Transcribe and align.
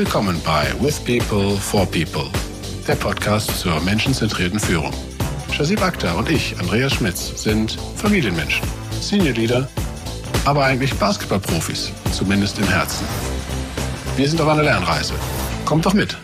Willkommen 0.00 0.40
bei 0.46 0.66
With 0.80 0.98
People 1.00 1.58
for 1.58 1.84
People, 1.84 2.30
der 2.88 2.94
Podcast 2.94 3.60
zur 3.60 3.78
menschenzentrierten 3.82 4.58
Führung. 4.58 4.94
Shazib 5.52 5.82
Akhtar 5.82 6.16
und 6.16 6.30
ich, 6.30 6.58
Andreas 6.58 6.94
Schmitz, 6.94 7.42
sind 7.42 7.72
Familienmenschen, 7.96 8.66
Senior 8.98 9.34
Leader, 9.34 9.68
aber 10.46 10.64
eigentlich 10.64 10.94
Basketballprofis, 10.94 11.92
zumindest 12.12 12.58
im 12.58 12.66
Herzen. 12.66 13.04
Wir 14.16 14.26
sind 14.26 14.40
auf 14.40 14.48
einer 14.48 14.62
Lernreise. 14.62 15.12
Kommt 15.66 15.84
doch 15.84 15.92
mit! 15.92 16.16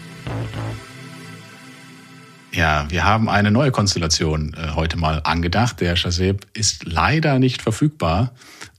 Ja, 2.52 2.86
wir 2.88 3.04
haben 3.04 3.28
eine 3.28 3.50
neue 3.50 3.72
Konstellation 3.72 4.54
äh, 4.54 4.74
heute 4.74 4.96
mal 4.96 5.20
angedacht. 5.22 5.82
Der 5.82 5.96
Shazib 5.96 6.46
ist 6.54 6.86
leider 6.86 7.38
nicht 7.38 7.60
verfügbar, 7.60 8.32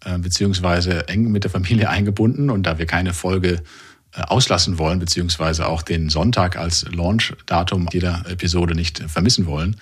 äh, 0.04 0.18
beziehungsweise 0.18 1.08
eng 1.08 1.32
mit 1.32 1.44
der 1.44 1.52
Familie 1.52 1.88
eingebunden. 1.88 2.50
Und 2.50 2.64
da 2.64 2.80
wir 2.80 2.88
keine 2.88 3.14
Folge 3.14 3.62
auslassen 4.24 4.78
wollen, 4.78 5.00
beziehungsweise 5.00 5.68
auch 5.68 5.82
den 5.82 6.10
Sonntag 6.10 6.58
als 6.58 6.86
Launch-Datum 6.92 7.88
jeder 7.92 8.24
Episode 8.28 8.76
nicht 8.76 9.00
vermissen 9.08 9.46
wollen, 9.46 9.76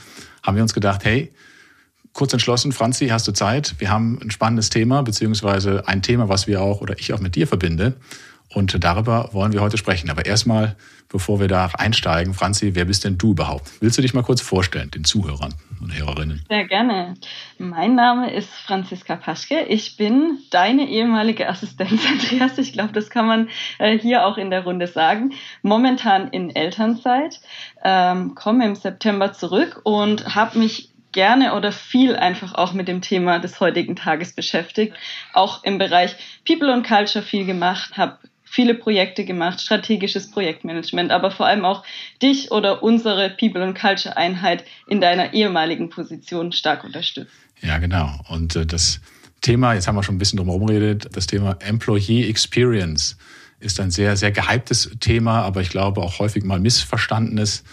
haben 0.43 0.55
wir 0.55 0.63
uns 0.63 0.73
gedacht, 0.73 1.05
hey, 1.05 1.33
kurz 2.13 2.33
entschlossen, 2.33 2.71
Franzi, 2.71 3.07
hast 3.07 3.27
du 3.27 3.33
Zeit? 3.33 3.75
Wir 3.79 3.89
haben 3.89 4.19
ein 4.21 4.31
spannendes 4.31 4.69
Thema, 4.69 5.03
beziehungsweise 5.03 5.87
ein 5.87 6.01
Thema, 6.01 6.29
was 6.29 6.47
wir 6.47 6.61
auch 6.61 6.81
oder 6.81 6.97
ich 6.97 7.13
auch 7.13 7.19
mit 7.19 7.35
dir 7.35 7.47
verbinde. 7.47 7.95
Und 8.55 8.81
darüber 8.85 9.33
wollen 9.33 9.51
wir 9.51 9.59
heute 9.59 9.77
sprechen. 9.77 10.09
Aber 10.09 10.25
erstmal, 10.25 10.77
bevor 11.09 11.41
wir 11.41 11.49
da 11.49 11.69
einsteigen, 11.77 12.33
Franzi, 12.33 12.73
wer 12.73 12.85
bist 12.85 13.03
denn 13.03 13.17
du 13.17 13.31
überhaupt? 13.31 13.69
Willst 13.81 13.97
du 13.97 14.01
dich 14.01 14.13
mal 14.13 14.23
kurz 14.23 14.39
vorstellen, 14.39 14.89
den 14.91 15.03
Zuhörern 15.03 15.53
und 15.81 15.93
Hörerinnen? 15.93 16.41
Sehr 16.47 16.65
gerne. 16.65 17.15
Mein 17.57 17.95
Name 17.95 18.33
ist 18.33 18.47
Franziska 18.49 19.17
Paschke. 19.17 19.63
Ich 19.63 19.97
bin 19.97 20.39
deine 20.51 20.87
ehemalige 20.87 21.49
Assistenz, 21.49 22.01
Andreas. 22.09 22.57
Ich 22.57 22.71
glaube, 22.71 22.93
das 22.93 23.09
kann 23.09 23.27
man 23.27 23.49
äh, 23.77 23.99
hier 23.99 24.25
auch 24.25 24.37
in 24.37 24.49
der 24.49 24.63
Runde 24.63 24.87
sagen. 24.87 25.33
Momentan 25.61 26.29
in 26.29 26.55
Elternzeit, 26.55 27.41
ähm, 27.83 28.35
komme 28.35 28.65
im 28.65 28.75
September 28.75 29.33
zurück 29.33 29.81
und 29.83 30.33
habe 30.33 30.59
mich 30.59 30.91
gerne 31.11 31.55
oder 31.55 31.73
viel 31.73 32.15
einfach 32.15 32.55
auch 32.55 32.71
mit 32.71 32.87
dem 32.87 33.01
Thema 33.01 33.39
des 33.39 33.59
heutigen 33.59 33.97
Tages 33.97 34.33
beschäftigt. 34.33 34.95
Auch 35.33 35.61
im 35.65 35.77
Bereich 35.77 36.15
People 36.47 36.71
und 36.71 36.87
Culture 36.87 37.23
viel 37.23 37.45
gemacht, 37.45 37.97
habe 37.97 38.17
viele 38.55 38.73
Projekte 38.73 39.25
gemacht, 39.25 39.59
strategisches 39.59 40.31
Projektmanagement, 40.31 41.11
aber 41.11 41.29
vor 41.29 41.45
allem 41.45 41.65
auch 41.65 41.83
dich 42.21 42.51
oder 42.51 42.81
unsere 42.81 43.29
People 43.29 43.61
and 43.61 43.77
Culture 43.77 44.15
Einheit 44.15 44.63
in 44.87 45.01
deiner 45.01 45.33
ehemaligen 45.33 45.89
Position 45.89 46.53
stark 46.53 46.85
unterstützt. 46.85 47.33
Ja, 47.61 47.79
genau. 47.79 48.17
Und 48.29 48.55
äh, 48.55 48.65
das 48.65 49.01
Thema, 49.41 49.73
jetzt 49.73 49.89
haben 49.89 49.95
wir 49.95 50.03
schon 50.03 50.15
ein 50.15 50.19
bisschen 50.19 50.37
drum 50.37 50.47
herum 50.47 50.67
geredet, 50.67 51.09
das 51.11 51.27
Thema 51.27 51.57
Employee 51.59 52.29
Experience 52.29 53.17
ist 53.59 53.79
ein 53.81 53.91
sehr, 53.91 54.15
sehr 54.15 54.31
gehyptes 54.31 54.89
Thema, 55.01 55.41
aber 55.41 55.59
ich 55.59 55.69
glaube 55.69 56.01
auch 56.01 56.19
häufig 56.19 56.45
mal 56.45 56.59
missverstandenes 56.59 57.65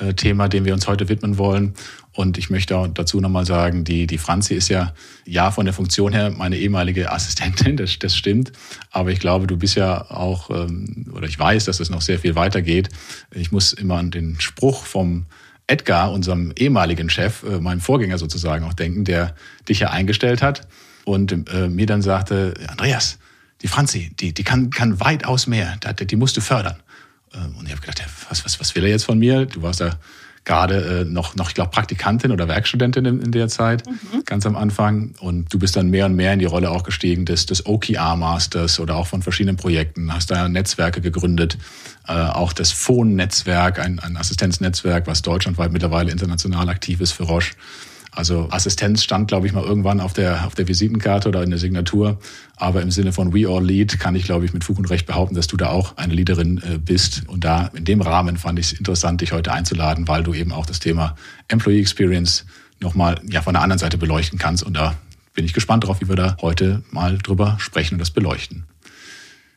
äh, 0.00 0.12
Thema, 0.12 0.48
dem 0.48 0.66
wir 0.66 0.74
uns 0.74 0.86
heute 0.86 1.08
widmen 1.08 1.38
wollen. 1.38 1.74
Und 2.16 2.38
ich 2.38 2.48
möchte 2.48 2.76
auch 2.76 2.88
dazu 2.88 3.20
nochmal 3.20 3.44
sagen, 3.44 3.84
die, 3.84 4.06
die 4.06 4.16
Franzi 4.16 4.54
ist 4.54 4.68
ja, 4.68 4.94
ja, 5.26 5.50
von 5.50 5.66
der 5.66 5.74
Funktion 5.74 6.14
her 6.14 6.30
meine 6.30 6.56
ehemalige 6.56 7.12
Assistentin, 7.12 7.76
das, 7.76 7.98
das 7.98 8.16
stimmt. 8.16 8.52
Aber 8.90 9.10
ich 9.10 9.20
glaube, 9.20 9.46
du 9.46 9.58
bist 9.58 9.76
ja 9.76 10.10
auch, 10.10 10.48
ähm, 10.48 11.12
oder 11.12 11.26
ich 11.26 11.38
weiß, 11.38 11.66
dass 11.66 11.78
es 11.78 11.90
noch 11.90 12.00
sehr 12.00 12.18
viel 12.18 12.34
weitergeht. 12.34 12.88
Ich 13.32 13.52
muss 13.52 13.74
immer 13.74 13.98
an 13.98 14.10
den 14.10 14.40
Spruch 14.40 14.86
vom 14.86 15.26
Edgar, 15.66 16.10
unserem 16.10 16.52
ehemaligen 16.56 17.10
Chef, 17.10 17.42
äh, 17.42 17.60
meinem 17.60 17.80
Vorgänger 17.80 18.16
sozusagen 18.16 18.64
auch 18.64 18.74
denken, 18.74 19.04
der 19.04 19.34
dich 19.68 19.80
ja 19.80 19.90
eingestellt 19.90 20.40
hat 20.40 20.66
und 21.04 21.32
äh, 21.32 21.68
mir 21.68 21.86
dann 21.86 22.00
sagte, 22.00 22.54
Andreas, 22.68 23.18
die 23.60 23.68
Franzi, 23.68 24.10
die, 24.18 24.32
die 24.32 24.44
kann, 24.44 24.70
kann 24.70 25.00
weitaus 25.00 25.46
mehr, 25.46 25.78
die, 26.00 26.16
musst 26.16 26.36
du 26.38 26.40
fördern. 26.40 26.76
Ähm, 27.34 27.56
und 27.58 27.66
ich 27.66 27.72
habe 27.72 27.82
gedacht, 27.82 28.02
was, 28.30 28.44
was, 28.46 28.58
was 28.58 28.74
will 28.74 28.84
er 28.84 28.90
jetzt 28.90 29.04
von 29.04 29.18
mir? 29.18 29.44
Du 29.44 29.60
warst 29.60 29.80
ja 29.80 29.98
gerade 30.46 31.00
äh, 31.00 31.04
noch, 31.04 31.34
noch, 31.34 31.48
ich 31.48 31.54
glaube, 31.54 31.70
Praktikantin 31.70 32.30
oder 32.30 32.48
Werkstudentin 32.48 33.04
in, 33.04 33.20
in 33.20 33.32
der 33.32 33.48
Zeit, 33.48 33.84
mhm. 33.84 34.24
ganz 34.24 34.46
am 34.46 34.56
Anfang. 34.56 35.14
Und 35.20 35.52
du 35.52 35.58
bist 35.58 35.76
dann 35.76 35.90
mehr 35.90 36.06
und 36.06 36.14
mehr 36.14 36.32
in 36.32 36.38
die 36.38 36.46
Rolle 36.46 36.70
auch 36.70 36.84
gestiegen 36.84 37.26
des, 37.26 37.44
des 37.44 37.66
OKR-Masters 37.66 38.80
oder 38.80 38.96
auch 38.96 39.08
von 39.08 39.22
verschiedenen 39.22 39.56
Projekten, 39.56 40.14
hast 40.14 40.30
da 40.30 40.48
Netzwerke 40.48 41.00
gegründet, 41.00 41.58
äh, 42.06 42.12
auch 42.12 42.52
das 42.52 42.70
Phone-Netzwerk, 42.70 43.80
ein, 43.80 43.98
ein 43.98 44.16
Assistenznetzwerk, 44.16 45.06
was 45.08 45.20
deutschlandweit 45.22 45.72
mittlerweile 45.72 46.12
international 46.12 46.68
aktiv 46.68 47.00
ist 47.00 47.12
für 47.12 47.24
Roche. 47.24 47.52
Also 48.16 48.48
Assistenz 48.50 49.04
stand, 49.04 49.28
glaube 49.28 49.46
ich, 49.46 49.52
mal 49.52 49.62
irgendwann 49.62 50.00
auf 50.00 50.14
der, 50.14 50.46
auf 50.46 50.54
der 50.54 50.66
Visitenkarte 50.66 51.28
oder 51.28 51.42
in 51.42 51.50
der 51.50 51.58
Signatur. 51.58 52.18
Aber 52.56 52.80
im 52.80 52.90
Sinne 52.90 53.12
von 53.12 53.34
We 53.34 53.46
All 53.46 53.62
Lead 53.62 54.00
kann 54.00 54.16
ich, 54.16 54.24
glaube 54.24 54.46
ich, 54.46 54.54
mit 54.54 54.64
Fug 54.64 54.78
und 54.78 54.88
Recht 54.88 55.06
behaupten, 55.06 55.34
dass 55.34 55.46
du 55.46 55.58
da 55.58 55.68
auch 55.68 55.98
eine 55.98 56.14
Leaderin 56.14 56.58
äh, 56.58 56.78
bist. 56.78 57.24
Und 57.26 57.44
da 57.44 57.70
in 57.74 57.84
dem 57.84 58.00
Rahmen 58.00 58.38
fand 58.38 58.58
ich 58.58 58.72
es 58.72 58.72
interessant, 58.72 59.20
dich 59.20 59.32
heute 59.32 59.52
einzuladen, 59.52 60.08
weil 60.08 60.22
du 60.22 60.32
eben 60.32 60.52
auch 60.52 60.64
das 60.64 60.80
Thema 60.80 61.14
Employee 61.48 61.80
Experience 61.80 62.46
nochmal 62.80 63.16
ja, 63.28 63.42
von 63.42 63.52
der 63.52 63.62
anderen 63.62 63.78
Seite 63.78 63.98
beleuchten 63.98 64.38
kannst. 64.38 64.62
Und 64.62 64.74
da 64.74 64.94
bin 65.34 65.44
ich 65.44 65.52
gespannt 65.52 65.84
drauf, 65.84 66.00
wie 66.00 66.08
wir 66.08 66.16
da 66.16 66.38
heute 66.40 66.82
mal 66.90 67.18
drüber 67.18 67.56
sprechen 67.60 67.96
und 67.96 67.98
das 68.00 68.10
beleuchten. 68.10 68.64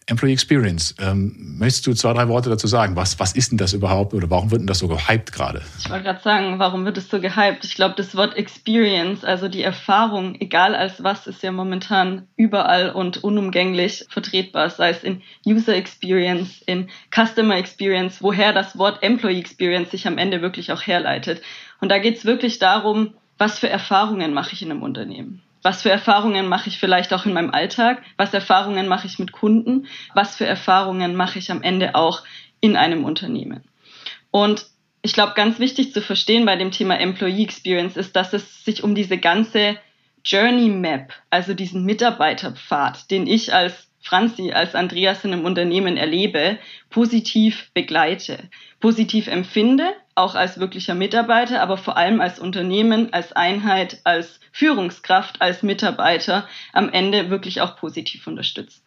Employee 0.10 0.34
Experience. 0.34 0.96
Ähm, 1.00 1.56
möchtest 1.58 1.88
du 1.88 1.94
zwei, 1.94 2.14
drei 2.14 2.28
Worte 2.28 2.50
dazu 2.50 2.68
sagen? 2.68 2.96
Was, 2.96 3.20
was 3.20 3.34
ist 3.34 3.52
denn 3.52 3.58
das 3.58 3.74
überhaupt 3.74 4.14
oder 4.14 4.30
warum 4.30 4.52
wird 4.52 4.62
denn 4.62 4.68
das 4.68 4.80
so 4.80 4.88
gehypt 4.88 5.32
gerade? 5.32 5.62
Ich 5.80 5.90
wollte 5.90 6.06
gerade 6.06 6.22
sagen, 6.22 6.60
warum 6.60 6.86
wird 6.86 6.98
es 6.98 7.10
so 7.10 7.20
gehypt? 7.20 7.64
Ich 7.64 7.76
glaube, 7.76 7.96
das 7.96 8.16
Wort 8.16 8.36
Experience, 8.36 9.24
also 9.24 9.48
die 9.48 9.64
Erfahrung, 9.64 10.36
egal 10.40 10.76
als 10.76 11.04
was, 11.04 11.28
ist 11.28 11.44
ja 11.44 11.52
momentan 11.52 12.28
überall 12.36 12.90
und 12.92 13.24
unumgänglich 13.24 14.06
vertretbar, 14.10 14.70
sei 14.70 14.90
es 14.90 15.04
in 15.04 15.22
User 15.46 15.76
Experience, 15.76 16.62
in 16.66 16.90
Customer 17.14 17.58
Experience, 17.58 18.22
woher 18.22 18.54
das 18.54 18.78
Wort 18.78 19.04
Employee 19.04 19.40
Experience 19.40 19.92
sich 19.92 20.08
am 20.08 20.18
Ende 20.18 20.42
wirklich 20.42 20.72
auch 20.72 20.82
herleitet. 20.82 21.42
Und 21.82 21.90
da 21.90 22.00
geht 22.00 22.18
es 22.18 22.26
wirklich 22.26 22.60
darum, 22.60 23.14
was 23.38 23.60
für 23.60 23.70
Erfahrungen 23.70 24.34
mache 24.34 24.54
ich 24.54 24.62
in 24.62 24.72
einem 24.72 24.84
Unternehmen 24.84 25.42
was 25.62 25.82
für 25.82 25.90
Erfahrungen 25.90 26.48
mache 26.48 26.70
ich 26.70 26.80
vielleicht 26.80 27.14
auch 27.14 27.26
in 27.26 27.34
meinem 27.34 27.52
Alltag? 27.52 28.02
Was 28.18 28.34
Erfahrungen 28.34 28.88
mache 28.88 29.08
ich 29.08 29.20
mit 29.20 29.32
Kunden? 29.32 29.88
Was 30.14 30.36
für 30.36 30.46
Erfahrungen 30.46 31.16
mache 31.16 31.40
ich 31.40 31.52
am 31.52 31.62
Ende 31.62 31.96
auch 31.96 32.24
in 32.62 32.76
einem 32.76 33.04
Unternehmen? 33.04 33.64
Und 34.32 34.66
ich 35.02 35.14
glaube, 35.14 35.34
ganz 35.36 35.60
wichtig 35.60 35.94
zu 35.94 36.02
verstehen 36.02 36.46
bei 36.46 36.56
dem 36.56 36.72
Thema 36.72 37.00
Employee 37.00 37.44
Experience 37.44 37.98
ist, 37.98 38.16
dass 38.16 38.34
es 38.34 38.64
sich 38.64 38.84
um 38.84 38.96
diese 38.96 39.18
ganze 39.18 39.78
Journey 40.24 40.70
Map, 40.70 41.14
also 41.30 41.54
diesen 41.54 41.86
Mitarbeiterpfad, 41.86 43.10
den 43.10 43.28
ich 43.28 43.54
als 43.54 43.89
Franzi, 44.02 44.52
als 44.52 44.76
Andreas 44.76 45.24
in 45.26 45.34
einem 45.34 45.46
Unternehmen 45.46 45.98
erlebe, 45.98 46.58
positiv 46.90 47.70
begleite, 47.74 48.50
positiv 48.80 49.28
empfinde, 49.28 49.94
auch 50.16 50.36
als 50.36 50.60
wirklicher 50.60 50.96
Mitarbeiter, 50.96 51.62
aber 51.62 51.78
vor 51.78 51.98
allem 51.98 52.22
als 52.22 52.40
Unternehmen, 52.40 53.14
als 53.14 53.34
Einheit, 53.34 54.00
als 54.04 54.40
Führungskraft, 54.52 55.42
als 55.42 55.64
Mitarbeiter 55.64 56.48
am 56.74 56.90
Ende 56.90 57.30
wirklich 57.30 57.62
auch 57.62 57.78
positiv 57.78 58.28
unterstützt. 58.28 58.84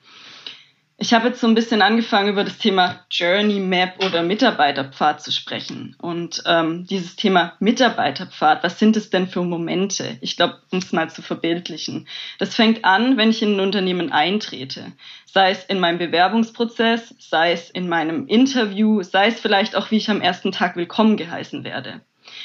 Ich 0.98 1.12
habe 1.12 1.28
jetzt 1.28 1.40
so 1.40 1.48
ein 1.48 1.54
bisschen 1.54 1.82
angefangen, 1.82 2.28
über 2.28 2.44
das 2.44 2.58
Thema 2.58 3.04
Journey 3.10 3.58
Map 3.58 4.04
oder 4.04 4.22
Mitarbeiterpfad 4.22 5.20
zu 5.20 5.32
sprechen. 5.32 5.96
Und 6.00 6.42
ähm, 6.46 6.86
dieses 6.86 7.16
Thema 7.16 7.54
Mitarbeiterpfad, 7.58 8.62
was 8.62 8.78
sind 8.78 8.96
es 8.96 9.10
denn 9.10 9.26
für 9.26 9.42
Momente? 9.42 10.16
Ich 10.20 10.36
glaube, 10.36 10.60
um 10.70 10.78
es 10.78 10.92
mal 10.92 11.10
zu 11.10 11.20
verbildlichen. 11.20 12.06
Das 12.38 12.54
fängt 12.54 12.84
an, 12.84 13.16
wenn 13.16 13.30
ich 13.30 13.42
in 13.42 13.56
ein 13.56 13.60
Unternehmen 13.60 14.12
eintrete. 14.12 14.92
Sei 15.26 15.50
es 15.50 15.64
in 15.64 15.80
meinem 15.80 15.98
Bewerbungsprozess, 15.98 17.14
sei 17.18 17.52
es 17.52 17.68
in 17.70 17.88
meinem 17.88 18.28
Interview, 18.28 19.02
sei 19.02 19.26
es 19.28 19.40
vielleicht 19.40 19.74
auch, 19.74 19.90
wie 19.90 19.96
ich 19.96 20.08
am 20.08 20.20
ersten 20.20 20.52
Tag 20.52 20.76
willkommen 20.76 21.16
geheißen 21.16 21.64
werde. 21.64 22.02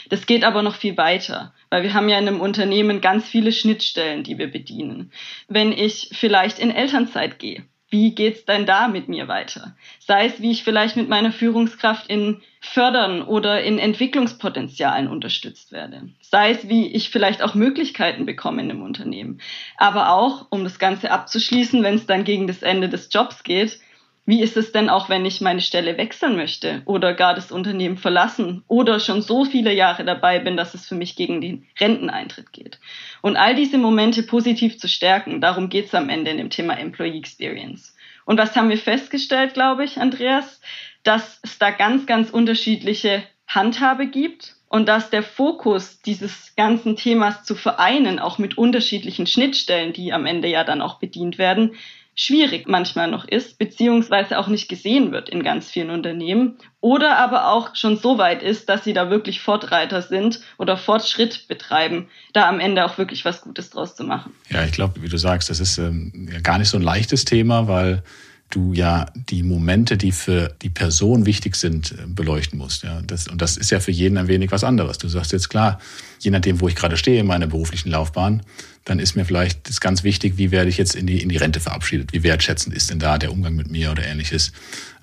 Das 0.10 0.26
geht 0.26 0.44
aber 0.44 0.64
noch 0.64 0.76
viel 0.76 0.98
weiter, 0.98 1.54
weil 1.70 1.84
wir 1.84 1.94
haben 1.94 2.10
ja 2.10 2.18
in 2.18 2.28
einem 2.28 2.42
Unternehmen 2.42 3.02
ganz 3.02 3.28
viele 3.28 3.52
Schnittstellen, 3.52 4.24
die 4.24 4.38
wir 4.38 4.50
bedienen. 4.52 5.12
Wenn 5.48 5.72
ich 5.72 6.10
vielleicht 6.14 6.58
in 6.58 6.72
Elternzeit 6.72 7.38
gehe, 7.38 7.66
wie 7.90 8.14
geht's 8.14 8.46
denn 8.46 8.66
da 8.66 8.88
mit 8.88 9.08
mir 9.08 9.28
weiter? 9.28 9.76
Sei 10.00 10.26
es, 10.26 10.42
wie 10.42 10.52
ich 10.52 10.64
vielleicht 10.64 10.98
mit 10.98 11.08
meiner 11.08 11.32
Führungskraft 11.32 12.08
in 12.10 12.42
Fördern 12.60 13.22
oder 13.22 13.64
in 13.64 13.80
Entwicklungspotenzialen 13.80 15.08
unterstützt 15.08 15.72
werde. 15.72 16.10
Sei 16.20 16.52
es, 16.52 16.68
wie 16.68 16.88
ich 16.88 17.10
vielleicht 17.10 17.42
auch 17.42 17.56
Möglichkeiten 17.56 18.26
bekomme 18.26 18.62
in 18.62 18.72
einem 18.72 18.82
Unternehmen. 18.82 19.40
Aber 19.78 20.12
auch, 20.12 20.48
um 20.50 20.64
das 20.64 20.80
Ganze 20.80 21.12
abzuschließen, 21.12 21.82
wenn 21.84 21.96
es 21.96 22.06
dann 22.06 22.26
gegen 22.26 22.48
das 22.48 22.62
Ende 22.62 22.90
des 22.90 23.08
Jobs 23.12 23.44
geht, 23.44 23.80
wie 24.28 24.42
ist 24.42 24.58
es 24.58 24.74
denn 24.74 24.90
auch, 24.90 25.08
wenn 25.08 25.26
ich 25.26 25.40
meine 25.40 25.62
Stelle 25.62 25.98
wechseln 25.98 26.36
möchte 26.36 26.82
oder 26.84 27.14
gar 27.14 27.34
das 27.34 27.50
Unternehmen 27.50 27.98
verlassen 27.98 28.62
oder 28.68 29.00
schon 29.00 29.22
so 29.22 29.46
viele 29.46 29.74
Jahre 29.74 30.04
dabei 30.04 30.40
bin, 30.40 30.58
dass 30.58 30.74
es 30.74 30.86
für 30.86 30.96
mich 30.96 31.16
gegen 31.16 31.40
den 31.40 31.66
Renteneintritt 31.80 32.52
geht? 32.52 32.78
Und 33.22 33.38
all 33.38 33.56
diese 33.56 33.78
Momente 33.78 34.24
positiv 34.24 34.78
zu 34.80 34.90
stärken, 34.90 35.40
darum 35.40 35.70
geht 35.70 35.86
es 35.86 35.96
am 35.96 36.10
Ende 36.10 36.30
in 36.30 36.38
dem 36.38 36.50
Thema 36.50 36.78
Employee 36.78 37.18
Experience. 37.18 37.96
Und 38.26 38.38
was 38.38 38.54
haben 38.58 38.68
wir 38.68 38.78
festgestellt, 38.78 39.54
glaube 39.54 39.86
ich, 39.86 39.98
Andreas? 39.98 40.60
Dass 41.04 41.40
es 41.44 41.58
da 41.58 41.72
ganz, 41.72 42.06
ganz 42.06 42.30
unterschiedliche 42.30 43.24
Handhabe 43.48 44.08
gibt 44.08 44.56
und 44.68 44.90
dass 44.90 45.10
der 45.10 45.24
Fokus 45.24 46.02
dieses 46.02 46.54
ganzen 46.58 46.98
Themas 46.98 47.46
zu 47.46 47.56
vereinen, 47.56 48.20
auch 48.20 48.40
mit 48.40 48.58
unterschiedlichen 48.58 49.26
Schnittstellen, 49.26 49.94
die 49.94 50.12
am 50.12 50.26
Ende 50.26 50.50
ja 50.50 50.66
dann 50.66 50.82
auch 50.82 51.00
bedient 51.00 51.38
werden, 51.38 51.76
schwierig 52.20 52.68
manchmal 52.68 53.10
noch 53.10 53.26
ist, 53.26 53.60
beziehungsweise 53.60 54.40
auch 54.40 54.48
nicht 54.48 54.68
gesehen 54.68 55.12
wird 55.12 55.30
in 55.30 55.44
ganz 55.44 55.70
vielen 55.70 55.92
Unternehmen 55.92 56.58
oder 56.82 57.18
aber 57.20 57.50
auch 57.52 57.76
schon 57.76 57.96
so 57.96 58.18
weit 58.18 58.42
ist, 58.42 58.68
dass 58.70 58.84
sie 58.84 58.94
da 58.94 59.12
wirklich 59.12 59.40
Fortreiter 59.40 60.02
sind 60.02 60.42
oder 60.58 60.78
Fortschritt 60.78 61.48
betreiben, 61.48 62.10
da 62.34 62.50
am 62.50 62.60
Ende 62.60 62.84
auch 62.86 62.98
wirklich 62.98 63.24
was 63.24 63.42
Gutes 63.42 63.70
draus 63.70 63.96
zu 63.96 64.04
machen. 64.04 64.34
Ja, 64.50 64.64
ich 64.66 64.72
glaube, 64.72 65.02
wie 65.04 65.10
du 65.10 65.18
sagst, 65.18 65.52
das 65.52 65.60
ist 65.60 65.78
ähm, 65.78 66.28
gar 66.42 66.58
nicht 66.58 66.70
so 66.70 66.78
ein 66.78 66.84
leichtes 66.84 67.24
Thema, 67.24 67.68
weil 67.68 68.04
du 68.50 68.74
ja 68.74 69.08
die 69.14 69.44
Momente, 69.44 69.98
die 69.98 70.12
für 70.12 70.56
die 70.62 70.70
Person 70.70 71.26
wichtig 71.26 71.56
sind, 71.56 71.92
äh, 71.92 72.06
beleuchten 72.08 72.58
musst. 72.58 72.84
Ja, 72.84 73.02
das, 73.02 73.28
und 73.28 73.42
das 73.42 73.58
ist 73.58 73.72
ja 73.72 73.80
für 73.80 73.92
jeden 73.92 74.18
ein 74.18 74.28
wenig 74.28 74.52
was 74.52 74.64
anderes. 74.64 74.98
Du 74.98 75.08
sagst 75.10 75.32
jetzt 75.32 75.50
klar, 75.50 75.80
je 76.20 76.32
nachdem, 76.32 76.62
wo 76.62 76.68
ich 76.68 76.76
gerade 76.76 76.98
stehe 76.98 77.20
in 77.20 77.28
meiner 77.28 77.48
beruflichen 77.48 77.90
Laufbahn, 77.90 78.44
dann 78.86 79.00
ist 79.00 79.16
mir 79.16 79.26
vielleicht 79.26 79.68
das 79.68 79.82
ganz 79.82 80.04
wichtig, 80.04 80.38
wie 80.38 80.52
werde 80.52 80.70
ich 80.70 80.78
jetzt 80.78 80.96
in 80.96 81.08
die, 81.08 81.22
in 81.22 81.30
die 81.30 81.38
Rente 81.38 81.60
verabschiedet? 81.60 82.14
Wie 82.14 82.24
wertschätzend 82.24 82.74
ist 82.74 82.90
denn 82.90 83.00
da 83.00 83.18
der 83.18 83.32
Umgang 83.32 83.56
mit 83.56 83.70
mir 83.70 83.92
oder 83.92 84.06
ähnliches? 84.06 84.54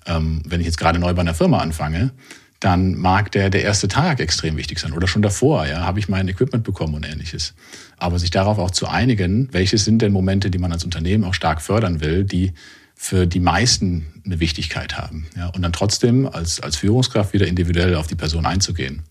Ähm, 0.07 0.43
wenn 0.47 0.61
ich 0.61 0.67
jetzt 0.67 0.79
gerade 0.79 0.99
neu 0.99 1.13
bei 1.13 1.21
einer 1.21 1.35
Firma 1.35 1.59
anfange, 1.59 2.13
dann 2.61 2.95
mag 2.95 3.31
der, 3.33 3.51
der 3.51 3.63
erste 3.63 3.89
Tag 3.89 4.21
extrem 4.21 4.57
wichtig 4.57 4.79
sein 4.79 4.95
oder 4.95 5.07
schon 5.07 5.21
davor, 5.21 5.67
ja, 5.67 5.81
habe 5.83 5.99
ich 5.99 6.09
mein 6.09 6.29
Equipment 6.29 6.65
bekommen 6.65 6.95
und 6.95 7.05
ähnliches. 7.05 7.55
Aber 7.99 8.19
sich 8.19 8.31
darauf 8.31 8.59
auch 8.59 8.71
zu 8.71 8.89
einigen, 8.89 9.51
welche 9.53 9.77
sind 9.77 10.01
denn 10.01 10.13
Momente, 10.13 10.51
die 10.51 10.57
man 10.57 10.73
als 10.73 10.83
Unternehmen 10.83 11.25
auch 11.25 11.35
stark 11.35 11.61
fördern 11.61 12.01
will, 12.01 12.25
die 12.25 12.55
für 12.95 13.27
die 13.27 13.41
meisten 13.41 14.23
eine 14.25 14.41
Wichtigkeit 14.41 14.97
haben. 14.97 15.27
Ja, 15.37 15.49
und 15.49 15.63
dann 15.63 15.73
trotzdem 15.73 16.27
als, 16.27 16.61
als 16.61 16.77
Führungskraft 16.77 17.33
wieder 17.33 17.47
individuell 17.47 17.97
auf 17.97 18.07
die 18.07 18.15
Person 18.15 18.47
einzugehen. 18.47 19.03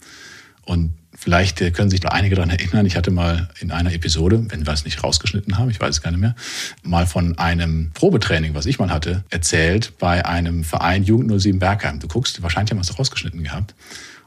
Und 0.66 0.94
vielleicht 1.14 1.60
können 1.74 1.90
sich 1.90 2.08
einige 2.08 2.36
daran 2.36 2.50
erinnern, 2.50 2.86
ich 2.86 2.96
hatte 2.96 3.12
mal 3.12 3.50
in 3.60 3.72
einer 3.72 3.94
Episode, 3.94 4.46
wenn 4.50 4.66
wir 4.66 4.74
es 4.74 4.86
nicht 4.86 5.04
rausgeschnitten 5.04 5.58
haben, 5.58 5.70
ich 5.70 5.80
weiß 5.80 5.96
es 5.96 6.02
gar 6.02 6.12
nicht 6.12 6.22
mehr, 6.22 6.36
mal 6.84 7.06
von 7.06 7.38
einem 7.38 7.92
Probetraining, 7.94 8.56
was 8.56 8.66
ich 8.66 8.80
mal 8.80 8.90
hatte, 8.90 9.24
erzählt 9.30 9.94
bei 10.00 10.26
einem 10.26 10.64
Verein 10.64 11.04
Jugend 11.04 11.42
07 11.42 11.60
Bergheim. 11.60 12.00
Du 12.00 12.08
guckst, 12.08 12.42
wahrscheinlich 12.42 12.72
haben 12.72 12.78
wir 12.78 12.90
es 12.90 12.98
rausgeschnitten 12.98 13.44
gehabt. 13.44 13.76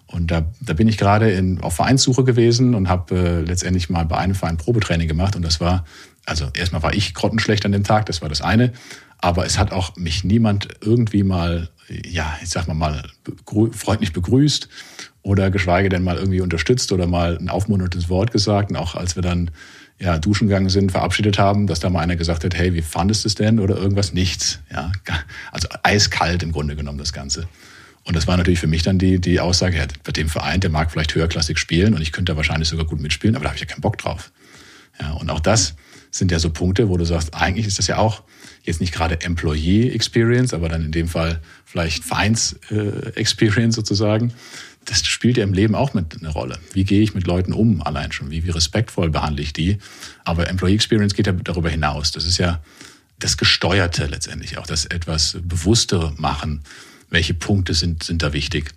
Und 0.06 0.31
da, 0.31 0.44
da 0.61 0.73
bin 0.75 0.87
ich 0.87 0.99
gerade 0.99 1.32
in, 1.32 1.61
auf 1.62 1.75
Vereinssuche 1.75 2.23
gewesen 2.23 2.75
und 2.75 2.88
habe 2.88 3.17
äh, 3.17 3.41
letztendlich 3.41 3.91
mal 3.91 4.05
bei 4.05 4.17
einem 4.19 4.37
Verein 4.37 4.56
Probetraining 4.56 5.08
gemacht. 5.08 5.35
Und 5.35 5.43
das 5.43 5.61
war, 5.61 5.85
also 6.26 6.49
erstmal 6.55 6.82
war 6.82 6.94
ich 6.94 7.12
grottenschlecht 7.12 7.64
an 7.67 7.73
dem 7.73 7.82
Tag, 7.82 8.06
das 8.06 8.23
war 8.23 8.29
das 8.29 8.41
eine. 8.41 8.73
Aber 9.19 9.47
es 9.47 9.59
hat 9.59 9.73
auch 9.73 9.97
mich 9.97 10.25
niemand 10.25 10.69
irgendwie 10.81 11.23
mal, 11.23 11.71
ja, 11.89 12.37
ich 12.43 12.51
sag 12.51 12.69
mal 12.69 12.75
mal, 12.75 13.09
freundlich 13.73 14.13
begrüßt 14.13 14.69
oder 15.23 15.51
geschweige 15.51 15.89
denn 15.89 16.05
mal 16.05 16.17
irgendwie 16.17 16.41
unterstützt 16.41 16.93
oder 16.93 17.07
mal 17.07 17.37
ein 17.39 17.49
aufmunterndes 17.49 18.09
Wort 18.09 18.31
gesagt. 18.31 18.71
Und 18.71 18.77
auch 18.77 18.95
als 18.95 19.17
wir 19.17 19.23
dann 19.23 19.51
ja, 19.99 20.19
duschen 20.19 20.49
gegangen 20.49 20.69
sind, 20.69 20.93
verabschiedet 20.93 21.39
haben, 21.39 21.67
dass 21.67 21.81
da 21.81 21.89
mal 21.89 22.01
einer 22.01 22.17
gesagt 22.17 22.45
hat, 22.45 22.55
hey, 22.55 22.75
wie 22.75 22.83
fandest 22.83 23.25
du 23.25 23.29
es 23.29 23.35
denn? 23.35 23.59
Oder 23.59 23.77
irgendwas? 23.77 24.13
Nichts. 24.13 24.61
Ja, 24.71 24.93
also 25.53 25.69
eiskalt 25.83 26.43
im 26.43 26.53
Grunde 26.53 26.77
genommen 26.77 26.99
das 26.99 27.13
Ganze. 27.13 27.49
Und 28.05 28.15
das 28.15 28.29
war 28.29 28.37
natürlich 28.37 28.61
für 28.61 28.69
mich 28.69 28.83
dann 28.83 28.99
die, 28.99 29.21
die 29.21 29.41
Aussage, 29.41 29.79
ja, 29.79 29.87
bei 30.05 30.13
dem 30.13 30.29
Verein, 30.29 30.61
der 30.61 30.71
mag 30.71 30.93
vielleicht 30.93 31.15
höherklassig 31.15 31.59
spielen 31.59 31.95
und 31.95 32.03
ich 32.03 32.13
könnte 32.13 32.33
da 32.33 32.37
wahrscheinlich 32.37 32.69
sogar 32.69 32.87
gut 32.87 33.01
mitspielen, 33.01 33.35
aber 33.35 33.45
da 33.45 33.49
habe 33.49 33.57
ich 33.57 33.63
ja 33.63 33.67
keinen 33.67 33.81
Bock 33.81 33.99
drauf. 33.99 34.31
Ja, 35.01 35.13
und 35.13 35.29
auch 35.29 35.41
das 35.41 35.75
sind 36.13 36.31
ja 36.31 36.39
so 36.39 36.51
Punkte, 36.51 36.89
wo 36.89 36.97
du 36.97 37.05
sagst, 37.05 37.35
eigentlich 37.35 37.67
ist 37.67 37.79
das 37.79 37.89
ja 37.89 37.99
auch 37.99 38.23
jetzt 38.67 38.81
nicht 38.81 38.93
gerade 38.93 39.21
Employee 39.21 39.91
Experience, 39.91 40.53
aber 40.53 40.69
dann 40.69 40.85
in 40.85 40.93
dem 40.93 41.09
Fall 41.09 41.41
vielleicht 41.65 42.05
Vereins 42.05 42.57
äh, 42.71 43.11
Experience 43.15 43.77
sozusagen. 43.77 44.33
Das 44.85 45.05
spielt 45.05 45.37
ja 45.37 45.45
im 45.45 45.53
Leben 45.53 45.75
auch 45.75 45.95
mit 45.95 46.17
eine 46.19 46.29
Rolle. 46.29 46.59
Wie 46.73 46.85
gehe 46.85 47.03
ich 47.03 47.15
mit 47.15 47.27
Leuten 47.27 47.53
um 47.53 47.83
allein 47.83 48.13
schon? 48.13 48.31
Wie, 48.31 48.45
wie 48.45 48.51
respektvoll 48.51 49.11
behandle 49.11 49.43
ich 49.43 49.53
die? 49.53 49.79
Aber 50.25 50.49
Employee 50.49 50.75
Experience 50.75 51.15
geht 51.15 51.27
ja 51.27 51.33
darüber 51.33 51.71
hinaus. 51.71 52.13
Das 52.13 52.25
ist 52.25 52.39
ja 52.39 52.63
das 53.19 53.37
Gesteuerte 53.37 54.07
letztendlich, 54.07 54.59
auch 54.59 54.67
das 54.67 54.85
etwas 54.85 55.39
bewusstere 55.43 56.13
machen. 56.19 56.63
Welche 57.11 57.35
Punkte 57.35 57.75
sind, 57.75 58.03
sind 58.03 58.23
da 58.23 58.33
wichtig? 58.33 58.75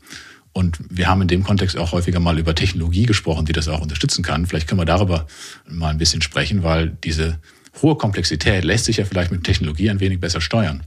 Und 0.51 0.77
wir 0.89 1.07
haben 1.07 1.21
in 1.21 1.27
dem 1.27 1.43
Kontext 1.43 1.77
auch 1.77 1.91
häufiger 1.91 2.19
mal 2.19 2.39
über 2.39 2.55
Technologie 2.55 3.05
gesprochen, 3.05 3.45
die 3.45 3.53
das 3.53 3.67
auch 3.67 3.81
unterstützen 3.81 4.23
kann. 4.23 4.45
Vielleicht 4.45 4.67
können 4.67 4.81
wir 4.81 4.85
darüber 4.85 5.27
mal 5.67 5.89
ein 5.89 5.97
bisschen 5.97 6.21
sprechen, 6.21 6.63
weil 6.63 6.89
diese 7.03 7.39
hohe 7.81 7.95
Komplexität 7.95 8.63
lässt 8.63 8.85
sich 8.85 8.97
ja 8.97 9.05
vielleicht 9.05 9.31
mit 9.31 9.43
Technologie 9.43 9.89
ein 9.89 9.99
wenig 9.99 10.19
besser 10.19 10.41
steuern. 10.41 10.83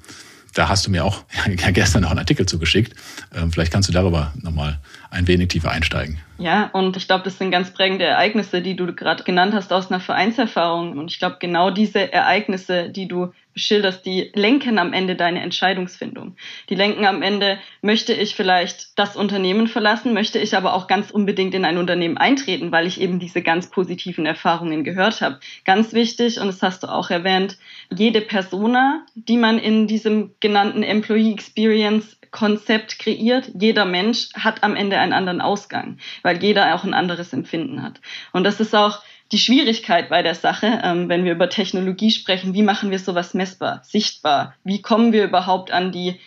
Da 0.54 0.68
hast 0.68 0.86
du 0.86 0.90
mir 0.90 1.04
auch 1.04 1.24
ja, 1.46 1.70
gestern 1.70 2.02
noch 2.02 2.10
einen 2.10 2.18
Artikel 2.18 2.46
zugeschickt. 2.46 2.94
Ähm, 3.34 3.50
vielleicht 3.50 3.72
kannst 3.72 3.88
du 3.88 3.92
darüber 3.92 4.32
nochmal 4.42 4.78
ein 5.10 5.26
wenig 5.26 5.48
tiefer 5.48 5.70
einsteigen. 5.70 6.18
Ja, 6.38 6.70
und 6.72 6.96
ich 6.96 7.06
glaube, 7.06 7.24
das 7.24 7.38
sind 7.38 7.50
ganz 7.50 7.70
prägende 7.70 8.04
Ereignisse, 8.04 8.62
die 8.62 8.76
du 8.76 8.92
gerade 8.94 9.24
genannt 9.24 9.54
hast 9.54 9.72
aus 9.72 9.90
einer 9.90 10.00
Vereinserfahrung. 10.00 10.98
Und 10.98 11.10
ich 11.10 11.18
glaube, 11.18 11.36
genau 11.40 11.70
diese 11.70 12.12
Ereignisse, 12.12 12.90
die 12.90 13.08
du 13.08 13.32
beschilderst, 13.52 14.04
die 14.04 14.30
lenken 14.34 14.78
am 14.78 14.92
Ende 14.92 15.16
deine 15.16 15.42
Entscheidungsfindung. 15.42 16.36
Die 16.68 16.74
lenken 16.74 17.04
am 17.06 17.22
Ende, 17.22 17.58
möchte 17.80 18.12
ich 18.12 18.34
vielleicht 18.34 18.98
das 18.98 19.16
Unternehmen 19.16 19.68
verlassen, 19.68 20.14
möchte 20.14 20.38
ich 20.38 20.56
aber 20.56 20.74
auch 20.74 20.86
ganz 20.86 21.10
unbedingt 21.10 21.54
in 21.54 21.64
ein 21.64 21.78
Unternehmen 21.78 22.18
eintreten, 22.18 22.72
weil 22.72 22.86
ich 22.86 23.00
eben 23.00 23.18
diese 23.18 23.42
ganz 23.42 23.70
positiven 23.70 24.26
Erfahrungen 24.26 24.84
gehört 24.84 25.20
habe. 25.20 25.40
Ganz 25.64 25.92
wichtig, 25.92 26.40
und 26.40 26.48
das 26.48 26.62
hast 26.62 26.82
du 26.82 26.88
auch 26.88 27.10
erwähnt, 27.10 27.58
jede 27.94 28.20
Persona, 28.20 29.04
die 29.14 29.36
man 29.36 29.58
in 29.58 29.86
diesem 29.86 30.34
genannten 30.40 30.82
Employee 30.82 31.32
Experience 31.32 32.16
Konzept 32.32 32.98
kreiert. 32.98 33.50
Jeder 33.54 33.84
Mensch 33.84 34.30
hat 34.34 34.64
am 34.64 34.74
Ende 34.74 34.98
einen 34.98 35.12
anderen 35.12 35.40
Ausgang, 35.40 35.98
weil 36.22 36.42
jeder 36.42 36.74
auch 36.74 36.82
ein 36.82 36.94
anderes 36.94 37.32
Empfinden 37.32 37.82
hat. 37.82 38.00
Und 38.32 38.44
das 38.44 38.58
ist 38.58 38.74
auch 38.74 39.02
die 39.32 39.38
Schwierigkeit 39.38 40.08
bei 40.08 40.22
der 40.22 40.34
Sache, 40.34 40.80
ähm, 40.84 41.08
wenn 41.08 41.24
wir 41.24 41.32
über 41.32 41.48
Technologie 41.48 42.10
sprechen. 42.10 42.54
Wie 42.54 42.62
machen 42.62 42.90
wir 42.90 42.98
sowas 42.98 43.34
messbar, 43.34 43.80
sichtbar? 43.82 44.54
Wie 44.62 44.82
kommen 44.82 45.12
wir 45.12 45.24
überhaupt 45.24 45.70
an 45.70 45.90
die 45.90 46.20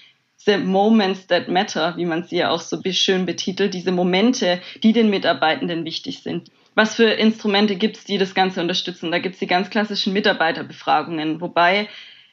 diese 0.45 0.57
Moments 0.59 1.27
that 1.27 1.47
matter, 1.47 1.95
wie 1.97 2.05
man 2.05 2.23
sie 2.23 2.37
ja 2.37 2.49
auch 2.49 2.61
so 2.61 2.79
schön 2.91 3.25
betitelt, 3.25 3.73
diese 3.73 3.91
Momente, 3.91 4.61
die 4.83 4.93
den 4.93 5.09
Mitarbeitenden 5.09 5.85
wichtig 5.85 6.21
sind. 6.21 6.51
Was 6.75 6.95
für 6.95 7.05
Instrumente 7.05 7.75
gibt 7.75 7.97
es, 7.97 8.03
die 8.03 8.17
das 8.17 8.35
Ganze 8.35 8.61
unterstützen? 8.61 9.11
Da 9.11 9.19
gibt 9.19 9.35
es 9.35 9.39
die 9.39 9.47
ganz 9.47 9.69
klassischen 9.69 10.13
Mitarbeiterbefragungen, 10.13 11.41
wobei 11.41 11.87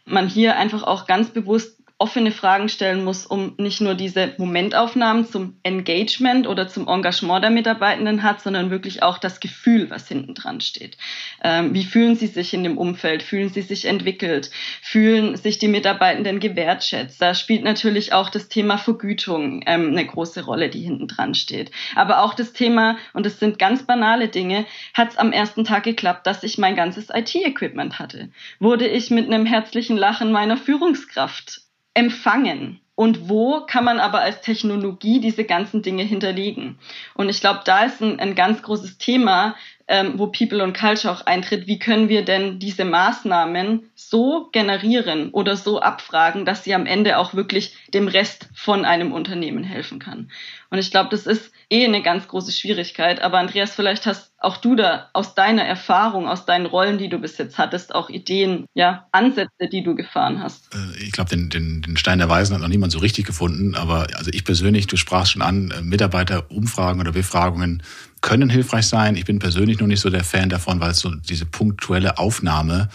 man 0.04 0.28
hier 0.28 0.56
einfach 0.56 0.82
auch 0.82 1.06
ganz 1.06 1.30
bewusst 1.30 1.81
offene 2.02 2.32
Fragen 2.32 2.68
stellen 2.68 3.04
muss, 3.04 3.24
um 3.24 3.54
nicht 3.58 3.80
nur 3.80 3.94
diese 3.94 4.34
Momentaufnahmen 4.36 5.24
zum 5.24 5.56
Engagement 5.62 6.48
oder 6.48 6.66
zum 6.66 6.88
Engagement 6.88 7.44
der 7.44 7.50
Mitarbeitenden 7.52 8.24
hat, 8.24 8.40
sondern 8.40 8.70
wirklich 8.70 9.04
auch 9.04 9.18
das 9.18 9.38
Gefühl, 9.38 9.88
was 9.88 10.08
hinten 10.08 10.34
dran 10.34 10.60
steht. 10.60 10.96
Ähm, 11.44 11.74
wie 11.74 11.84
fühlen 11.84 12.16
sie 12.16 12.26
sich 12.26 12.54
in 12.54 12.64
dem 12.64 12.76
Umfeld? 12.76 13.22
Fühlen 13.22 13.50
sie 13.50 13.62
sich 13.62 13.84
entwickelt? 13.84 14.50
Fühlen 14.82 15.36
sich 15.36 15.60
die 15.60 15.68
Mitarbeitenden 15.68 16.40
gewertschätzt? 16.40 17.22
Da 17.22 17.36
spielt 17.36 17.62
natürlich 17.62 18.12
auch 18.12 18.30
das 18.30 18.48
Thema 18.48 18.78
Vergütung 18.78 19.62
ähm, 19.66 19.90
eine 19.90 20.04
große 20.04 20.44
Rolle, 20.44 20.70
die 20.70 20.80
hinten 20.80 21.06
dran 21.06 21.36
steht. 21.36 21.70
Aber 21.94 22.24
auch 22.24 22.34
das 22.34 22.52
Thema, 22.52 22.96
und 23.12 23.26
das 23.26 23.38
sind 23.38 23.60
ganz 23.60 23.86
banale 23.86 24.26
Dinge, 24.26 24.66
hat 24.92 25.10
es 25.10 25.18
am 25.18 25.30
ersten 25.30 25.62
Tag 25.62 25.84
geklappt, 25.84 26.26
dass 26.26 26.42
ich 26.42 26.58
mein 26.58 26.74
ganzes 26.74 27.10
IT-Equipment 27.10 28.00
hatte? 28.00 28.30
Wurde 28.58 28.88
ich 28.88 29.10
mit 29.10 29.26
einem 29.26 29.46
herzlichen 29.46 29.96
Lachen 29.96 30.32
meiner 30.32 30.56
Führungskraft 30.56 31.62
empfangen 31.94 32.80
und 32.94 33.28
wo 33.28 33.60
kann 33.66 33.84
man 33.84 33.98
aber 33.98 34.20
als 34.20 34.42
Technologie 34.42 35.20
diese 35.20 35.44
ganzen 35.44 35.82
Dinge 35.82 36.02
hinterlegen. 36.02 36.78
Und 37.14 37.28
ich 37.28 37.40
glaube, 37.40 37.60
da 37.64 37.84
ist 37.84 38.00
ein, 38.02 38.20
ein 38.20 38.34
ganz 38.34 38.62
großes 38.62 38.98
Thema, 38.98 39.56
ähm, 39.88 40.14
wo 40.16 40.28
People 40.28 40.62
und 40.62 40.76
Culture 40.76 41.12
auch 41.12 41.26
eintritt. 41.26 41.66
Wie 41.66 41.78
können 41.78 42.08
wir 42.08 42.24
denn 42.24 42.58
diese 42.58 42.84
Maßnahmen 42.84 43.90
so 43.94 44.48
generieren 44.52 45.30
oder 45.30 45.56
so 45.56 45.80
abfragen, 45.80 46.44
dass 46.44 46.64
sie 46.64 46.74
am 46.74 46.86
Ende 46.86 47.18
auch 47.18 47.34
wirklich 47.34 47.76
dem 47.92 48.08
Rest 48.08 48.48
von 48.54 48.84
einem 48.84 49.12
Unternehmen 49.12 49.64
helfen 49.64 49.98
kann? 49.98 50.30
Und 50.70 50.78
ich 50.78 50.90
glaube, 50.90 51.10
das 51.10 51.26
ist 51.26 51.52
eh 51.68 51.84
eine 51.84 52.02
ganz 52.02 52.28
große 52.28 52.52
Schwierigkeit. 52.52 53.20
Aber 53.20 53.38
Andreas, 53.38 53.74
vielleicht 53.74 54.06
hast 54.06 54.32
auch 54.38 54.56
du 54.56 54.74
da 54.74 55.10
aus 55.12 55.34
deiner 55.34 55.64
Erfahrung, 55.64 56.28
aus 56.28 56.46
deinen 56.46 56.66
Rollen, 56.66 56.98
die 56.98 57.08
du 57.08 57.18
bis 57.18 57.38
jetzt 57.38 57.58
hattest, 57.58 57.94
auch 57.94 58.10
Ideen, 58.10 58.66
ja, 58.74 59.06
Ansätze, 59.12 59.68
die 59.70 59.82
du 59.82 59.94
gefahren 59.94 60.42
hast. 60.42 60.74
Äh, 60.74 61.02
ich 61.02 61.12
glaube, 61.12 61.30
den, 61.30 61.48
den, 61.48 61.82
den 61.82 61.96
Stein 61.96 62.18
der 62.18 62.28
Weisen 62.28 62.54
hat 62.54 62.62
noch 62.62 62.68
niemand 62.68 62.92
so 62.92 62.98
richtig 62.98 63.26
gefunden. 63.26 63.74
Aber 63.74 64.06
also 64.16 64.30
ich 64.32 64.44
persönlich, 64.44 64.86
du 64.86 64.96
sprachst 64.96 65.32
schon 65.32 65.42
an, 65.42 65.70
äh, 65.70 65.82
Mitarbeiterumfragen 65.82 67.00
oder 67.00 67.12
Befragungen 67.12 67.82
können 68.22 68.48
hilfreich 68.48 68.86
sein. 68.86 69.16
Ich 69.16 69.26
bin 69.26 69.38
persönlich 69.38 69.78
noch 69.78 69.86
nicht 69.86 70.00
so 70.00 70.08
der 70.08 70.24
Fan 70.24 70.48
davon, 70.48 70.80
weil 70.80 70.92
es 70.92 71.00
so 71.00 71.14
diese 71.14 71.44
punktuelle 71.44 72.18
Aufnahme 72.18 72.88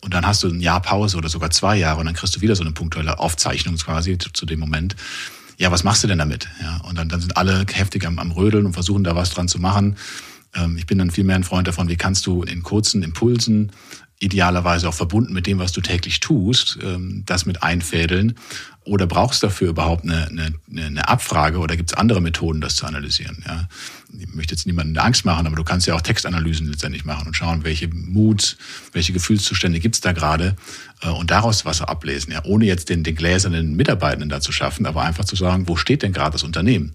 und 0.00 0.14
dann 0.14 0.26
hast 0.26 0.42
du 0.42 0.48
ein 0.48 0.60
Jahr 0.60 0.80
Pause 0.80 1.18
oder 1.18 1.28
sogar 1.28 1.50
zwei 1.50 1.76
Jahre 1.76 2.00
und 2.00 2.06
dann 2.06 2.14
kriegst 2.14 2.34
du 2.34 2.40
wieder 2.40 2.56
so 2.56 2.62
eine 2.62 2.72
punktuelle 2.72 3.18
Aufzeichnung 3.18 3.76
quasi 3.76 4.18
zu, 4.18 4.32
zu 4.32 4.46
dem 4.46 4.58
Moment. 4.58 4.96
Ja, 5.58 5.70
was 5.70 5.84
machst 5.84 6.02
du 6.02 6.08
denn 6.08 6.18
damit? 6.18 6.48
Ja, 6.62 6.78
und 6.78 6.96
dann, 6.96 7.10
dann 7.10 7.20
sind 7.20 7.36
alle 7.36 7.66
heftig 7.70 8.06
am, 8.06 8.18
am 8.18 8.32
Rödeln 8.32 8.64
und 8.64 8.72
versuchen 8.72 9.04
da 9.04 9.14
was 9.14 9.30
dran 9.30 9.46
zu 9.46 9.58
machen. 9.58 9.96
Ähm, 10.54 10.76
ich 10.78 10.86
bin 10.86 10.96
dann 10.96 11.10
viel 11.10 11.24
mehr 11.24 11.36
ein 11.36 11.44
Freund 11.44 11.68
davon, 11.68 11.88
wie 11.88 11.96
kannst 11.96 12.26
du 12.26 12.42
in 12.42 12.62
kurzen 12.62 13.02
Impulsen 13.02 13.72
idealerweise 14.20 14.88
auch 14.88 14.94
verbunden 14.94 15.32
mit 15.32 15.46
dem, 15.46 15.58
was 15.58 15.72
du 15.72 15.80
täglich 15.80 16.20
tust, 16.20 16.78
ähm, 16.82 17.24
das 17.26 17.46
mit 17.46 17.62
einfädeln? 17.62 18.36
Oder 18.84 19.06
brauchst 19.06 19.42
du 19.42 19.46
dafür 19.46 19.70
überhaupt 19.70 20.04
eine, 20.04 20.28
eine, 20.28 20.54
eine 20.70 21.08
Abfrage 21.08 21.58
oder 21.58 21.76
gibt 21.76 21.90
es 21.90 21.96
andere 21.96 22.20
Methoden, 22.20 22.60
das 22.60 22.76
zu 22.76 22.86
analysieren? 22.86 23.42
Ja? 23.46 23.68
Ich 24.18 24.34
möchte 24.34 24.54
jetzt 24.54 24.66
niemandem 24.66 25.02
Angst 25.02 25.24
machen, 25.24 25.46
aber 25.46 25.56
du 25.56 25.64
kannst 25.64 25.86
ja 25.86 25.94
auch 25.94 26.00
Textanalysen 26.00 26.68
letztendlich 26.68 27.04
machen 27.04 27.26
und 27.26 27.34
schauen, 27.34 27.64
welche 27.64 27.88
Moods, 27.88 28.56
welche 28.92 29.12
Gefühlszustände 29.12 29.80
gibt 29.80 29.96
es 29.96 30.00
da 30.00 30.12
gerade 30.12 30.56
äh, 31.02 31.08
und 31.08 31.30
daraus 31.30 31.64
was 31.64 31.82
ablesen. 31.82 32.32
Ja? 32.32 32.44
Ohne 32.44 32.66
jetzt 32.66 32.88
den, 32.88 33.02
den 33.02 33.14
gläsernen 33.14 33.74
Mitarbeitenden 33.74 34.28
da 34.28 34.40
zu 34.40 34.52
schaffen, 34.52 34.86
aber 34.86 35.02
einfach 35.02 35.24
zu 35.24 35.36
sagen, 35.36 35.68
wo 35.68 35.76
steht 35.76 36.02
denn 36.02 36.12
gerade 36.12 36.32
das 36.32 36.42
Unternehmen? 36.42 36.94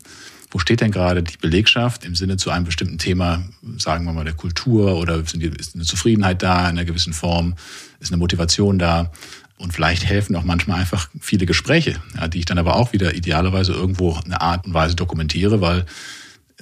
Wo 0.56 0.60
steht 0.60 0.80
denn 0.80 0.92
gerade 0.92 1.22
die 1.22 1.36
Belegschaft 1.36 2.06
im 2.06 2.16
Sinne 2.16 2.38
zu 2.38 2.50
einem 2.50 2.64
bestimmten 2.64 2.98
Thema, 2.98 3.44
sagen 3.78 4.06
wir 4.06 4.14
mal 4.14 4.24
der 4.24 4.36
Kultur 4.36 4.96
oder 4.96 5.16
ist 5.16 5.36
eine 5.36 5.84
Zufriedenheit 5.84 6.42
da 6.42 6.62
in 6.62 6.78
einer 6.78 6.86
gewissen 6.86 7.12
Form, 7.12 7.56
ist 8.00 8.14
eine 8.14 8.20
Motivation 8.20 8.80
da? 8.80 9.12
Und 9.58 9.74
vielleicht 9.74 10.06
helfen 10.06 10.34
auch 10.38 10.46
manchmal 10.46 10.80
einfach 10.80 11.10
viele 11.20 11.46
Gespräche, 11.46 11.98
ja, 12.16 12.30
die 12.30 12.40
ich 12.40 12.46
dann 12.46 12.58
aber 12.58 12.78
auch 12.78 12.94
wieder 12.94 13.16
idealerweise 13.16 13.74
irgendwo 13.74 14.18
eine 14.24 14.40
Art 14.40 14.66
und 14.66 14.74
Weise 14.74 14.96
dokumentiere, 14.96 15.60
weil 15.60 15.86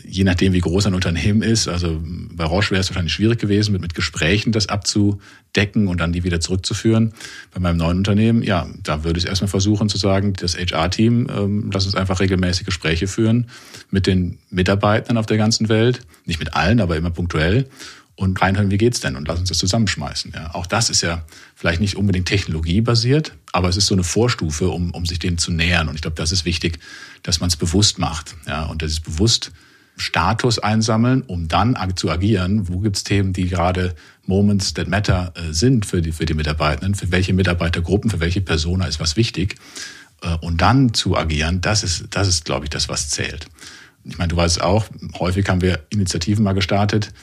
je 0.02 0.24
nachdem, 0.24 0.54
wie 0.54 0.60
groß 0.60 0.88
ein 0.88 0.96
Unternehmen 0.96 1.44
ist, 1.44 1.68
also 1.68 2.02
bei 2.04 2.44
Roche 2.44 2.72
wäre 2.72 2.82
es 2.82 2.90
wahrscheinlich 2.90 3.14
schwierig 3.14 3.40
gewesen, 3.40 3.74
mit, 3.74 3.82
mit 3.82 3.94
Gesprächen 3.94 4.52
das 4.52 4.68
abzudecken 4.68 5.88
und 5.88 6.00
dann 6.00 6.14
die 6.14 6.24
wieder 6.24 6.40
zurückzuführen. 6.40 7.14
Bei 7.54 7.60
meinem 7.60 7.78
neuen 7.78 7.98
Unternehmen, 7.98 8.42
ja, 8.42 8.68
da 8.82 9.04
würde 9.04 9.20
ich 9.20 9.28
erstmal 9.28 9.50
versuchen 9.50 9.90
zu 9.90 9.98
sagen, 9.98 10.34
das 10.34 10.58
HR-Team, 10.58 11.28
ähm, 11.30 11.70
lass 11.72 11.86
uns 11.86 11.96
einfach 11.96 12.20
regelmäßig 12.20 12.66
Gespräche 12.66 13.08
führen 13.08 13.48
mit 13.92 14.08
den 14.08 14.40
Mitarbeitern 14.50 15.18
auf 15.18 15.28
der 15.28 15.38
ganzen 15.38 15.70
Welt. 15.70 16.02
Nicht 16.26 16.40
mit 16.40 16.56
allen, 16.56 16.82
aber 16.82 16.98
immer 16.98 17.12
punktuell. 17.12 17.68
Und 18.16 18.40
reinhören, 18.42 18.70
wie 18.70 18.78
geht's 18.78 19.00
denn? 19.00 19.16
Und 19.16 19.28
lass 19.28 19.40
uns 19.40 19.50
das 19.50 19.58
zusammenschmeißen. 19.58 20.34
Ja, 20.36 20.54
auch 20.54 20.68
das 20.68 20.92
ist 20.92 21.02
ja 21.02 21.26
vielleicht 21.56 21.82
nicht 21.82 21.98
unbedingt 21.98 22.28
technologiebasiert, 22.28 23.34
aber 23.52 23.70
es 23.70 23.78
ist 23.78 23.88
so 23.88 23.96
eine 23.96 24.04
Vorstufe, 24.04 24.70
um, 24.70 24.92
um 24.92 25.06
sich 25.06 25.18
dem 25.18 25.40
zu 25.40 25.52
nähern. 25.52 25.88
Und 25.88 25.96
ich 25.96 26.02
glaube, 26.02 26.16
das 26.16 26.32
ist 26.32 26.46
wichtig, 26.46 26.80
dass 27.24 27.40
man 27.40 27.50
es 27.50 27.56
bewusst 27.56 27.98
macht. 27.98 28.36
Ja, 28.48 28.66
und 28.66 28.84
das 28.84 28.92
ist 28.92 29.02
bewusst 29.02 29.52
Status 29.96 30.60
einsammeln, 30.60 31.22
um 31.22 31.48
dann 31.48 31.78
zu 31.96 32.10
agieren. 32.10 32.68
Wo 32.68 32.80
gibt 32.80 32.98
es 32.98 33.04
Themen, 33.04 33.34
die 33.34 33.48
gerade 33.48 33.96
Moments 34.26 34.74
that 34.74 34.88
matter 34.88 35.34
äh, 35.36 35.54
sind 35.54 35.86
für 35.86 36.02
die, 36.02 36.12
für 36.12 36.26
die 36.26 36.34
Mitarbeitenden? 36.34 36.96
Für 36.96 37.12
welche 37.12 37.34
Mitarbeitergruppen, 37.34 38.10
für 38.10 38.20
welche 38.20 38.42
Persona 38.42 38.86
ist 38.86 39.00
was 39.00 39.16
wichtig? 39.16 39.56
Äh, 40.22 40.36
und 40.42 40.62
dann 40.62 40.94
zu 40.94 41.16
agieren, 41.16 41.62
das 41.62 41.84
ist, 41.84 42.06
das 42.10 42.28
ist, 42.28 42.46
glaube 42.46 42.66
ich, 42.66 42.70
das, 42.70 42.90
was 42.90 43.10
zählt. 43.10 43.48
Ich 44.04 44.18
meine, 44.18 44.30
du 44.30 44.36
weißt 44.36 44.62
auch, 44.62 44.86
häufig 45.20 45.48
haben 45.48 45.62
wir 45.62 45.80
Initiativen 45.90 46.44
mal 46.44 46.54
gestartet 46.54 47.14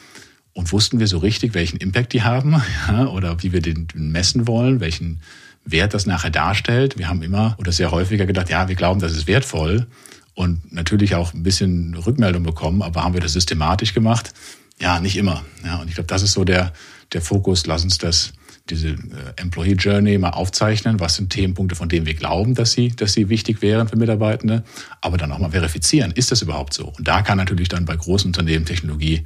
und 0.52 0.72
wussten 0.72 0.98
wir 0.98 1.06
so 1.06 1.18
richtig, 1.18 1.54
welchen 1.54 1.76
Impact 1.76 2.12
die 2.12 2.22
haben 2.22 2.62
ja, 2.88 3.06
oder 3.06 3.42
wie 3.42 3.52
wir 3.52 3.60
den 3.60 3.88
messen 3.94 4.46
wollen, 4.46 4.80
welchen 4.80 5.20
Wert 5.64 5.92
das 5.92 6.06
nachher 6.06 6.30
darstellt. 6.30 6.98
Wir 6.98 7.08
haben 7.08 7.22
immer 7.22 7.56
oder 7.58 7.72
sehr 7.72 7.90
häufiger 7.90 8.26
gedacht, 8.26 8.48
ja, 8.48 8.68
wir 8.68 8.76
glauben, 8.76 9.00
das 9.00 9.12
ist 9.12 9.26
wertvoll 9.26 9.86
und 10.34 10.72
natürlich 10.72 11.14
auch 11.14 11.34
ein 11.34 11.42
bisschen 11.42 11.94
Rückmeldung 11.94 12.42
bekommen, 12.42 12.82
aber 12.82 13.04
haben 13.04 13.14
wir 13.14 13.20
das 13.20 13.32
systematisch 13.32 13.94
gemacht? 13.94 14.32
Ja, 14.80 15.00
nicht 15.00 15.16
immer. 15.16 15.44
Ja, 15.64 15.76
und 15.76 15.88
ich 15.88 15.94
glaube, 15.94 16.06
das 16.06 16.22
ist 16.22 16.32
so 16.32 16.44
der, 16.44 16.72
der 17.12 17.20
Fokus. 17.20 17.66
Lass 17.66 17.84
uns 17.84 17.98
das, 17.98 18.32
diese 18.70 18.88
äh, 18.88 18.96
Employee 19.36 19.74
Journey 19.74 20.16
mal 20.16 20.30
aufzeichnen. 20.30 21.00
Was 21.00 21.16
sind 21.16 21.30
Themenpunkte, 21.30 21.74
von 21.74 21.88
denen 21.90 22.06
wir 22.06 22.14
glauben, 22.14 22.54
dass 22.54 22.72
sie, 22.72 22.88
dass 22.88 23.12
sie 23.12 23.28
wichtig 23.28 23.60
wären 23.60 23.88
für 23.88 23.96
Mitarbeitende? 23.96 24.64
Aber 25.02 25.18
dann 25.18 25.32
auch 25.32 25.38
mal 25.38 25.50
verifizieren. 25.50 26.12
Ist 26.12 26.30
das 26.30 26.40
überhaupt 26.40 26.72
so? 26.72 26.88
Und 26.96 27.06
da 27.06 27.20
kann 27.20 27.36
natürlich 27.36 27.68
dann 27.68 27.84
bei 27.84 27.94
großen 27.94 28.28
Unternehmen 28.28 28.64
Technologie 28.64 29.24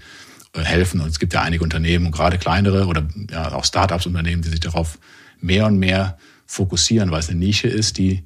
äh, 0.54 0.60
helfen. 0.62 1.00
Und 1.00 1.08
es 1.08 1.20
gibt 1.20 1.34
ja 1.34 1.42
einige 1.42 1.62
Unternehmen 1.62 2.10
gerade 2.10 2.38
kleinere 2.38 2.86
oder 2.86 3.06
ja, 3.30 3.52
auch 3.52 3.64
Startups 3.64 4.06
Unternehmen, 4.06 4.42
die 4.42 4.48
sich 4.48 4.60
darauf 4.60 4.98
mehr 5.40 5.66
und 5.66 5.78
mehr 5.78 6.18
fokussieren, 6.46 7.12
weil 7.12 7.20
es 7.20 7.28
eine 7.28 7.38
Nische 7.38 7.68
ist, 7.68 7.98
die 7.98 8.24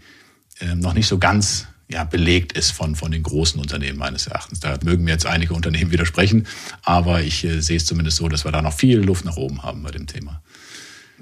äh, 0.61 0.75
noch 0.75 0.95
nicht 0.95 1.09
so 1.09 1.19
ganz 1.19 1.67
ja, 1.91 2.05
belegt 2.05 2.53
ist 2.53 2.71
von, 2.71 2.95
von 2.95 3.11
den 3.11 3.23
großen 3.23 3.61
Unternehmen 3.61 3.99
meines 3.99 4.27
Erachtens. 4.27 4.61
Da 4.61 4.79
mögen 4.85 5.05
mir 5.05 5.13
jetzt 5.13 5.27
einige 5.27 5.55
Unternehmen 5.55 5.91
widersprechen, 5.91 6.47
aber 6.83 7.23
ich 7.23 7.45
äh, 7.45 7.61
sehe 7.61 7.79
es 7.79 7.87
zumindest 7.87 8.19
so, 8.19 8.29
dass 8.29 8.45
wir 8.45 8.53
da 8.53 8.63
noch 8.63 8.75
viel 8.75 8.99
Luft 9.01 9.25
nach 9.25 9.37
oben 9.37 9.63
haben 9.63 9.83
bei 9.83 9.91
dem 9.91 10.07
Thema. 10.07 10.43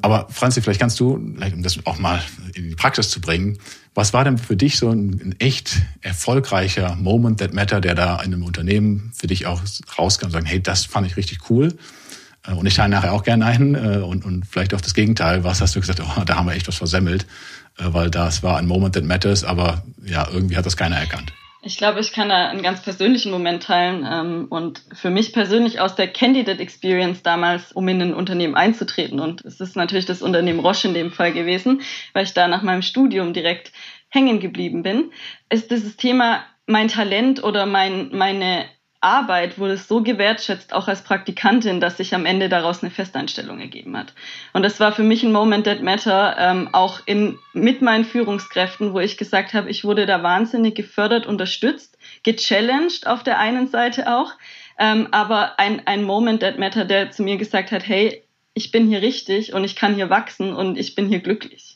Aber 0.03 0.29
Franzi, 0.31 0.61
vielleicht 0.61 0.81
kannst 0.81 1.01
du, 1.01 1.15
um 1.15 1.63
das 1.63 1.79
auch 1.87 1.99
mal 1.99 2.23
in 2.55 2.69
die 2.69 2.75
Praxis 2.75 3.11
zu 3.11 3.21
bringen, 3.21 3.59
was 3.95 4.13
war 4.13 4.25
denn 4.25 4.37
für 4.37 4.57
dich 4.57 4.77
so 4.77 4.91
ein, 4.91 5.21
ein 5.25 5.35
echt 5.39 5.81
erfolgreicher 6.03 6.97
Moment 6.97 7.41
that 7.41 7.55
matter, 7.55 7.81
der 7.81 7.95
da 7.95 8.17
in 8.21 8.35
einem 8.35 8.43
Unternehmen 8.43 9.11
für 9.15 9.27
dich 9.27 9.47
auch 9.47 9.63
rauskam 9.99 10.27
und 10.27 10.33
sagen, 10.33 10.47
hey, 10.47 10.63
das 10.63 10.85
fand 10.85 11.07
ich 11.07 11.17
richtig 11.17 11.49
cool. 11.49 11.77
Äh, 12.47 12.53
und 12.53 12.67
ich 12.67 12.75
teile 12.75 12.91
nachher 12.91 13.13
auch 13.13 13.23
gerne 13.23 13.47
ein 13.47 13.75
äh, 13.75 13.99
und, 13.99 14.25
und 14.25 14.47
vielleicht 14.47 14.75
auch 14.75 14.81
das 14.81 14.95
Gegenteil. 14.95 15.45
Was 15.45 15.61
hast 15.61 15.75
du 15.77 15.81
gesagt, 15.81 16.01
oh, 16.01 16.25
da 16.25 16.37
haben 16.37 16.47
wir 16.47 16.55
echt 16.55 16.69
was 16.69 16.77
versemmelt. 16.77 17.27
Äh, 17.79 17.93
weil 17.93 18.11
das 18.11 18.43
war 18.43 18.59
ein 18.59 18.67
Moment 18.67 18.95
that 18.95 19.05
matters, 19.05 19.45
aber 19.45 19.83
ja, 20.05 20.29
irgendwie 20.33 20.57
hat 20.57 20.67
das 20.67 20.77
keiner 20.77 20.97
erkannt. 20.97 21.33
Ich 21.63 21.79
glaube, 21.79 21.99
ich 21.99 22.13
kann 22.13 22.29
da 22.29 22.49
einen 22.49 22.63
ganz 22.63 22.81
persönlichen 22.83 23.33
Moment 23.33 23.65
teilen 23.65 24.07
ähm, 24.09 24.47
und 24.51 24.83
für 24.93 25.11
mich 25.11 25.33
persönlich 25.33 25.81
aus 25.81 25.97
der 25.97 26.07
Candidate 26.07 26.63
Experience 26.63 27.25
damals, 27.25 27.73
um 27.73 27.89
in 27.89 28.01
ein 28.01 28.15
Unternehmen 28.15 28.55
einzutreten 28.55 29.19
und 29.19 29.45
es 29.45 29.61
ist 29.61 29.75
natürlich 29.75 30.07
das 30.07 30.23
Unternehmen 30.23 30.61
Roche 30.61 30.87
in 30.87 30.95
dem 30.95 31.11
Fall 31.11 31.33
gewesen, 31.33 31.81
weil 32.13 32.25
ich 32.25 32.35
da 32.35 32.47
nach 32.47 32.63
meinem 32.63 32.83
Studium 32.83 33.33
direkt 33.33 33.73
hängen 34.11 34.39
geblieben 34.39 34.85
bin, 34.85 35.11
ist 35.51 35.73
dieses 35.73 35.97
Thema 35.97 36.45
mein 36.67 36.87
Talent 36.87 37.43
oder 37.43 37.67
mein, 37.67 38.11
meine 38.13 38.67
Arbeit 39.07 39.59
wurde 39.59 39.77
so 39.77 40.03
gewertschätzt, 40.03 40.73
auch 40.73 40.89
als 40.89 41.03
Praktikantin, 41.03 41.81
dass 41.81 41.97
sich 41.97 42.13
am 42.13 42.27
Ende 42.27 42.49
daraus 42.49 42.83
eine 42.83 42.91
Festeinstellung 42.91 43.61
ergeben 43.61 43.97
hat. 43.97 44.13
Und 44.53 44.65
das 44.65 44.81
war 44.81 44.91
für 44.91 45.05
mich 45.05 45.23
ein 45.23 45.31
Moment 45.31 45.65
that 45.65 45.81
matter, 45.81 46.37
ähm, 46.39 46.69
auch 46.73 47.01
in, 47.07 47.39
mit 47.53 47.83
meinen 47.83 48.05
Führungskräften, 48.05 48.93
wo 48.93 48.99
ich 48.99 49.17
gesagt 49.17 49.55
habe, 49.55 49.71
ich 49.71 49.85
wurde 49.85 50.07
da 50.07 50.25
wahnsinnig 50.25 50.75
gefördert, 50.75 51.25
unterstützt, 51.25 51.97
gechallenged 52.25 53.07
auf 53.07 53.23
der 53.23 53.39
einen 53.39 53.69
Seite 53.69 54.13
auch, 54.13 54.33
ähm, 54.77 55.07
aber 55.13 55.61
ein, 55.61 55.87
ein 55.87 56.03
Moment 56.03 56.41
that 56.41 56.59
matter, 56.59 56.85
der 56.85 57.13
zu 57.13 57.23
mir 57.23 57.37
gesagt 57.37 57.71
hat, 57.71 57.87
hey, 57.87 58.25
ich 58.55 58.73
bin 58.73 58.89
hier 58.89 59.03
richtig 59.03 59.53
und 59.53 59.63
ich 59.63 59.77
kann 59.77 59.95
hier 59.95 60.11
wachsen 60.11 60.53
und 60.53 60.77
ich 60.77 60.97
bin 60.97 61.09
hier 61.09 61.21
glücklich 61.21 61.76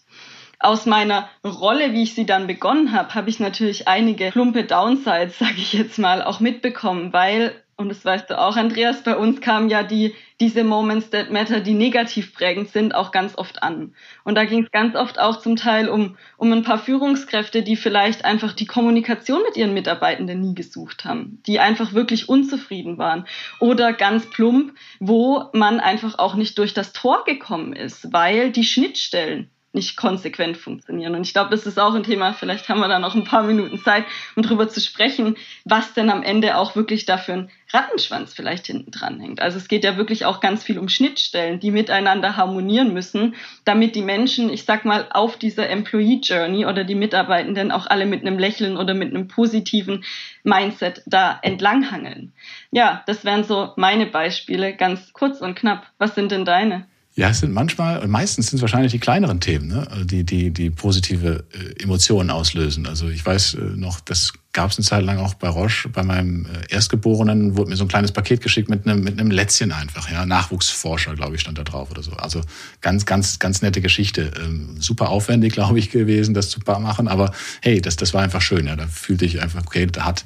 aus 0.61 0.87
meiner 0.87 1.29
Rolle, 1.45 1.93
wie 1.93 2.03
ich 2.03 2.15
sie 2.15 2.27
dann 2.27 2.47
begonnen 2.47 2.93
habe, 2.93 3.15
habe 3.15 3.31
ich 3.31 3.41
natürlich 3.41 3.89
einige 3.89 4.31
plumpe 4.31 4.65
Downsides, 4.65 5.39
sage 5.39 5.57
ich 5.57 5.73
jetzt 5.73 5.99
mal, 5.99 6.23
auch 6.23 6.41
mitbekommen, 6.41 7.13
weil 7.13 7.55
und 7.81 7.89
das 7.89 8.05
weißt 8.05 8.29
du 8.29 8.39
auch, 8.39 8.57
Andreas, 8.57 9.03
bei 9.03 9.17
uns 9.17 9.41
kamen 9.41 9.71
ja 9.71 9.83
die, 9.83 10.15
diese 10.39 10.65
Moments 10.65 11.09
that 11.09 11.31
matter, 11.31 11.61
die 11.61 11.73
negativ 11.73 12.35
prägend 12.35 12.69
sind, 12.69 12.95
auch 12.95 13.11
ganz 13.11 13.39
oft 13.39 13.63
an. 13.63 13.95
Und 14.23 14.35
da 14.35 14.45
ging 14.45 14.65
es 14.65 14.71
ganz 14.71 14.95
oft 14.95 15.19
auch 15.19 15.41
zum 15.41 15.57
Teil 15.57 15.89
um, 15.89 16.19
um 16.37 16.53
ein 16.53 16.63
paar 16.63 16.79
Führungskräfte, 16.79 17.63
die 17.63 17.77
vielleicht 17.77 18.27
einfach 18.27 18.53
die 18.53 18.67
Kommunikation 18.67 19.41
mit 19.43 19.57
ihren 19.57 19.73
Mitarbeitenden 19.73 20.41
nie 20.41 20.55
gesucht 20.55 21.07
haben, 21.07 21.43
die 21.47 21.59
einfach 21.59 21.95
wirklich 21.95 22.29
unzufrieden 22.29 22.99
waren. 22.99 23.27
Oder 23.61 23.95
ganz 23.95 24.29
plump, 24.29 24.75
wo 24.99 25.45
man 25.55 25.81
einfach 25.81 26.19
auch 26.19 26.35
nicht 26.35 26.59
durch 26.59 26.75
das 26.75 26.93
Tor 26.93 27.25
gekommen 27.25 27.73
ist, 27.73 28.13
weil 28.13 28.51
die 28.51 28.65
Schnittstellen 28.65 29.49
nicht 29.73 29.97
konsequent 29.97 30.57
funktionieren. 30.57 31.15
Und 31.15 31.23
ich 31.23 31.33
glaube, 31.33 31.51
das 31.51 31.65
ist 31.65 31.79
auch 31.79 31.95
ein 31.95 32.03
Thema, 32.03 32.33
vielleicht 32.33 32.69
haben 32.69 32.81
wir 32.81 32.89
da 32.89 32.99
noch 32.99 33.15
ein 33.15 33.25
paar 33.25 33.45
Minuten 33.45 33.79
Zeit, 33.79 34.05
um 34.35 34.43
drüber 34.43 34.69
zu 34.69 34.81
sprechen, 34.81 35.37
was 35.65 35.95
denn 35.95 36.11
am 36.11 36.25
Ende 36.25 36.57
auch 36.57 36.75
wirklich 36.75 37.07
dafür 37.07 37.35
ein 37.35 37.51
Rattenschwanz 37.73 38.35
vielleicht 38.35 38.67
hinten 38.67 38.91
dran 38.91 39.21
hängt. 39.21 39.41
Also 39.41 39.59
es 39.59 39.69
geht 39.69 39.85
ja 39.85 39.97
wirklich 39.97 40.25
auch 40.25 40.41
ganz 40.41 40.65
viel 40.65 40.79
um 40.79 40.89
Schnittstellen, 40.89 41.61
die 41.61 41.71
miteinander 41.71 42.37
harmonieren 42.37 42.93
müssen, 42.93 43.37
damit 43.65 43.95
die 43.95 44.03
Menschen, 44.03 44.51
ich 44.51 44.65
sag 44.65 44.85
mal, 44.85 45.07
auf 45.13 45.37
dieser 45.37 45.69
Employee 45.71 46.21
Journey 46.21 46.67
oder 46.67 46.83
die 46.83 46.97
Mitarbeitenden 46.97 47.71
auch 47.71 47.87
alle 47.87 48.07
mit 48.07 48.23
einem 48.23 48.41
Lächeln 48.41 48.77
oder 48.77 48.95
mit 48.95 49.15
einem 49.15 49.29
positiven 49.29 50.05
Mindset 50.43 51.03
da 51.07 51.39
entlanghangeln. 51.43 52.33
Ja, 52.73 53.05
das 53.07 53.25
wären 53.25 53.45
so 53.45 53.73
meine 53.77 54.07
Beispiele, 54.07 54.75
ganz 54.75 55.13
kurz 55.13 55.41
und 55.41 55.55
knapp. 55.55 55.87
Was 55.99 56.17
sind 56.17 56.33
denn 56.33 56.45
deine? 56.45 56.87
Ja, 57.17 57.29
es 57.29 57.41
sind 57.41 57.53
manchmal, 57.53 58.07
meistens 58.07 58.47
sind 58.47 58.59
es 58.59 58.63
wahrscheinlich 58.63 58.93
die 58.93 59.01
kleineren 59.01 59.41
Themen, 59.41 59.67
ne? 59.67 59.87
die, 60.05 60.23
die, 60.23 60.53
die 60.53 60.71
positive 60.71 61.45
äh, 61.53 61.83
Emotionen 61.83 62.31
auslösen. 62.31 62.87
Also 62.87 63.09
ich 63.09 63.27
weiß 63.27 63.55
äh, 63.55 63.61
noch, 63.61 63.99
das 63.99 64.33
gab 64.53 64.71
es 64.71 64.79
eine 64.79 64.85
Zeit 64.85 65.05
lang 65.05 65.19
auch 65.19 65.35
bei 65.35 65.49
Roche, 65.49 65.89
bei 65.89 66.05
meinem 66.05 66.47
äh, 66.47 66.73
Erstgeborenen 66.73 67.57
wurde 67.57 67.71
mir 67.71 67.77
so 67.77 67.85
ein 67.85 67.89
kleines 67.89 68.13
Paket 68.13 68.41
geschickt 68.43 68.69
mit 68.69 68.87
einem, 68.87 69.03
mit 69.03 69.19
Lätzchen 69.33 69.73
einfach, 69.73 70.09
ja, 70.09 70.25
Nachwuchsforscher, 70.25 71.17
glaube 71.17 71.35
ich, 71.35 71.41
stand 71.41 71.59
da 71.59 71.65
drauf 71.65 71.91
oder 71.91 72.05
so. 72.05 72.13
Also 72.13 72.43
ganz, 72.81 73.07
ganz, 73.07 73.41
ganz 73.41 73.61
nette 73.61 73.81
Geschichte. 73.81 74.31
Ähm, 74.41 74.77
super 74.79 75.09
aufwendig, 75.09 75.53
glaube 75.53 75.81
ich, 75.81 75.91
gewesen, 75.91 76.33
das 76.33 76.49
zu 76.49 76.61
machen, 76.65 77.09
aber 77.09 77.33
hey, 77.61 77.81
das, 77.81 77.97
das 77.97 78.15
war 78.15 78.23
einfach 78.23 78.41
schön, 78.41 78.69
ja. 78.69 78.77
Da 78.77 78.87
fühlte 78.87 79.25
ich 79.25 79.43
einfach, 79.43 79.63
okay, 79.67 79.87
da 79.87 80.05
hat 80.05 80.25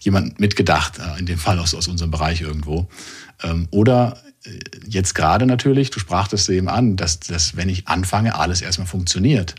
jemand 0.00 0.38
mitgedacht, 0.38 1.00
in 1.18 1.24
dem 1.24 1.38
Fall 1.38 1.58
aus, 1.58 1.74
aus 1.74 1.88
unserem 1.88 2.10
Bereich 2.10 2.42
irgendwo. 2.42 2.88
Ähm, 3.42 3.68
oder 3.70 4.18
jetzt 4.86 5.14
gerade 5.14 5.46
natürlich, 5.46 5.90
du 5.90 5.98
sprachtest 5.98 6.48
eben 6.48 6.68
an, 6.68 6.96
dass, 6.96 7.20
dass 7.20 7.56
wenn 7.56 7.68
ich 7.68 7.88
anfange, 7.88 8.38
alles 8.38 8.62
erstmal 8.62 8.86
funktioniert. 8.86 9.54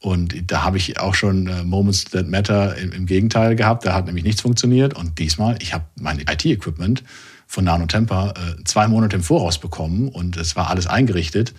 Und 0.00 0.50
da 0.50 0.62
habe 0.62 0.76
ich 0.76 1.00
auch 1.00 1.14
schon 1.14 1.48
äh, 1.48 1.64
Moments 1.64 2.04
that 2.04 2.28
matter 2.28 2.76
im, 2.76 2.92
im, 2.92 3.06
Gegenteil 3.06 3.56
gehabt. 3.56 3.84
Da 3.84 3.94
hat 3.94 4.06
nämlich 4.06 4.24
nichts 4.24 4.40
funktioniert. 4.40 4.94
Und 4.94 5.18
diesmal, 5.18 5.56
ich 5.60 5.74
habe 5.74 5.84
mein 5.96 6.20
IT-Equipment 6.20 7.02
von 7.46 7.64
Nano 7.64 7.86
Temper 7.86 8.34
äh, 8.36 8.62
zwei 8.64 8.86
Monate 8.86 9.16
im 9.16 9.22
Voraus 9.22 9.58
bekommen 9.58 10.08
und 10.08 10.36
es 10.36 10.54
war 10.54 10.70
alles 10.70 10.86
eingerichtet. 10.86 11.52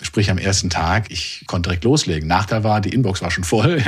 Sprich 0.00 0.30
am 0.30 0.38
ersten 0.38 0.70
Tag, 0.70 1.10
ich 1.10 1.44
konnte 1.46 1.68
direkt 1.68 1.84
loslegen. 1.84 2.26
Nachteil 2.26 2.64
war, 2.64 2.80
die 2.80 2.88
Inbox 2.88 3.22
war 3.22 3.30
schon 3.30 3.44
voll, 3.44 3.82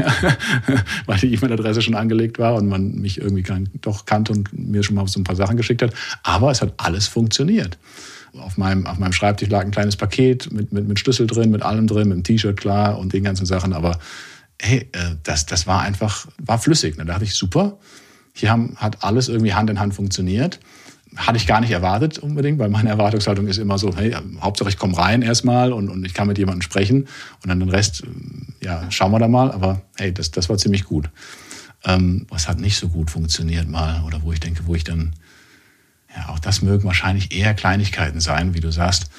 weil 1.07 1.19
die 1.19 1.33
E-Mail-Adresse 1.33 1.83
schon 1.83 1.95
angelegt 1.95 2.39
war 2.39 2.55
und 2.55 2.69
man 2.69 2.97
mich 2.97 3.21
irgendwie 3.21 3.43
kan 3.43 3.69
doch 3.81 4.05
kannte 4.05 4.33
und 4.33 4.53
mir 4.53 4.83
schon 4.85 4.95
mal 4.95 5.09
so 5.09 5.19
ein 5.19 5.25
paar 5.25 5.35
Sachen 5.35 5.57
geschickt 5.57 5.83
hat. 5.83 5.93
Aber 6.23 6.51
es 6.51 6.61
hat 6.61 6.75
alles 6.77 7.09
funktioniert. 7.09 7.79
Auf 8.41 8.57
meinem, 8.57 8.87
auf 8.87 8.99
meinem 8.99 9.13
Schreibtisch 9.13 9.49
lag 9.49 9.63
ein 9.63 9.71
kleines 9.71 9.97
Paket 9.97 10.53
mit, 10.53 10.73
mit, 10.73 10.89
mit 10.89 10.99
Schlüssel 10.99 11.27
drin, 11.27 11.51
mit 11.51 11.63
allem 11.63 11.87
drin, 11.87 12.09
mit 12.09 12.17
dem 12.19 12.25
T-Shirt 12.25 12.57
klar 12.57 12.99
und 12.99 13.13
den 13.13 13.25
ganzen 13.25 13.47
Sachen. 13.47 13.73
Aber 13.73 13.99
hey, 14.61 14.89
äh, 14.93 15.17
das, 15.23 15.47
das 15.47 15.67
war 15.67 15.83
einfach, 15.83 16.27
war 16.39 16.59
flüssig. 16.59 16.97
Da 16.97 17.05
dachte 17.05 17.25
ich, 17.25 17.35
super, 17.35 17.79
hier 18.33 18.51
haben, 18.51 18.77
hat 18.77 19.05
alles 19.05 19.29
irgendwie 19.29 19.55
Hand 19.55 19.71
in 19.71 19.81
Hand 19.81 19.95
funktioniert 19.95 20.61
hatte 21.17 21.37
ich 21.37 21.47
gar 21.47 21.61
nicht 21.61 21.71
erwartet 21.71 22.19
unbedingt, 22.19 22.59
weil 22.59 22.69
meine 22.69 22.89
Erwartungshaltung 22.91 23.47
ist 23.47 23.59
immer 23.59 23.79
so, 23.79 23.95
hey, 23.97 24.17
Hauptsache 24.41 24.69
ich 24.69 24.79
komme 24.79 24.97
rein 24.97 25.23
erstmal 25.23 25.73
und, 25.73 25.89
und 25.89 26.05
ich 26.05 26.15
kann 26.15 26.27
mit 26.27 26.39
jemandem 26.39 26.63
sprechen 26.63 27.07
und 27.43 27.49
dann 27.49 27.61
den 27.61 27.69
Rest, 27.69 28.03
ja, 28.61 28.91
schauen 28.91 29.13
wir 29.13 29.19
da 29.19 29.29
mal. 29.29 29.53
Aber 29.53 29.83
hey, 29.97 30.13
das, 30.13 30.31
das 30.31 30.49
war 30.49 30.59
ziemlich 30.59 30.85
gut. 30.85 31.11
Ähm, 31.85 32.27
was 32.31 32.49
hat 32.49 32.59
nicht 32.59 32.77
so 32.77 32.89
gut 32.89 33.11
funktioniert 33.11 33.69
mal 33.69 34.03
oder 34.05 34.23
wo 34.23 34.33
ich 34.33 34.41
denke, 34.41 34.63
wo 34.67 34.75
ich 34.75 34.85
dann, 34.85 35.13
ja, 36.17 36.29
auch 36.29 36.39
das 36.39 36.63
mögen 36.63 36.85
wahrscheinlich 36.85 37.33
eher 37.33 37.55
Kleinigkeiten 37.55 38.21
sein, 38.21 38.55
wie 38.55 38.61
du 38.61 38.71
sagst, 38.71 39.11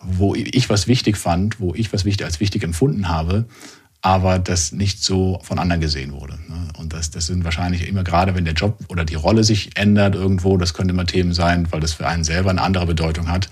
wo 0.00 0.34
ich 0.34 0.70
was 0.70 0.86
wichtig 0.86 1.16
fand, 1.16 1.60
wo 1.60 1.74
ich 1.74 1.92
was 1.92 2.04
wichtig 2.04 2.24
als 2.24 2.40
wichtig 2.40 2.62
empfunden 2.62 3.08
habe, 3.08 3.46
aber 4.00 4.38
das 4.38 4.72
nicht 4.72 5.02
so 5.02 5.40
von 5.42 5.58
anderen 5.58 5.80
gesehen 5.80 6.12
wurde. 6.12 6.34
Ne? 6.48 6.68
Und 6.78 6.92
das, 6.92 7.10
das 7.10 7.26
sind 7.26 7.44
wahrscheinlich 7.44 7.86
immer 7.86 8.04
gerade, 8.04 8.34
wenn 8.34 8.44
der 8.44 8.54
Job 8.54 8.78
oder 8.88 9.04
die 9.04 9.16
Rolle 9.16 9.42
sich 9.42 9.76
ändert 9.76 10.14
irgendwo, 10.14 10.56
das 10.56 10.72
können 10.72 10.90
immer 10.90 11.04
Themen 11.04 11.34
sein, 11.34 11.66
weil 11.72 11.80
das 11.80 11.94
für 11.94 12.06
einen 12.06 12.24
selber 12.24 12.50
eine 12.50 12.62
andere 12.62 12.86
Bedeutung 12.86 13.28
hat 13.28 13.48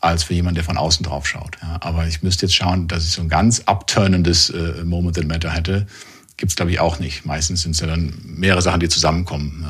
als 0.00 0.22
für 0.22 0.34
jemanden, 0.34 0.54
der 0.54 0.64
von 0.64 0.78
außen 0.78 1.04
drauf 1.04 1.26
schaut. 1.26 1.58
aber 1.80 2.06
ich 2.06 2.22
müsste 2.22 2.46
jetzt 2.46 2.54
schauen, 2.54 2.86
dass 2.86 3.04
ich 3.04 3.10
so 3.10 3.20
ein 3.20 3.28
ganz 3.28 3.62
abturnendes 3.66 4.50
äh, 4.50 4.84
Moment 4.84 5.16
that 5.16 5.26
Matter 5.26 5.50
hätte. 5.50 5.88
Gibt 6.36 6.52
es, 6.52 6.56
glaube 6.56 6.70
ich, 6.70 6.78
auch 6.78 7.00
nicht. 7.00 7.26
Meistens 7.26 7.62
sind 7.62 7.72
es 7.72 7.80
ja 7.80 7.88
dann 7.88 8.14
mehrere 8.22 8.62
Sachen, 8.62 8.78
die 8.78 8.88
zusammenkommen. 8.88 9.66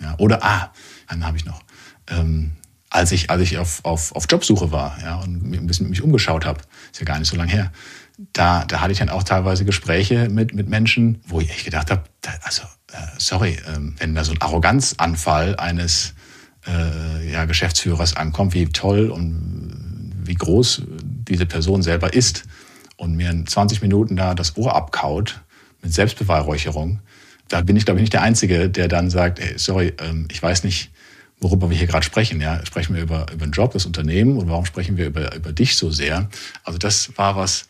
Ja. 0.00 0.14
Oder, 0.16 0.42
ah, 0.42 0.72
einen 1.08 1.26
habe 1.26 1.36
ich 1.36 1.44
noch. 1.44 1.60
Ähm, 2.10 2.52
als 2.90 3.12
ich, 3.12 3.30
als 3.30 3.40
ich 3.42 3.58
auf, 3.58 3.84
auf, 3.84 4.14
auf 4.16 4.26
Jobsuche 4.28 4.72
war 4.72 4.98
ja, 5.00 5.20
und 5.20 5.52
ein 5.52 5.66
bisschen 5.66 5.88
mich 5.88 6.02
umgeschaut 6.02 6.44
habe, 6.44 6.60
ist 6.90 6.98
ja 6.98 7.06
gar 7.06 7.18
nicht 7.18 7.28
so 7.28 7.36
lange 7.36 7.52
her, 7.52 7.72
da, 8.32 8.64
da 8.64 8.80
hatte 8.80 8.92
ich 8.92 8.98
dann 8.98 9.08
auch 9.08 9.22
teilweise 9.22 9.64
Gespräche 9.64 10.28
mit, 10.28 10.54
mit 10.54 10.68
Menschen, 10.68 11.22
wo 11.26 11.40
ich 11.40 11.50
echt 11.50 11.64
gedacht 11.64 11.90
habe, 11.90 12.04
da, 12.20 12.32
also 12.42 12.62
äh, 12.92 12.96
sorry, 13.18 13.52
äh, 13.52 13.78
wenn 13.98 14.14
da 14.14 14.24
so 14.24 14.32
ein 14.32 14.40
Arroganzanfall 14.42 15.56
eines 15.56 16.14
äh, 16.66 17.30
ja, 17.30 17.44
Geschäftsführers 17.44 18.16
ankommt, 18.16 18.54
wie 18.54 18.66
toll 18.66 19.10
und 19.10 20.12
wie 20.24 20.34
groß 20.34 20.82
diese 21.02 21.46
Person 21.46 21.82
selber 21.82 22.12
ist 22.12 22.44
und 22.96 23.16
mir 23.16 23.30
in 23.30 23.46
20 23.46 23.82
Minuten 23.82 24.16
da 24.16 24.34
das 24.34 24.56
Ohr 24.56 24.74
abkaut 24.74 25.40
mit 25.82 25.94
Selbstbeweihräucherung, 25.94 27.00
da 27.48 27.62
bin 27.62 27.76
ich, 27.76 27.84
glaube 27.84 27.98
ich, 27.98 28.02
nicht 28.02 28.12
der 28.12 28.22
Einzige, 28.22 28.68
der 28.68 28.88
dann 28.88 29.10
sagt, 29.10 29.40
hey, 29.40 29.54
sorry, 29.56 29.94
ähm, 29.98 30.28
ich 30.30 30.42
weiß 30.42 30.64
nicht, 30.64 30.90
worüber 31.40 31.70
wir 31.70 31.76
hier 31.76 31.86
gerade 31.86 32.04
sprechen. 32.04 32.40
Ja? 32.40 32.64
Sprechen 32.64 32.94
wir 32.94 33.02
über, 33.02 33.26
über 33.32 33.46
den 33.46 33.52
Job, 33.52 33.72
das 33.72 33.86
Unternehmen 33.86 34.36
und 34.36 34.48
warum 34.48 34.66
sprechen 34.66 34.96
wir 34.96 35.06
über, 35.06 35.34
über 35.34 35.52
dich 35.52 35.76
so 35.76 35.90
sehr? 35.90 36.28
Also 36.64 36.78
das 36.78 37.16
war 37.16 37.36
was, 37.36 37.66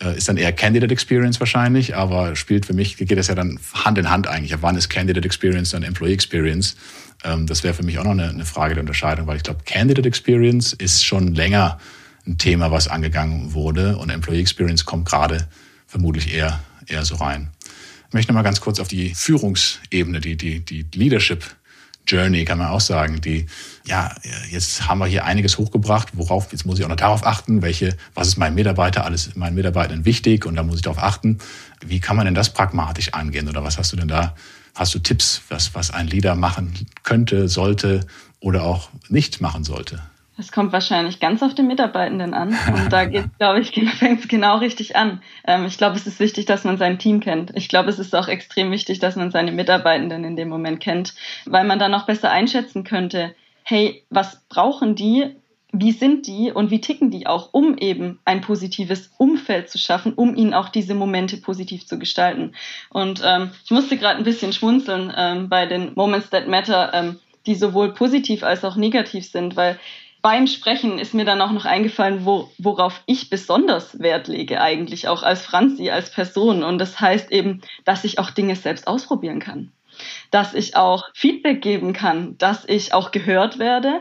äh, 0.00 0.16
ist 0.16 0.28
dann 0.28 0.36
eher 0.36 0.52
Candidate 0.52 0.92
Experience 0.92 1.40
wahrscheinlich, 1.40 1.96
aber 1.96 2.36
spielt 2.36 2.66
für 2.66 2.74
mich, 2.74 2.96
geht 2.96 3.16
das 3.16 3.28
ja 3.28 3.34
dann 3.34 3.58
Hand 3.72 3.98
in 3.98 4.10
Hand 4.10 4.26
eigentlich. 4.26 4.54
Wann 4.60 4.76
ist 4.76 4.88
Candidate 4.88 5.24
Experience 5.24 5.70
dann 5.70 5.82
Employee 5.82 6.14
Experience? 6.14 6.76
Ähm, 7.24 7.46
das 7.46 7.62
wäre 7.62 7.74
für 7.74 7.82
mich 7.82 7.98
auch 7.98 8.04
noch 8.04 8.10
eine, 8.10 8.28
eine 8.28 8.44
Frage 8.44 8.74
der 8.74 8.82
Unterscheidung, 8.82 9.26
weil 9.26 9.36
ich 9.36 9.42
glaube, 9.42 9.60
Candidate 9.64 10.06
Experience 10.06 10.72
ist 10.72 11.04
schon 11.04 11.34
länger 11.34 11.78
ein 12.26 12.38
Thema, 12.38 12.70
was 12.72 12.88
angegangen 12.88 13.54
wurde 13.54 13.96
und 13.96 14.10
Employee 14.10 14.40
Experience 14.40 14.84
kommt 14.84 15.06
gerade 15.06 15.46
vermutlich 15.86 16.34
eher, 16.34 16.60
eher 16.86 17.04
so 17.04 17.14
rein. 17.14 17.50
Ich 18.08 18.14
möchte 18.14 18.32
noch 18.32 18.38
mal 18.38 18.42
ganz 18.42 18.60
kurz 18.60 18.80
auf 18.80 18.88
die 18.88 19.14
Führungsebene, 19.14 20.20
die, 20.20 20.36
die, 20.36 20.60
die 20.60 20.86
Leadership 20.94 21.44
Journey, 22.06 22.44
kann 22.44 22.58
man 22.58 22.68
auch 22.68 22.80
sagen, 22.80 23.20
die, 23.20 23.46
ja, 23.86 24.14
jetzt 24.50 24.88
haben 24.88 24.98
wir 24.98 25.06
hier 25.06 25.24
einiges 25.24 25.58
hochgebracht, 25.58 26.10
worauf, 26.14 26.52
jetzt 26.52 26.64
muss 26.64 26.78
ich 26.78 26.84
auch 26.84 26.88
noch 26.88 26.96
darauf 26.96 27.26
achten, 27.26 27.62
welche, 27.62 27.96
was 28.14 28.28
ist 28.28 28.36
meinem 28.36 28.54
Mitarbeiter, 28.54 29.04
alles 29.04 29.34
meinen 29.36 29.54
Mitarbeitern 29.54 30.04
wichtig 30.04 30.46
und 30.46 30.56
da 30.56 30.62
muss 30.62 30.76
ich 30.76 30.82
darauf 30.82 31.02
achten. 31.02 31.38
Wie 31.84 32.00
kann 32.00 32.16
man 32.16 32.26
denn 32.26 32.34
das 32.34 32.52
pragmatisch 32.52 33.14
angehen 33.14 33.48
oder 33.48 33.64
was 33.64 33.78
hast 33.78 33.92
du 33.92 33.96
denn 33.96 34.08
da? 34.08 34.34
Hast 34.74 34.94
du 34.94 34.98
Tipps, 34.98 35.42
was, 35.48 35.74
was 35.74 35.90
ein 35.90 36.06
Leader 36.06 36.34
machen 36.34 36.86
könnte, 37.02 37.48
sollte 37.48 38.06
oder 38.40 38.64
auch 38.64 38.90
nicht 39.08 39.40
machen 39.40 39.64
sollte? 39.64 40.02
Es 40.38 40.52
kommt 40.52 40.72
wahrscheinlich 40.72 41.18
ganz 41.18 41.42
auf 41.42 41.54
den 41.54 41.66
Mitarbeitenden 41.66 42.34
an. 42.34 42.56
Und 42.74 42.92
da 42.92 43.04
geht, 43.06 43.38
glaube 43.38 43.60
ich, 43.60 43.70
fängt 43.70 44.20
es 44.20 44.28
genau 44.28 44.58
richtig 44.58 44.96
an. 44.96 45.22
Ähm, 45.46 45.64
ich 45.64 45.78
glaube, 45.78 45.96
es 45.96 46.06
ist 46.06 46.20
wichtig, 46.20 46.44
dass 46.44 46.64
man 46.64 46.76
sein 46.76 46.98
Team 46.98 47.20
kennt. 47.20 47.52
Ich 47.54 47.68
glaube, 47.68 47.88
es 47.88 47.98
ist 47.98 48.14
auch 48.14 48.28
extrem 48.28 48.70
wichtig, 48.70 48.98
dass 48.98 49.16
man 49.16 49.30
seine 49.30 49.52
Mitarbeitenden 49.52 50.24
in 50.24 50.36
dem 50.36 50.48
Moment 50.48 50.80
kennt, 50.80 51.14
weil 51.46 51.64
man 51.64 51.78
dann 51.78 51.94
auch 51.94 52.04
besser 52.04 52.30
einschätzen 52.30 52.84
könnte, 52.84 53.34
hey, 53.62 54.04
was 54.10 54.42
brauchen 54.48 54.94
die? 54.94 55.34
Wie 55.72 55.92
sind 55.92 56.26
die 56.26 56.52
und 56.52 56.70
wie 56.70 56.80
ticken 56.80 57.10
die 57.10 57.26
auch, 57.26 57.52
um 57.52 57.76
eben 57.76 58.20
ein 58.24 58.40
positives 58.40 59.10
Umfeld 59.18 59.68
zu 59.68 59.78
schaffen, 59.78 60.14
um 60.14 60.34
ihnen 60.36 60.54
auch 60.54 60.68
diese 60.68 60.94
Momente 60.94 61.38
positiv 61.38 61.86
zu 61.86 61.98
gestalten? 61.98 62.54
Und 62.90 63.22
ähm, 63.24 63.50
ich 63.64 63.70
musste 63.70 63.96
gerade 63.96 64.18
ein 64.18 64.24
bisschen 64.24 64.52
schmunzeln 64.52 65.12
ähm, 65.16 65.48
bei 65.48 65.66
den 65.66 65.92
Moments 65.94 66.30
that 66.30 66.46
Matter, 66.46 66.92
ähm, 66.94 67.18
die 67.46 67.54
sowohl 67.54 67.92
positiv 67.94 68.42
als 68.42 68.64
auch 68.64 68.76
negativ 68.76 69.28
sind, 69.28 69.56
weil 69.56 69.78
beim 70.26 70.48
Sprechen 70.48 70.98
ist 70.98 71.14
mir 71.14 71.24
dann 71.24 71.40
auch 71.40 71.52
noch 71.52 71.66
eingefallen, 71.66 72.24
wo, 72.24 72.50
worauf 72.58 73.00
ich 73.06 73.30
besonders 73.30 74.00
Wert 74.00 74.26
lege, 74.26 74.60
eigentlich 74.60 75.06
auch 75.06 75.22
als 75.22 75.46
Franzi, 75.46 75.90
als 75.90 76.10
Person. 76.10 76.64
Und 76.64 76.78
das 76.78 77.00
heißt 77.00 77.30
eben, 77.30 77.60
dass 77.84 78.02
ich 78.02 78.18
auch 78.18 78.32
Dinge 78.32 78.56
selbst 78.56 78.88
ausprobieren 78.88 79.38
kann, 79.38 79.70
dass 80.32 80.52
ich 80.52 80.74
auch 80.74 81.04
Feedback 81.14 81.62
geben 81.62 81.92
kann, 81.92 82.36
dass 82.38 82.64
ich 82.64 82.92
auch 82.92 83.12
gehört 83.12 83.60
werde. 83.60 84.00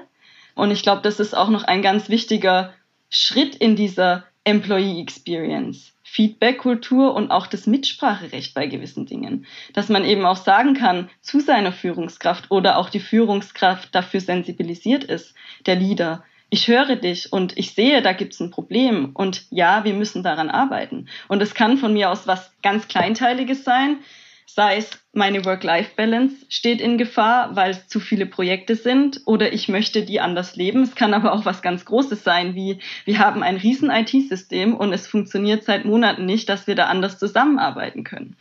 Und 0.56 0.72
ich 0.72 0.82
glaube, 0.82 1.04
das 1.04 1.20
ist 1.20 1.38
auch 1.38 1.50
noch 1.50 1.64
ein 1.64 1.84
ganz 1.84 2.10
wichtiger 2.10 2.74
Schritt 3.12 3.54
in 3.54 3.76
dieser 3.76 4.24
Employee 4.46 5.00
Experience. 5.00 5.95
Feedback-Kultur 6.16 7.14
und 7.14 7.30
auch 7.30 7.46
das 7.46 7.68
Mitspracherecht 7.68 8.54
bei 8.54 8.68
gewissen 8.68 9.06
Dingen. 9.06 9.46
Dass 9.74 9.90
man 9.90 10.06
eben 10.06 10.26
auch 10.26 10.38
sagen 10.38 10.74
kann 10.74 11.10
zu 11.20 11.42
seiner 11.42 11.74
Führungskraft 11.74 12.52
oder 12.52 12.78
auch 12.78 12.90
die 12.90 13.02
Führungskraft 13.02 13.94
dafür 13.94 14.22
sensibilisiert 14.22 15.04
ist, 15.04 15.36
der 15.66 15.76
Leader. 15.76 16.24
Ich 16.50 16.70
höre 16.70 16.96
dich 16.96 17.34
und 17.34 17.58
ich 17.58 17.74
sehe, 17.74 18.02
da 18.02 18.14
gibt 18.14 18.34
es 18.34 18.40
ein 18.40 18.50
Problem 18.50 19.10
und 19.14 19.46
ja, 19.50 19.84
wir 19.84 19.94
müssen 19.94 20.24
daran 20.24 20.50
arbeiten. 20.50 21.10
Und 21.28 21.42
es 21.42 21.54
kann 21.54 21.78
von 21.78 21.92
mir 21.92 22.10
aus 22.10 22.28
was 22.28 22.54
ganz 22.64 22.88
Kleinteiliges 22.88 23.66
sein, 23.66 23.98
sei 24.46 24.78
es 24.78 24.90
meine 25.12 25.44
Work-Life-Balance 25.46 26.46
steht 26.50 26.82
in 26.82 26.98
Gefahr, 26.98 27.56
weil 27.56 27.72
es 27.72 27.88
zu 27.88 28.00
viele 28.00 28.26
Projekte 28.26 28.76
sind 28.76 29.22
oder 29.26 29.54
ich 29.54 29.70
möchte 29.70 30.04
die 30.04 30.20
anders 30.20 30.56
leben. 30.56 30.84
Es 30.84 30.96
kann 30.96 31.14
aber 31.14 31.34
auch 31.34 31.46
was 31.46 31.62
ganz 31.62 31.86
Großes 31.86 32.24
sein, 32.24 32.56
wie 32.56 32.80
wir 33.06 33.20
haben 33.20 33.44
ein 33.44 33.58
riesen 33.58 33.90
IT-System 33.90 34.76
und 34.76 34.94
es 34.94 35.08
funktioniert 35.08 35.64
seit 35.64 35.86
Monaten 35.86 36.26
nicht, 36.26 36.50
dass 36.50 36.68
wir 36.68 36.76
da 36.76 36.86
anders 36.88 37.18
zusammenarbeiten 37.18 38.04
können. 38.04 38.36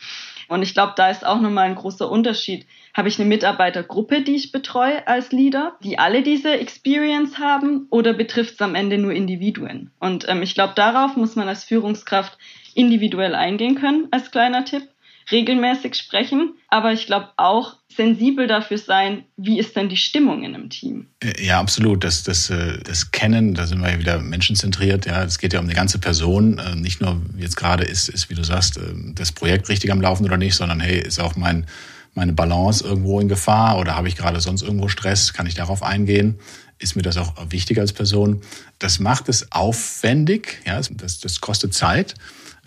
Und 0.48 0.62
ich 0.62 0.74
glaube, 0.74 0.92
da 0.96 1.10
ist 1.10 1.24
auch 1.24 1.40
nochmal 1.40 1.68
ein 1.68 1.74
großer 1.74 2.10
Unterschied. 2.10 2.66
Habe 2.92 3.08
ich 3.08 3.18
eine 3.18 3.28
Mitarbeitergruppe, 3.28 4.22
die 4.22 4.36
ich 4.36 4.52
betreue 4.52 5.06
als 5.08 5.32
Leader, 5.32 5.76
die 5.82 5.98
alle 5.98 6.22
diese 6.22 6.52
Experience 6.58 7.38
haben 7.38 7.86
oder 7.90 8.12
betrifft 8.12 8.54
es 8.54 8.60
am 8.60 8.74
Ende 8.74 8.98
nur 8.98 9.12
Individuen? 9.12 9.90
Und 10.00 10.28
ähm, 10.28 10.42
ich 10.42 10.54
glaube, 10.54 10.74
darauf 10.76 11.16
muss 11.16 11.34
man 11.34 11.48
als 11.48 11.64
Führungskraft 11.64 12.36
individuell 12.74 13.34
eingehen 13.34 13.76
können, 13.76 14.08
als 14.10 14.30
kleiner 14.30 14.64
Tipp 14.64 14.88
regelmäßig 15.30 15.94
sprechen, 15.94 16.54
aber 16.68 16.92
ich 16.92 17.06
glaube 17.06 17.28
auch 17.36 17.76
sensibel 17.88 18.46
dafür 18.46 18.78
sein, 18.78 19.24
wie 19.36 19.58
ist 19.58 19.76
denn 19.76 19.88
die 19.88 19.96
Stimmung 19.96 20.42
in 20.42 20.54
einem 20.54 20.70
Team. 20.70 21.06
Äh, 21.20 21.44
ja, 21.44 21.60
absolut. 21.60 22.04
Das, 22.04 22.24
das, 22.24 22.50
äh, 22.50 22.78
das 22.82 23.10
Kennen, 23.10 23.54
da 23.54 23.66
sind 23.66 23.80
wir 23.80 23.90
ja 23.90 23.98
wieder 23.98 24.18
menschenzentriert. 24.18 25.06
Ja, 25.06 25.22
es 25.22 25.38
geht 25.38 25.52
ja 25.52 25.60
um 25.60 25.66
eine 25.66 25.74
ganze 25.74 25.98
Person. 25.98 26.58
Äh, 26.58 26.74
nicht 26.74 27.00
nur 27.00 27.20
jetzt 27.36 27.56
gerade 27.56 27.84
ist, 27.84 28.08
ist, 28.08 28.30
wie 28.30 28.34
du 28.34 28.42
sagst, 28.42 28.80
das 29.14 29.32
Projekt 29.32 29.68
richtig 29.68 29.92
am 29.92 30.00
Laufen 30.00 30.24
oder 30.24 30.36
nicht, 30.36 30.56
sondern 30.56 30.80
hey, 30.80 30.98
ist 30.98 31.20
auch 31.20 31.36
mein, 31.36 31.66
meine 32.14 32.32
Balance 32.32 32.84
irgendwo 32.84 33.20
in 33.20 33.28
Gefahr 33.28 33.78
oder 33.78 33.94
habe 33.94 34.08
ich 34.08 34.16
gerade 34.16 34.40
sonst 34.40 34.62
irgendwo 34.62 34.88
Stress? 34.88 35.32
Kann 35.32 35.46
ich 35.46 35.54
darauf 35.54 35.82
eingehen? 35.82 36.38
Ist 36.78 36.96
mir 36.96 37.02
das 37.02 37.16
auch 37.16 37.34
wichtig 37.50 37.78
als 37.78 37.92
Person? 37.92 38.42
Das 38.78 38.98
macht 38.98 39.28
es 39.28 39.52
aufwendig. 39.52 40.60
Ja, 40.66 40.80
das, 40.90 41.20
das 41.20 41.40
kostet 41.40 41.74
Zeit. 41.74 42.14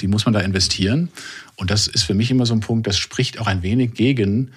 Die 0.01 0.07
muss 0.07 0.25
man 0.25 0.33
da 0.33 0.39
investieren. 0.41 1.09
Und 1.57 1.71
das 1.71 1.87
ist 1.87 2.03
für 2.03 2.13
mich 2.13 2.31
immer 2.31 2.45
so 2.45 2.53
ein 2.53 2.61
Punkt, 2.61 2.87
das 2.87 2.97
spricht 2.97 3.39
auch 3.39 3.47
ein 3.47 3.63
wenig 3.63 3.93
gegen 3.95 4.51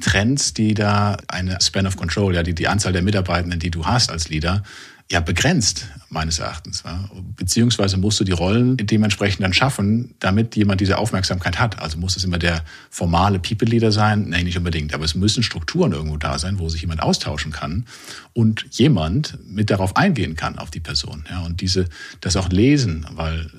Trends, 0.00 0.52
die 0.52 0.74
da 0.74 1.16
eine 1.28 1.58
Span 1.60 1.86
of 1.86 1.96
Control, 1.96 2.34
ja, 2.34 2.42
die, 2.42 2.54
die 2.54 2.68
Anzahl 2.68 2.92
der 2.92 3.02
Mitarbeitenden, 3.02 3.60
die 3.60 3.70
du 3.70 3.86
hast 3.86 4.10
als 4.10 4.28
Leader, 4.28 4.62
ja 5.10 5.18
begrenzt, 5.18 5.88
meines 6.08 6.38
Erachtens. 6.38 6.84
Ja. 6.84 7.10
Beziehungsweise 7.36 7.96
musst 7.96 8.20
du 8.20 8.24
die 8.24 8.32
Rollen 8.32 8.76
dementsprechend 8.76 9.42
dann 9.42 9.52
schaffen, 9.52 10.14
damit 10.20 10.54
jemand 10.54 10.80
diese 10.80 10.98
Aufmerksamkeit 10.98 11.58
hat. 11.58 11.80
Also 11.80 11.98
muss 11.98 12.16
es 12.16 12.22
immer 12.22 12.38
der 12.38 12.64
formale 12.90 13.40
People-Leader 13.40 13.90
sein? 13.90 14.28
Nein, 14.28 14.44
nicht 14.44 14.56
unbedingt. 14.56 14.94
Aber 14.94 15.04
es 15.04 15.16
müssen 15.16 15.42
Strukturen 15.42 15.92
irgendwo 15.92 16.16
da 16.16 16.38
sein, 16.38 16.60
wo 16.60 16.68
sich 16.68 16.82
jemand 16.82 17.02
austauschen 17.02 17.50
kann 17.50 17.86
und 18.34 18.66
jemand 18.70 19.38
mit 19.44 19.70
darauf 19.70 19.96
eingehen 19.96 20.36
kann, 20.36 20.58
auf 20.58 20.70
die 20.70 20.80
Person. 20.80 21.24
Ja. 21.28 21.40
Und 21.40 21.60
diese, 21.60 21.86
das 22.20 22.36
auch 22.36 22.48
lesen, 22.48 23.04
weil 23.10 23.50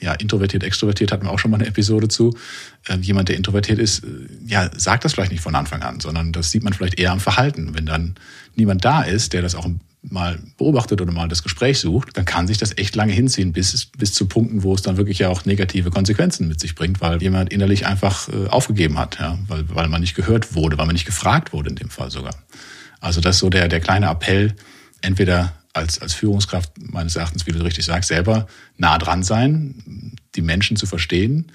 ja, 0.00 0.12
introvertiert, 0.14 0.62
extrovertiert 0.62 1.12
hatten 1.12 1.26
wir 1.26 1.30
auch 1.30 1.38
schon 1.38 1.50
mal 1.50 1.58
eine 1.58 1.66
Episode 1.66 2.08
zu. 2.08 2.36
Äh, 2.86 2.98
jemand, 2.98 3.28
der 3.28 3.36
introvertiert 3.36 3.78
ist, 3.78 4.04
äh, 4.04 4.08
ja, 4.46 4.70
sagt 4.76 5.04
das 5.04 5.14
vielleicht 5.14 5.32
nicht 5.32 5.42
von 5.42 5.54
Anfang 5.54 5.82
an, 5.82 6.00
sondern 6.00 6.32
das 6.32 6.50
sieht 6.50 6.62
man 6.62 6.72
vielleicht 6.72 6.98
eher 6.98 7.12
am 7.12 7.20
Verhalten. 7.20 7.74
Wenn 7.74 7.86
dann 7.86 8.14
niemand 8.54 8.84
da 8.84 9.02
ist, 9.02 9.32
der 9.32 9.42
das 9.42 9.54
auch 9.54 9.68
mal 10.02 10.38
beobachtet 10.56 11.00
oder 11.00 11.12
mal 11.12 11.28
das 11.28 11.42
Gespräch 11.42 11.80
sucht, 11.80 12.16
dann 12.16 12.24
kann 12.24 12.46
sich 12.46 12.58
das 12.58 12.76
echt 12.78 12.94
lange 12.94 13.12
hinziehen, 13.12 13.52
bis, 13.52 13.86
bis 13.86 14.14
zu 14.14 14.26
Punkten, 14.26 14.62
wo 14.62 14.74
es 14.74 14.82
dann 14.82 14.96
wirklich 14.96 15.18
ja 15.18 15.28
auch 15.28 15.44
negative 15.44 15.90
Konsequenzen 15.90 16.48
mit 16.48 16.60
sich 16.60 16.74
bringt, 16.74 17.00
weil 17.00 17.20
jemand 17.20 17.52
innerlich 17.52 17.86
einfach 17.86 18.28
äh, 18.28 18.46
aufgegeben 18.48 18.98
hat, 18.98 19.18
ja, 19.18 19.38
weil, 19.48 19.64
weil 19.68 19.88
man 19.88 20.00
nicht 20.00 20.14
gehört 20.14 20.54
wurde, 20.54 20.78
weil 20.78 20.86
man 20.86 20.94
nicht 20.94 21.06
gefragt 21.06 21.52
wurde 21.52 21.70
in 21.70 21.76
dem 21.76 21.90
Fall 21.90 22.10
sogar. 22.10 22.34
Also 23.00 23.20
das 23.20 23.36
ist 23.36 23.40
so 23.40 23.50
der, 23.50 23.68
der 23.68 23.80
kleine 23.80 24.06
Appell, 24.06 24.54
entweder 25.02 25.52
als, 25.78 26.00
als 26.00 26.14
Führungskraft 26.14 26.72
meines 26.92 27.16
Erachtens, 27.16 27.46
wie 27.46 27.52
du 27.52 27.62
richtig 27.64 27.84
sagst, 27.84 28.08
selber 28.08 28.46
nah 28.76 28.98
dran 28.98 29.22
sein, 29.22 30.14
die 30.34 30.42
Menschen 30.42 30.76
zu 30.76 30.86
verstehen 30.86 31.50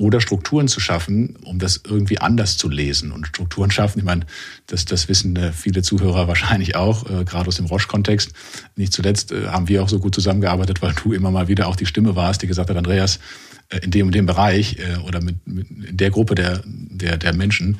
oder 0.00 0.20
Strukturen 0.20 0.66
zu 0.66 0.80
schaffen, 0.80 1.36
um 1.44 1.58
das 1.58 1.82
irgendwie 1.84 2.18
anders 2.18 2.56
zu 2.56 2.70
lesen. 2.70 3.12
Und 3.12 3.26
Strukturen 3.26 3.70
schaffen, 3.70 3.98
ich 3.98 4.04
meine, 4.04 4.24
das, 4.66 4.86
das 4.86 5.08
wissen 5.08 5.36
äh, 5.36 5.52
viele 5.52 5.82
Zuhörer 5.82 6.26
wahrscheinlich 6.28 6.74
auch, 6.74 7.08
äh, 7.08 7.24
gerade 7.24 7.48
aus 7.48 7.56
dem 7.56 7.66
Roche-Kontext. 7.66 8.32
Nicht 8.76 8.94
zuletzt 8.94 9.30
äh, 9.30 9.48
haben 9.48 9.68
wir 9.68 9.82
auch 9.82 9.90
so 9.90 9.98
gut 9.98 10.14
zusammengearbeitet, 10.14 10.80
weil 10.80 10.94
du 10.94 11.12
immer 11.12 11.30
mal 11.30 11.48
wieder 11.48 11.68
auch 11.68 11.76
die 11.76 11.86
Stimme 11.86 12.16
warst, 12.16 12.40
die 12.40 12.46
gesagt 12.46 12.70
hat, 12.70 12.76
Andreas, 12.76 13.20
äh, 13.68 13.78
in 13.78 13.90
dem 13.90 14.06
und 14.06 14.14
dem 14.14 14.24
Bereich 14.26 14.78
äh, 14.78 14.96
oder 15.06 15.20
mit, 15.20 15.46
mit 15.46 15.70
in 15.70 15.96
der 15.96 16.10
Gruppe 16.10 16.34
der, 16.34 16.62
der, 16.64 17.18
der 17.18 17.34
Menschen, 17.34 17.78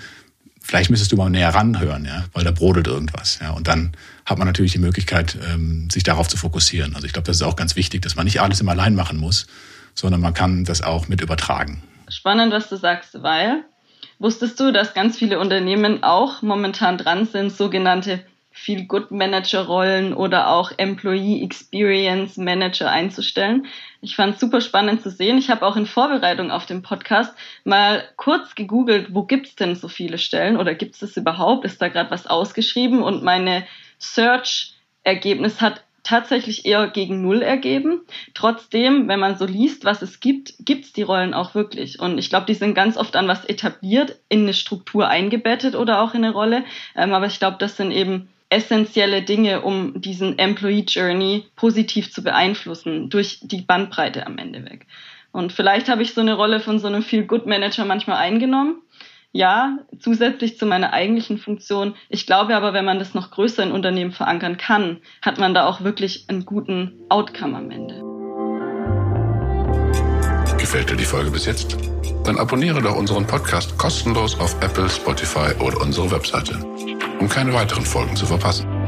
vielleicht 0.71 0.91
müsstest 0.91 1.13
du 1.13 1.17
mal 1.17 1.29
näher 1.29 1.55
ranhören, 1.55 2.05
ja, 2.07 2.25
weil 2.33 2.45
da 2.45 2.51
brodelt 2.51 2.87
irgendwas. 2.87 3.39
Ja. 3.43 3.51
Und 3.51 3.69
dann 3.69 3.93
hat 4.25 4.39
man 4.39 4.47
natürlich 4.47 4.73
die 4.73 4.79
Möglichkeit, 4.79 5.37
ähm, 5.53 5.91
sich 5.91 6.05
darauf 6.05 6.29
zu 6.29 6.37
fokussieren. 6.37 6.95
Also 6.95 7.07
ich 7.07 7.13
glaube, 7.13 7.27
das 7.27 7.37
ist 7.37 7.43
auch 7.43 7.57
ganz 7.57 7.77
wichtig, 7.77 8.03
dass 8.03 8.17
man 8.17 8.25
nicht 8.25 8.41
alles 8.41 8.61
immer 8.61 8.73
allein 8.73 8.95
machen 8.95 9.19
muss, 9.19 9.47
sondern 9.95 10.21
man 10.21 10.33
kann 10.33 10.65
das 10.65 10.83
auch 10.83 11.09
mit 11.09 11.21
übertragen 11.21 11.83
spannend, 12.11 12.53
was 12.53 12.69
du 12.69 12.77
sagst, 12.77 13.23
weil 13.23 13.65
wusstest 14.19 14.59
du, 14.61 14.73
dass 14.73 14.95
ganz 14.95 15.17
viele 15.17 15.39
Unternehmen 15.39 16.03
auch 16.03 16.43
momentan 16.43 16.99
dran 16.99 17.27
sind, 17.27 17.53
sogenannte 17.53 18.21
Feel-Good-Manager-Rollen 18.61 20.13
oder 20.13 20.49
auch 20.49 20.73
Employee 20.77 21.43
Experience 21.43 22.37
Manager 22.37 22.91
einzustellen. 22.91 23.67
Ich 24.03 24.17
fand 24.17 24.35
es 24.35 24.41
super 24.41 24.61
spannend 24.61 25.03
zu 25.03 25.11
sehen. 25.11 25.39
Ich 25.39 25.49
habe 25.49 25.67
auch 25.67 25.77
in 25.77 25.87
Vorbereitung 25.87 26.51
auf 26.51 26.67
den 26.67 26.83
Podcast 26.83 27.35
mal 27.65 28.05
kurz 28.17 28.55
gegoogelt, 28.55 29.15
wo 29.15 29.23
gibt's 29.23 29.57
denn 29.57 29.77
so 29.77 29.89
viele 29.89 30.19
Stellen 30.19 30.59
oder 30.59 30.75
gibt 30.75 30.95
es 30.95 31.01
das 31.01 31.17
überhaupt? 31.17 31.65
Ist 31.65 31.81
da 31.81 31.89
gerade 31.89 32.11
was 32.11 32.27
ausgeschrieben? 32.27 33.03
Und 33.03 33.23
meine 33.23 33.67
Search-Ergebnis 33.99 35.61
hat 35.61 35.83
tatsächlich 36.03 36.67
eher 36.67 36.89
gegen 36.89 37.23
Null 37.23 37.43
ergeben. 37.43 38.03
Trotzdem, 38.35 39.09
wenn 39.09 39.21
man 39.21 39.37
so 39.37 39.47
liest, 39.47 39.85
was 39.85 40.03
es 40.03 40.21
gibt, 40.21 40.55
gibt 40.61 40.85
es 40.85 40.93
die 40.93 41.03
Rollen 41.03 41.35
auch 41.35 41.55
wirklich. 41.55 42.01
Und 42.01 42.19
ich 42.19 42.29
glaube, 42.29 42.47
die 42.47 42.55
sind 42.55 42.75
ganz 42.75 42.97
oft 42.97 43.17
an 43.17 43.29
was 43.29 43.45
etabliert, 43.45 44.17
in 44.29 44.41
eine 44.43 44.55
Struktur 44.55 45.09
eingebettet 45.09 45.75
oder 45.77 46.03
auch 46.03 46.15
in 46.15 46.25
eine 46.25 46.33
Rolle. 46.33 46.65
Ähm, 46.97 47.13
aber 47.13 47.27
ich 47.27 47.39
glaube, 47.39 47.57
das 47.59 47.77
sind 47.77 47.91
eben 47.91 48.29
essentielle 48.51 49.23
Dinge, 49.23 49.63
um 49.63 50.01
diesen 50.01 50.39
Employee 50.39 50.85
Journey 50.87 51.47
positiv 51.57 52.13
zu 52.13 52.23
beeinflussen, 52.23 53.09
durch 53.09 53.41
die 53.43 53.63
Bandbreite 53.63 54.27
am 54.27 54.39
Ende 54.39 54.65
weg. 54.65 54.87
Und 55.33 55.53
vielleicht 55.53 55.89
habe 55.89 56.03
ich 56.03 56.13
so 56.13 56.21
eine 56.21 56.35
Rolle 56.35 56.61
von 56.61 56.79
so 56.79 56.89
einem 56.89 57.03
Feel-Good-Manager 57.03 57.85
manchmal 57.85 58.19
eingenommen 58.19 58.83
ja, 59.33 59.79
zusätzlich 59.99 60.59
zu 60.59 60.67
meiner 60.67 60.93
eigentlichen 60.93 61.39
Funktion. 61.39 61.95
Ich 62.09 62.27
glaube 62.27 62.57
aber, 62.57 62.73
wenn 62.73 62.85
man 62.85 62.99
das 62.99 63.15
noch 63.15 63.31
größer 63.31 63.63
in 63.63 63.73
Unternehmen 63.73 64.13
verankern 64.13 64.57
kann, 64.57 64.99
hat 65.23 65.39
man 65.39 65.55
da 65.55 65.67
auch 65.67 65.83
wirklich 65.83 66.25
einen 66.29 66.45
guten 66.45 66.93
Outcome 67.09 67.57
am 67.57 67.71
Ende. 67.71 68.10
Gefällt 70.71 70.89
dir 70.89 70.97
die 70.97 71.05
Folge 71.05 71.33
bis 71.33 71.47
jetzt? 71.47 71.77
Dann 72.23 72.39
abonniere 72.39 72.81
doch 72.81 72.95
unseren 72.95 73.27
Podcast 73.27 73.77
kostenlos 73.77 74.39
auf 74.39 74.55
Apple, 74.61 74.89
Spotify 74.89 75.53
oder 75.59 75.81
unsere 75.81 76.09
Webseite, 76.13 76.65
um 77.19 77.29
keine 77.29 77.53
weiteren 77.53 77.85
Folgen 77.85 78.15
zu 78.15 78.25
verpassen. 78.25 78.80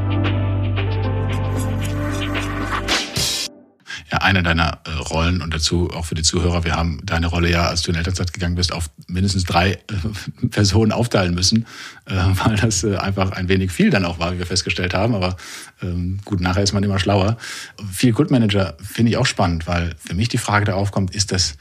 Eine 4.21 4.43
deiner 4.43 4.79
äh, 4.85 4.91
Rollen 4.91 5.41
und 5.41 5.53
dazu 5.53 5.89
auch 5.91 6.05
für 6.05 6.15
die 6.15 6.23
Zuhörer, 6.23 6.63
wir 6.63 6.75
haben 6.75 6.99
deine 7.03 7.27
Rolle 7.27 7.49
ja, 7.49 7.67
als 7.67 7.81
du 7.81 7.91
in 7.91 7.97
Elternzeit 7.97 8.33
gegangen 8.33 8.55
bist, 8.55 8.71
auf 8.71 8.89
mindestens 9.07 9.43
drei 9.43 9.71
äh, 9.71 10.47
Personen 10.49 10.91
aufteilen 10.91 11.33
müssen, 11.33 11.65
äh, 12.05 12.13
weil 12.13 12.55
das 12.55 12.83
äh, 12.83 12.97
einfach 12.97 13.31
ein 13.31 13.49
wenig 13.49 13.71
viel 13.71 13.89
dann 13.89 14.05
auch 14.05 14.19
war, 14.19 14.33
wie 14.33 14.39
wir 14.39 14.45
festgestellt 14.45 14.93
haben. 14.93 15.15
Aber 15.15 15.37
ähm, 15.81 16.19
gut, 16.25 16.41
nachher 16.41 16.63
ist 16.63 16.73
man 16.73 16.83
immer 16.83 16.99
schlauer. 16.99 17.37
Viel 17.91 18.13
Good 18.13 18.31
Manager 18.31 18.77
finde 18.81 19.11
ich 19.11 19.17
auch 19.17 19.25
spannend, 19.25 19.67
weil 19.67 19.95
für 19.97 20.13
mich 20.13 20.29
die 20.29 20.37
Frage 20.37 20.65
da 20.65 20.75
aufkommt, 20.75 21.15
ist 21.15 21.31
das 21.31 21.57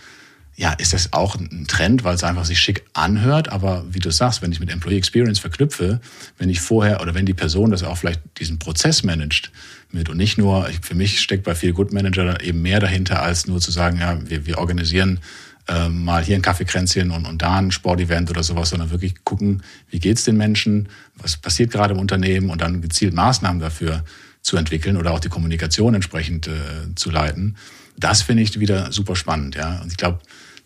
ja, 0.55 0.73
ist 0.73 0.93
das 0.93 1.15
auch 1.15 1.35
ein 1.35 1.67
Trend, 1.67 2.05
weil 2.05 2.15
es 2.15 2.25
einfach 2.25 2.45
sich 2.45 2.61
schick 2.61 2.85
anhört. 2.93 3.49
Aber 3.49 3.85
wie 3.89 4.01
du 4.01 4.11
sagst, 4.11 4.43
wenn 4.43 4.53
ich 4.53 4.61
mit 4.61 4.71
Employee 4.71 4.99
Experience 4.99 5.39
verknüpfe, 5.39 6.01
wenn 6.37 6.51
ich 6.51 6.61
vorher 6.61 7.01
oder 7.01 7.15
wenn 7.15 7.25
die 7.25 7.35
Person 7.35 7.71
das 7.71 7.83
auch 7.83 7.97
vielleicht 7.97 8.21
diesen 8.39 8.59
Prozess 8.59 9.03
managt 9.03 9.51
mit 9.93 10.09
und 10.09 10.17
nicht 10.17 10.39
nur, 10.39 10.69
für 10.81 10.95
mich 10.95 11.21
steckt 11.21 11.45
bei 11.45 11.55
viel 11.55 11.73
Good 11.73 11.93
Manager 11.93 12.43
eben 12.43 12.63
mehr 12.63 12.81
dahinter, 12.81 13.23
als 13.23 13.47
nur 13.47 13.61
zu 13.61 13.71
sagen, 13.71 13.99
ja, 13.99 14.19
wir, 14.29 14.47
wir 14.47 14.59
organisieren 14.59 15.21
äh, 15.69 15.89
mal 15.89 16.25
hier 16.25 16.37
ein 16.37 16.43
Kaffeekränzchen 16.43 17.11
und, 17.11 17.27
und 17.27 17.43
da 17.43 17.59
ein 17.59 17.71
Sportevent 17.71 18.31
oder 18.31 18.43
sowas, 18.43 18.71
sondern 18.71 18.91
wirklich 18.91 19.25
gucken, 19.25 19.63
wie 19.91 20.01
geht's 20.01 20.25
den 20.25 20.37
Menschen, 20.37 20.89
was 21.17 21.37
passiert 21.37 21.71
gerade 21.71 21.95
im 21.95 22.01
Unternehmen 22.01 22.51
und 22.51 22.61
dann 22.61 22.81
gezielt 22.81 23.15
Maßnahmen 23.15 23.61
dafür 23.61 24.05
zu 24.41 24.57
entwickeln 24.57 24.97
oder 24.97 25.13
auch 25.13 25.21
die 25.21 25.29
Kommunikation 25.29 25.95
entsprechend 25.95 26.49
äh, 26.49 26.95
zu 26.97 27.11
leiten. 27.11 27.57
Das 27.97 28.23
finde 28.23 28.43
ich 28.43 28.59
wieder 28.59 28.91
super 28.91 29.15
spannend, 29.15 29.55
ja. 29.55 29.81
Und 29.83 29.93
ich 29.93 29.97
glaube, 29.97 30.19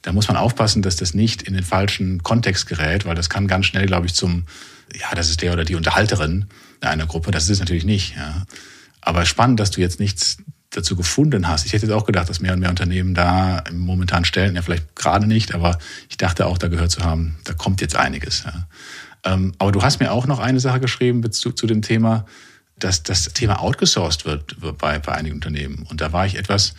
da 0.03 0.13
muss 0.13 0.29
man 0.29 0.37
aufpassen, 0.37 0.83
dass 0.83 0.97
das 0.97 1.15
nicht 1.15 1.43
in 1.43 1.55
den 1.55 1.65
falschen 1.65 2.23
Kontext 2.23 2.67
gerät, 2.67 3.05
weil 3.05 3.17
das 3.17 3.29
kann 3.29 3.49
ganz 3.49 3.67
schnell, 3.67 3.87
glaube 3.87 4.07
ich, 4.07 4.15
zum, 4.15 4.45
ja, 4.95 5.15
das 5.15 5.29
ist 5.29 5.43
der 5.43 5.53
oder 5.53 5.65
die 5.65 5.75
Unterhalterin 5.75 6.47
einer 6.81 7.07
Gruppe. 7.07 7.33
Das 7.33 7.45
ist 7.45 7.51
es 7.51 7.59
natürlich 7.59 7.85
nicht, 7.85 8.17
ja. 8.17 8.47
Aber 9.07 9.25
spannend, 9.25 9.61
dass 9.61 9.71
du 9.71 9.81
jetzt 9.81 10.01
nichts 10.01 10.39
dazu 10.71 10.97
gefunden 10.97 11.47
hast. 11.47 11.65
Ich 11.65 11.73
hätte 11.73 11.87
jetzt 11.87 11.95
auch 11.95 12.05
gedacht, 12.05 12.29
dass 12.29 12.41
mehr 12.41 12.53
und 12.53 12.59
mehr 12.59 12.71
Unternehmen 12.71 13.15
da 13.15 13.63
momentan 13.73 14.25
stellen, 14.25 14.57
ja 14.57 14.63
vielleicht 14.63 14.97
gerade 14.97 15.29
nicht, 15.29 15.55
aber 15.55 15.79
ich 16.11 16.17
dachte 16.17 16.45
auch, 16.45 16.59
da 16.59 16.67
gehört 16.67 16.91
zu 16.91 17.05
haben, 17.05 17.37
da 17.45 17.55
kommt 17.55 17.81
jetzt 17.81 17.95
einiges. 17.95 18.43
Ja. 18.45 18.67
Ähm, 19.33 19.53
aber 19.59 19.71
du 19.71 19.83
hast 19.83 20.01
mir 20.01 20.11
auch 20.11 20.27
noch 20.27 20.41
eine 20.41 20.59
Sache 20.59 20.81
geschrieben 20.81 21.31
zu, 21.31 21.53
zu 21.53 21.69
dem 21.69 21.83
Thema, 21.83 22.27
dass 22.81 23.05
das 23.05 23.33
Thema 23.33 23.63
outgesourced 23.63 24.27
wird 24.27 24.57
bei, 24.77 24.99
bei 24.99 25.13
einigen 25.13 25.37
Unternehmen. 25.37 25.87
Und 25.89 26.01
da 26.01 26.13
war 26.13 26.27
ich 26.27 26.37
etwas 26.37 26.75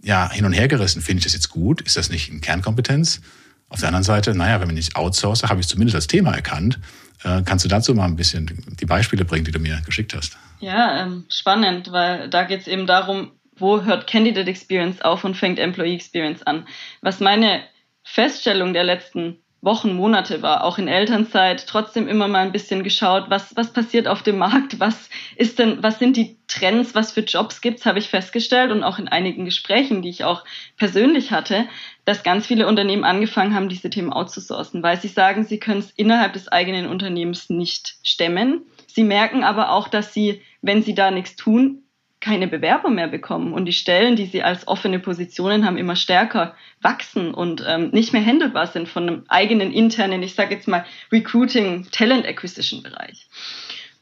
ja, 0.00 0.30
hin 0.30 0.44
und 0.44 0.52
her 0.52 0.68
gerissen. 0.68 1.02
Finde 1.02 1.18
ich 1.18 1.24
das 1.24 1.34
jetzt 1.34 1.50
gut? 1.50 1.80
Ist 1.80 1.96
das 1.96 2.10
nicht 2.10 2.30
eine 2.30 2.40
Kernkompetenz? 2.40 3.20
Auf 3.68 3.80
der 3.80 3.88
anderen 3.88 4.04
Seite, 4.04 4.36
naja, 4.36 4.60
wenn 4.60 4.68
man 4.68 4.76
nicht 4.76 4.94
outsource, 4.94 5.42
habe 5.42 5.58
ich 5.58 5.66
es 5.66 5.70
zumindest 5.70 5.96
als 5.96 6.06
Thema 6.06 6.32
erkannt. 6.32 6.78
Äh, 7.24 7.42
kannst 7.44 7.64
du 7.64 7.68
dazu 7.68 7.94
mal 7.94 8.04
ein 8.04 8.16
bisschen 8.16 8.64
die 8.80 8.86
Beispiele 8.86 9.24
bringen, 9.24 9.44
die 9.44 9.52
du 9.52 9.58
mir 9.58 9.80
geschickt 9.84 10.14
hast? 10.14 10.36
Ja, 10.60 11.02
ähm, 11.02 11.24
spannend, 11.28 11.92
weil 11.92 12.28
da 12.28 12.44
geht 12.44 12.60
es 12.60 12.68
eben 12.68 12.86
darum, 12.86 13.32
wo 13.56 13.82
hört 13.82 14.06
Candidate 14.06 14.50
Experience 14.50 15.00
auf 15.02 15.24
und 15.24 15.36
fängt 15.36 15.58
Employee 15.58 15.94
Experience 15.94 16.42
an. 16.42 16.66
Was 17.00 17.20
meine 17.20 17.62
Feststellung 18.04 18.72
der 18.72 18.84
letzten 18.84 19.38
Wochen, 19.66 19.94
Monate 19.94 20.40
war, 20.40 20.64
auch 20.64 20.78
in 20.78 20.88
Elternzeit, 20.88 21.66
trotzdem 21.66 22.08
immer 22.08 22.28
mal 22.28 22.46
ein 22.46 22.52
bisschen 22.52 22.82
geschaut, 22.82 23.24
was, 23.28 23.54
was 23.56 23.72
passiert 23.72 24.08
auf 24.08 24.22
dem 24.22 24.38
Markt, 24.38 24.80
was 24.80 25.10
ist 25.36 25.58
denn, 25.58 25.82
was 25.82 25.98
sind 25.98 26.16
die 26.16 26.38
Trends, 26.46 26.94
was 26.94 27.12
für 27.12 27.20
Jobs 27.20 27.60
gibt's, 27.60 27.84
habe 27.84 27.98
ich 27.98 28.08
festgestellt 28.08 28.72
und 28.72 28.82
auch 28.82 28.98
in 28.98 29.08
einigen 29.08 29.44
Gesprächen, 29.44 30.00
die 30.00 30.08
ich 30.08 30.24
auch 30.24 30.44
persönlich 30.78 31.32
hatte, 31.32 31.66
dass 32.06 32.22
ganz 32.22 32.46
viele 32.46 32.66
Unternehmen 32.66 33.04
angefangen 33.04 33.54
haben, 33.54 33.68
diese 33.68 33.90
Themen 33.90 34.12
outzusourcen, 34.12 34.82
weil 34.82 34.98
sie 34.98 35.08
sagen, 35.08 35.44
sie 35.44 35.58
können 35.58 35.80
es 35.80 35.90
innerhalb 35.90 36.32
des 36.32 36.48
eigenen 36.48 36.86
Unternehmens 36.86 37.50
nicht 37.50 37.96
stemmen. 38.02 38.62
Sie 38.86 39.04
merken 39.04 39.44
aber 39.44 39.72
auch, 39.72 39.88
dass 39.88 40.14
sie, 40.14 40.40
wenn 40.62 40.82
sie 40.82 40.94
da 40.94 41.10
nichts 41.10 41.36
tun, 41.36 41.82
keine 42.26 42.48
Bewerber 42.48 42.90
mehr 42.90 43.06
bekommen 43.06 43.52
und 43.52 43.66
die 43.66 43.72
Stellen, 43.72 44.16
die 44.16 44.26
sie 44.26 44.42
als 44.42 44.66
offene 44.66 44.98
Positionen 44.98 45.64
haben, 45.64 45.78
immer 45.78 45.94
stärker 45.94 46.56
wachsen 46.82 47.32
und 47.32 47.64
ähm, 47.64 47.90
nicht 47.90 48.12
mehr 48.12 48.24
handelbar 48.24 48.66
sind 48.66 48.88
von 48.88 49.08
einem 49.08 49.24
eigenen 49.28 49.72
internen, 49.72 50.24
ich 50.24 50.34
sage 50.34 50.56
jetzt 50.56 50.66
mal 50.66 50.84
Recruiting, 51.12 51.86
Talent 51.92 52.26
Acquisition 52.26 52.82
Bereich. 52.82 53.28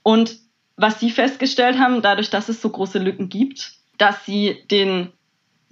Und 0.03 0.39
was 0.77 1.01
sie 1.01 1.11
festgestellt 1.11 1.79
haben, 1.79 2.01
dadurch, 2.01 2.31
dass 2.31 2.49
es 2.49 2.63
so 2.63 2.71
große 2.71 2.99
Lücken 2.99 3.29
gibt, 3.29 3.73
dass 3.99 4.25
sie 4.25 4.57
den 4.71 5.13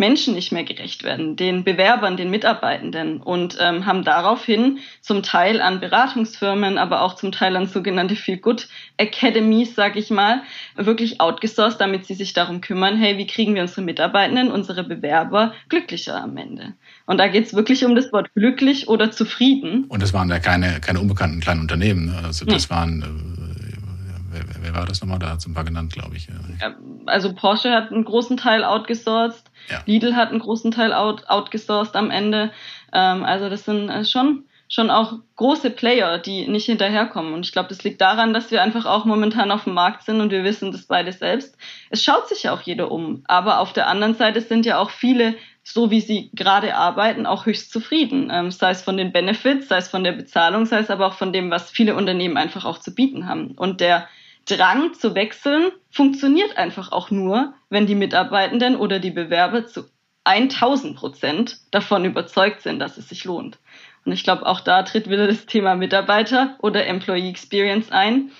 Menschen 0.03 0.35
nicht 0.35 0.51
mehr 0.51 0.65
gerecht 0.65 1.05
werden, 1.05 1.37
den 1.37 1.63
Bewerbern, 1.63 2.17
den 2.17 2.29
Mitarbeitenden 2.29 3.23
und 3.23 3.57
ähm, 3.61 3.87
haben 3.87 4.03
daraufhin 4.03 4.81
zum 5.01 5.23
Teil 5.23 5.61
an 5.61 5.79
Beratungsfirmen, 5.79 6.77
aber 6.77 7.03
auch 7.03 7.15
zum 7.15 7.31
Teil 7.31 7.57
an 7.57 7.69
sogenannte 7.69 8.17
Feel 8.17 8.39
Good 8.39 8.67
Academies, 8.99 9.77
sage 9.77 10.01
ich 10.01 10.11
mal, 10.11 10.43
wirklich 10.75 11.21
outgesourced, 11.21 11.81
damit 11.81 12.07
sie 12.07 12.15
sich 12.15 12.33
darum 12.33 12.61
kümmern, 12.61 12.97
hey, 12.97 13.17
wie 13.17 13.29
kriegen 13.29 13.55
wir 13.55 13.63
unsere 13.63 13.83
Mitarbeitenden, 13.83 14.51
unsere 14.51 14.83
Bewerber 14.83 15.55
glücklicher 15.69 16.21
am 16.21 16.37
Ende? 16.37 16.73
Und 17.07 17.19
da 17.19 17.29
geht 17.29 17.47
es 17.47 17.55
wirklich 17.55 17.85
um 17.85 17.95
das 17.95 18.13
Wort 18.13 18.35
glücklich 18.35 18.89
oder 18.89 19.13
zufrieden. 19.13 19.85
Und 19.85 20.03
das 20.03 20.13
waren 20.13 20.29
ja 20.31 20.41
keine, 20.41 20.81
keine 20.81 20.99
unbekannten 20.99 21.39
kleinen 21.39 21.61
Unternehmen. 21.61 22.07
Ne? 22.07 22.21
Also 22.25 22.45
das 22.45 22.69
nee. 22.69 22.75
waren 22.75 23.03
äh, 23.03 23.43
wer, 24.33 24.43
wer, 24.63 24.75
war 24.75 24.87
das 24.87 25.01
nochmal? 25.01 25.19
Da 25.19 25.31
hat 25.31 25.39
es 25.39 25.47
ein 25.47 25.55
paar 25.55 25.65
genannt, 25.65 25.93
glaube 25.93 26.17
ich. 26.17 26.29
Also 27.07 27.35
Porsche 27.35 27.73
hat 27.73 27.93
einen 27.93 28.05
großen 28.05 28.37
Teil 28.37 28.65
outgesourced, 28.65 29.45
ja. 29.69 29.83
Lidl 29.87 30.15
hat 30.17 30.31
einen 30.31 30.41
großen 30.41 30.71
Teil 30.71 30.93
out, 30.93 31.29
outgesourced 31.29 31.97
am 31.97 32.11
Ende. 32.11 32.51
Ähm, 32.93 33.25
also 33.25 33.49
das 33.49 33.65
sind 33.65 33.89
äh, 33.89 34.05
schon 34.05 34.45
schon 34.73 34.91
auch 34.91 35.13
große 35.37 35.71
Player, 35.71 36.19
die 36.19 36.49
nicht 36.49 36.65
hinterherkommen. 36.65 37.35
Und 37.35 37.45
ich 37.45 37.53
glaube, 37.53 37.69
das 37.69 37.85
liegt 37.85 38.01
daran, 38.01 38.33
dass 38.33 38.51
wir 38.51 38.63
einfach 38.63 38.87
auch 38.87 39.05
momentan 39.05 39.51
auf 39.51 39.65
dem 39.65 39.75
Markt 39.75 40.05
sind 40.05 40.23
und 40.23 40.31
wir 40.31 40.45
wissen 40.45 40.73
das 40.73 40.87
beide 40.87 41.13
selbst. 41.13 41.59
Es 41.91 42.03
schaut 42.03 42.27
sich 42.27 42.45
ja 42.45 42.55
auch 42.55 42.63
jeder 42.63 42.91
um. 42.91 43.23
Aber 43.29 43.61
auf 43.61 43.75
der 43.75 43.87
anderen 43.87 44.15
Seite 44.15 44.41
sind 44.41 44.65
ja 44.65 44.79
auch 44.79 44.89
viele, 44.89 45.35
so 45.63 45.91
wie 45.91 46.01
sie 46.01 46.31
gerade 46.33 46.75
arbeiten, 46.75 47.27
auch 47.27 47.45
höchst 47.45 47.71
zufrieden. 47.71 48.31
Ähm, 48.33 48.51
sei 48.51 48.71
es 48.71 48.83
von 48.83 48.97
den 48.97 49.13
Benefits, 49.13 49.69
sei 49.69 49.77
es 49.77 49.89
von 49.89 50.05
der 50.05 50.13
Bezahlung, 50.13 50.65
sei 50.65 50.79
es 50.79 50.91
aber 50.91 51.07
auch 51.07 51.15
von 51.15 51.35
dem, 51.35 51.51
was 51.51 51.71
viele 51.71 51.95
Unternehmen 51.95 52.39
einfach 52.39 52.65
auch 52.65 52.79
zu 52.79 52.95
bieten 52.95 53.29
haben. 53.29 53.51
Und 53.53 53.83
der 53.83 54.09
Drang 54.47 54.95
zu 54.95 55.15
wechseln 55.15 55.71
funktioniert 55.91 56.57
einfach 56.57 56.93
auch 56.93 57.11
nur, 57.11 57.55
wenn 57.71 57.87
die 57.87 57.95
Mitarbeitenden 57.95 58.77
oder 58.77 58.99
die 58.99 59.11
Bewerber 59.11 59.67
zu 59.67 59.85
1000 60.25 60.97
Prozent 60.97 61.59
davon 61.71 62.05
überzeugt 62.05 62.63
sind, 62.63 62.79
dass 62.79 62.97
es 62.97 63.09
sich 63.09 63.25
lohnt. 63.25 63.59
Und 64.05 64.13
ich 64.13 64.25
glaube, 64.25 64.47
auch 64.47 64.61
da 64.61 64.83
tritt 64.83 65.09
wieder 65.09 65.27
das 65.27 65.47
Thema 65.47 65.75
Mitarbeiter 65.75 66.57
oder 66.61 66.87
Employee 66.87 67.31
Experience 67.31 67.91
ein. 67.91 68.31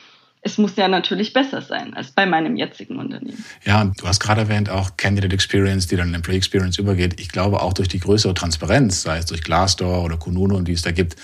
Es 0.45 0.59
muss 0.59 0.75
ja 0.75 0.89
natürlich 0.89 1.33
besser 1.33 1.63
sein 1.63 1.95
als 1.95 2.11
bei 2.11 2.27
meinem 2.27 2.57
jetzigen 2.57 2.97
Unternehmen. 2.99 3.45
Ja, 3.65 3.85
du 3.85 4.09
hast 4.09 4.19
gerade 4.19 4.41
erwähnt 4.41 4.69
auch 4.69 4.97
Candidate 4.97 5.33
Experience, 5.33 5.87
die 5.87 5.95
dann 5.95 6.09
in 6.09 6.15
Employee 6.15 6.39
Experience 6.39 6.79
übergeht. 6.79 7.21
Ich 7.21 7.29
glaube 7.29 7.63
auch 7.63 7.73
durch 7.73 7.87
die 7.87 8.01
größere 8.01 8.35
Transparenz, 8.35 9.03
sei 9.03 9.19
es 9.19 9.27
durch 9.27 9.43
Glassdoor 9.43 10.03
oder 10.03 10.17
Kununu 10.17 10.57
und 10.57 10.67
die 10.67 10.73
es 10.73 10.83
da 10.83 10.91
gibt, 10.91 11.15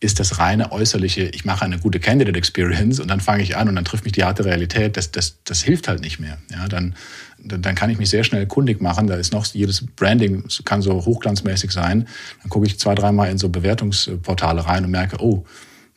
ist 0.00 0.20
das 0.20 0.38
reine 0.38 0.72
äußerliche, 0.72 1.22
ich 1.22 1.46
mache 1.46 1.64
eine 1.64 1.78
gute 1.78 2.00
Candidate 2.00 2.36
Experience 2.36 3.00
und 3.00 3.08
dann 3.08 3.20
fange 3.20 3.42
ich 3.42 3.56
an 3.56 3.70
und 3.70 3.76
dann 3.76 3.86
trifft 3.86 4.04
mich 4.04 4.12
die 4.12 4.24
harte 4.24 4.44
Realität, 4.44 4.98
das, 4.98 5.10
das, 5.10 5.42
das 5.44 5.62
hilft 5.62 5.88
halt 5.88 6.02
nicht 6.02 6.20
mehr. 6.20 6.36
Ja, 6.50 6.68
dann, 6.68 6.94
dann 7.38 7.74
kann 7.74 7.88
ich 7.88 7.96
mich 7.98 8.10
sehr 8.10 8.24
schnell 8.24 8.46
kundig 8.46 8.82
machen. 8.82 9.06
Da 9.06 9.14
ist 9.14 9.32
noch 9.32 9.46
jedes 9.46 9.86
Branding 9.86 10.44
kann 10.66 10.82
so 10.82 10.92
hochglanzmäßig 11.06 11.70
sein. 11.70 12.06
Dann 12.42 12.50
gucke 12.50 12.66
ich 12.66 12.78
zwei, 12.78 12.94
dreimal 12.94 13.30
in 13.30 13.38
so 13.38 13.48
Bewertungsportale 13.48 14.66
rein 14.66 14.84
und 14.84 14.90
merke, 14.90 15.16
oh, 15.20 15.46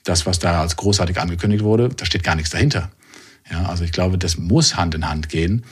das, 0.03 0.25
was 0.25 0.39
da 0.39 0.61
als 0.61 0.75
großartig 0.75 1.19
angekündigt 1.19 1.63
wurde, 1.63 1.89
da 1.89 2.05
steht 2.05 2.23
gar 2.23 2.35
nichts 2.35 2.51
dahinter. 2.51 2.89
Ja, 3.51 3.65
also 3.65 3.83
ich 3.83 3.91
glaube, 3.91 4.17
das 4.17 4.37
muss 4.37 4.75
Hand 4.75 4.95
in 4.95 5.09
Hand 5.09 5.29
gehen 5.29 5.63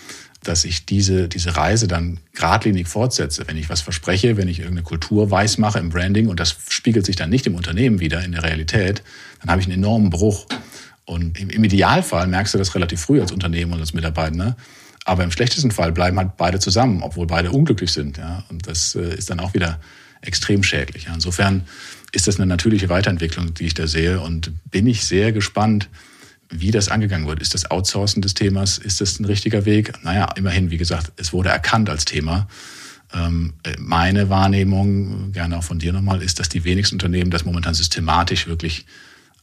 dass 0.47 0.65
ich 0.65 0.85
diese, 0.85 1.27
diese 1.27 1.55
Reise 1.55 1.87
dann 1.87 2.19
geradlinig 2.33 2.87
fortsetze. 2.87 3.43
Wenn 3.47 3.57
ich 3.57 3.69
was 3.69 3.81
verspreche, 3.81 4.37
wenn 4.37 4.47
ich 4.47 4.59
irgendeine 4.59 4.83
Kultur 4.83 5.29
weiß 5.29 5.57
mache 5.57 5.79
im 5.79 5.89
Branding 5.89 6.27
und 6.27 6.39
das 6.39 6.55
spiegelt 6.69 7.05
sich 7.05 7.15
dann 7.15 7.29
nicht 7.29 7.47
im 7.47 7.55
Unternehmen 7.55 7.99
wieder, 7.99 8.23
in 8.23 8.31
der 8.31 8.43
Realität, 8.43 9.03
dann 9.41 9.49
habe 9.49 9.61
ich 9.61 9.67
einen 9.67 9.83
enormen 9.83 10.09
Bruch. 10.09 10.45
Und 11.05 11.39
im, 11.39 11.63
Idealfall 11.63 12.27
merkst 12.27 12.53
du 12.53 12.57
das 12.57 12.75
relativ 12.75 13.01
früh 13.01 13.21
als 13.21 13.31
Unternehmen 13.31 13.73
und 13.73 13.79
als 13.79 13.93
Mitarbeiter. 13.93 14.55
Aber 15.05 15.23
im 15.23 15.31
schlechtesten 15.31 15.71
Fall 15.71 15.91
bleiben 15.91 16.17
halt 16.17 16.35
beide 16.37 16.59
zusammen, 16.59 17.01
obwohl 17.01 17.27
beide 17.27 17.51
unglücklich 17.51 17.91
sind. 17.91 18.17
Ja? 18.17 18.43
Und 18.49 18.67
das 18.67 18.95
äh, 18.95 19.15
ist 19.15 19.29
dann 19.29 19.39
auch 19.39 19.53
wieder 19.53 19.79
extrem 20.21 20.63
schädlich. 20.63 21.05
Ja? 21.05 21.13
Insofern 21.13 21.65
ist 22.17 22.27
das 22.27 22.37
eine 22.37 22.47
natürliche 22.47 22.89
Weiterentwicklung, 22.89 23.53
die 23.53 23.67
ich 23.67 23.75
da 23.75 23.85
sehe. 23.85 24.19
Und 24.19 24.51
bin 24.71 24.87
ich 24.87 25.05
sehr 25.05 25.31
gespannt, 25.31 25.87
wie 26.49 26.71
das 26.71 26.89
angegangen 26.89 27.27
wird. 27.27 27.41
Ist 27.43 27.53
das 27.53 27.69
Outsourcen 27.69 28.23
des 28.23 28.33
Themas? 28.33 28.79
Ist 28.79 29.01
das 29.01 29.19
ein 29.19 29.25
richtiger 29.25 29.65
Weg? 29.65 29.93
Naja, 30.03 30.27
immerhin, 30.35 30.71
wie 30.71 30.77
gesagt, 30.77 31.11
es 31.17 31.31
wurde 31.31 31.49
erkannt 31.49 31.91
als 31.91 32.05
Thema. 32.05 32.47
Ähm, 33.13 33.53
meine 33.77 34.29
Wahrnehmung, 34.29 35.31
gerne 35.31 35.59
auch 35.59 35.63
von 35.63 35.77
dir 35.77 35.93
nochmal, 35.93 36.23
ist, 36.23 36.39
dass 36.39 36.49
die 36.49 36.63
wenigsten 36.63 36.95
Unternehmen 36.95 37.29
das 37.29 37.45
momentan 37.45 37.75
systematisch 37.75 38.47
wirklich 38.47 38.87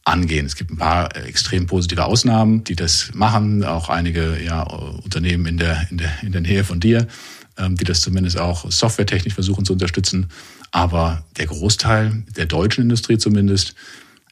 angehen. 0.03 0.45
Es 0.45 0.57
gibt 0.57 0.71
ein 0.71 0.77
paar 0.77 1.15
extrem 1.15 1.67
positive 1.67 2.03
Ausnahmen, 2.03 2.65
die 2.65 2.75
das 2.75 3.11
machen, 3.13 3.63
auch 3.63 3.87
einige 3.87 4.37
ja, 4.43 4.63
Unternehmen 4.63 5.45
in 5.45 5.57
der, 5.57 5.87
in, 5.91 5.97
der, 5.97 6.11
in 6.23 6.33
der 6.33 6.41
Nähe 6.41 6.65
von 6.65 6.81
dir, 6.81 7.07
ähm, 7.57 7.77
die 7.77 7.85
das 7.85 8.01
zumindest 8.01 8.37
auch 8.37 8.69
softwaretechnisch 8.69 9.33
versuchen 9.33 9.63
zu 9.63 9.71
unterstützen. 9.71 10.27
Aber 10.75 11.23
der 11.37 11.45
Großteil 11.45 12.25
der 12.35 12.47
deutschen 12.47 12.81
Industrie 12.81 13.17
zumindest 13.17 13.75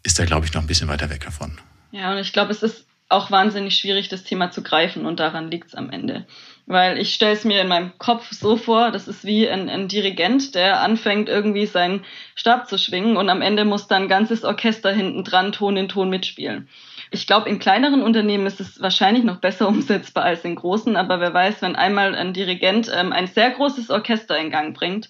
ist 0.03 0.19
da, 0.19 0.25
glaube 0.25 0.45
ich, 0.45 0.53
noch 0.53 0.60
ein 0.60 0.67
bisschen 0.67 0.89
weiter 0.89 1.10
weg 1.10 1.23
davon. 1.23 1.58
Ja, 1.91 2.12
und 2.12 2.17
ich 2.17 2.34
glaube, 2.34 2.51
es 2.51 2.62
ist 2.62 2.86
auch 3.08 3.32
wahnsinnig 3.32 3.77
schwierig, 3.77 4.10
das 4.10 4.25
Thema 4.25 4.51
zu 4.51 4.62
greifen 4.62 5.06
und 5.06 5.21
daran 5.21 5.49
liegt 5.49 5.67
es 5.67 5.75
am 5.75 5.89
Ende. 5.89 6.25
Weil 6.65 6.97
ich 6.97 7.13
stelle 7.13 7.32
es 7.32 7.45
mir 7.45 7.62
in 7.62 7.69
meinem 7.69 7.97
Kopf 7.97 8.32
so 8.32 8.58
vor, 8.58 8.91
das 8.91 9.08
ist 9.08 9.23
wie 9.23 9.49
ein, 9.49 9.69
ein, 9.69 9.88
Dirigent, 9.88 10.53
der 10.53 10.82
anfängt 10.82 11.29
irgendwie 11.29 11.65
seinen 11.65 12.03
Stab 12.36 12.67
zu 12.67 12.77
schwingen 12.77 13.15
und 13.15 13.29
am 13.29 13.41
Ende 13.41 13.63
muss 13.63 13.88
dann 13.88 14.03
ein 14.03 14.10
ganzes 14.10 14.43
Orchester 14.43 14.91
hinten 14.91 15.23
dran 15.23 15.53
Ton 15.53 15.77
in 15.77 15.88
Ton 15.88 16.10
mitspielen. 16.10 16.67
Ich 17.12 17.27
glaube, 17.27 17.47
in 17.47 17.60
kleineren 17.60 18.01
Unternehmen 18.01 18.47
ist 18.47 18.60
es 18.60 18.82
wahrscheinlich 18.82 19.23
noch 19.23 19.38
besser 19.38 19.67
umsetzbar 19.69 20.23
als 20.23 20.43
in 20.43 20.56
großen, 20.56 20.95
aber 20.95 21.19
wer 21.19 21.34
weiß, 21.34 21.62
wenn 21.62 21.75
einmal 21.75 22.15
ein 22.15 22.34
Dirigent 22.34 22.91
ähm, 22.93 23.13
ein 23.13 23.27
sehr 23.27 23.51
großes 23.51 23.89
Orchester 23.89 24.38
in 24.38 24.49
Gang 24.49 24.75
bringt, 24.75 25.10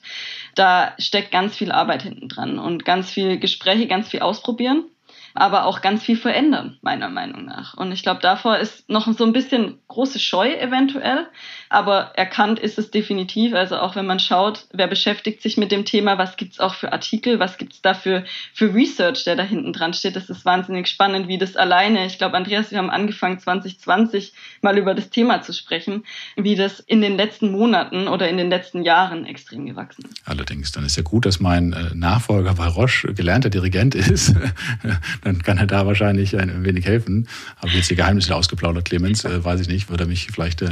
da 0.55 0.93
steckt 0.97 1.31
ganz 1.31 1.55
viel 1.55 1.71
Arbeit 1.71 2.03
hinten 2.03 2.29
dran 2.29 2.59
und 2.59 2.85
ganz 2.85 3.11
viel 3.11 3.39
Gespräche, 3.39 3.87
ganz 3.87 4.09
viel 4.09 4.21
ausprobieren 4.21 4.85
aber 5.33 5.65
auch 5.65 5.81
ganz 5.81 6.03
viel 6.03 6.17
verändern, 6.17 6.77
meiner 6.81 7.09
Meinung 7.09 7.45
nach. 7.45 7.73
Und 7.75 7.91
ich 7.91 8.03
glaube, 8.03 8.21
davor 8.21 8.57
ist 8.57 8.87
noch 8.89 9.11
so 9.11 9.23
ein 9.23 9.33
bisschen 9.33 9.79
große 9.87 10.19
Scheu 10.19 10.53
eventuell, 10.53 11.27
aber 11.73 12.11
erkannt 12.15 12.59
ist 12.59 12.77
es 12.77 12.91
definitiv. 12.91 13.53
Also 13.53 13.77
auch 13.77 13.95
wenn 13.95 14.05
man 14.05 14.19
schaut, 14.19 14.67
wer 14.71 14.87
beschäftigt 14.87 15.41
sich 15.41 15.57
mit 15.57 15.71
dem 15.71 15.85
Thema, 15.85 16.17
was 16.17 16.37
gibt's 16.37 16.59
auch 16.59 16.75
für 16.75 16.93
Artikel, 16.93 17.39
was 17.39 17.57
gibt's 17.57 17.81
da 17.81 17.93
für, 17.93 18.23
für 18.53 18.73
Research, 18.73 19.23
der 19.23 19.35
da 19.35 19.43
hinten 19.43 19.73
dran 19.73 19.93
steht. 19.93 20.15
Das 20.15 20.29
ist 20.29 20.45
wahnsinnig 20.45 20.87
spannend, 20.87 21.27
wie 21.27 21.37
das 21.37 21.55
alleine, 21.55 22.05
ich 22.05 22.17
glaube, 22.17 22.37
Andreas, 22.37 22.71
wir 22.71 22.77
haben 22.77 22.89
angefangen 22.89 23.39
2020 23.39 24.33
mal 24.61 24.77
über 24.77 24.93
das 24.93 25.09
Thema 25.09 25.41
zu 25.41 25.53
sprechen, 25.53 26.03
wie 26.35 26.55
das 26.55 26.79
in 26.79 27.01
den 27.01 27.17
letzten 27.17 27.51
Monaten 27.51 28.07
oder 28.07 28.29
in 28.29 28.37
den 28.37 28.49
letzten 28.49 28.83
Jahren 28.83 29.25
extrem 29.25 29.65
gewachsen 29.65 30.05
ist. 30.05 30.21
Allerdings, 30.25 30.71
dann 30.71 30.85
ist 30.85 30.95
ja 30.95 31.03
gut, 31.03 31.25
dass 31.25 31.39
mein 31.39 31.73
äh, 31.73 31.95
Nachfolger 31.95 32.51
Roche 32.51 33.13
gelernter 33.13 33.49
Dirigent 33.49 33.95
ist. 33.95 34.33
dann 35.23 35.41
kann 35.41 35.57
er 35.57 35.67
da 35.67 35.85
wahrscheinlich 35.87 36.37
ein 36.37 36.63
wenig 36.63 36.85
helfen. 36.85 37.27
Habe 37.57 37.71
jetzt 37.71 37.89
die 37.89 37.95
Geheimnisse 37.95 38.35
ausgeplaudert, 38.35 38.85
Clemens, 38.85 39.25
äh, 39.25 39.43
weiß 39.43 39.59
ich 39.61 39.67
nicht, 39.67 39.89
würde 39.89 40.03
er 40.03 40.07
mich 40.07 40.27
vielleicht 40.31 40.61
äh, 40.61 40.69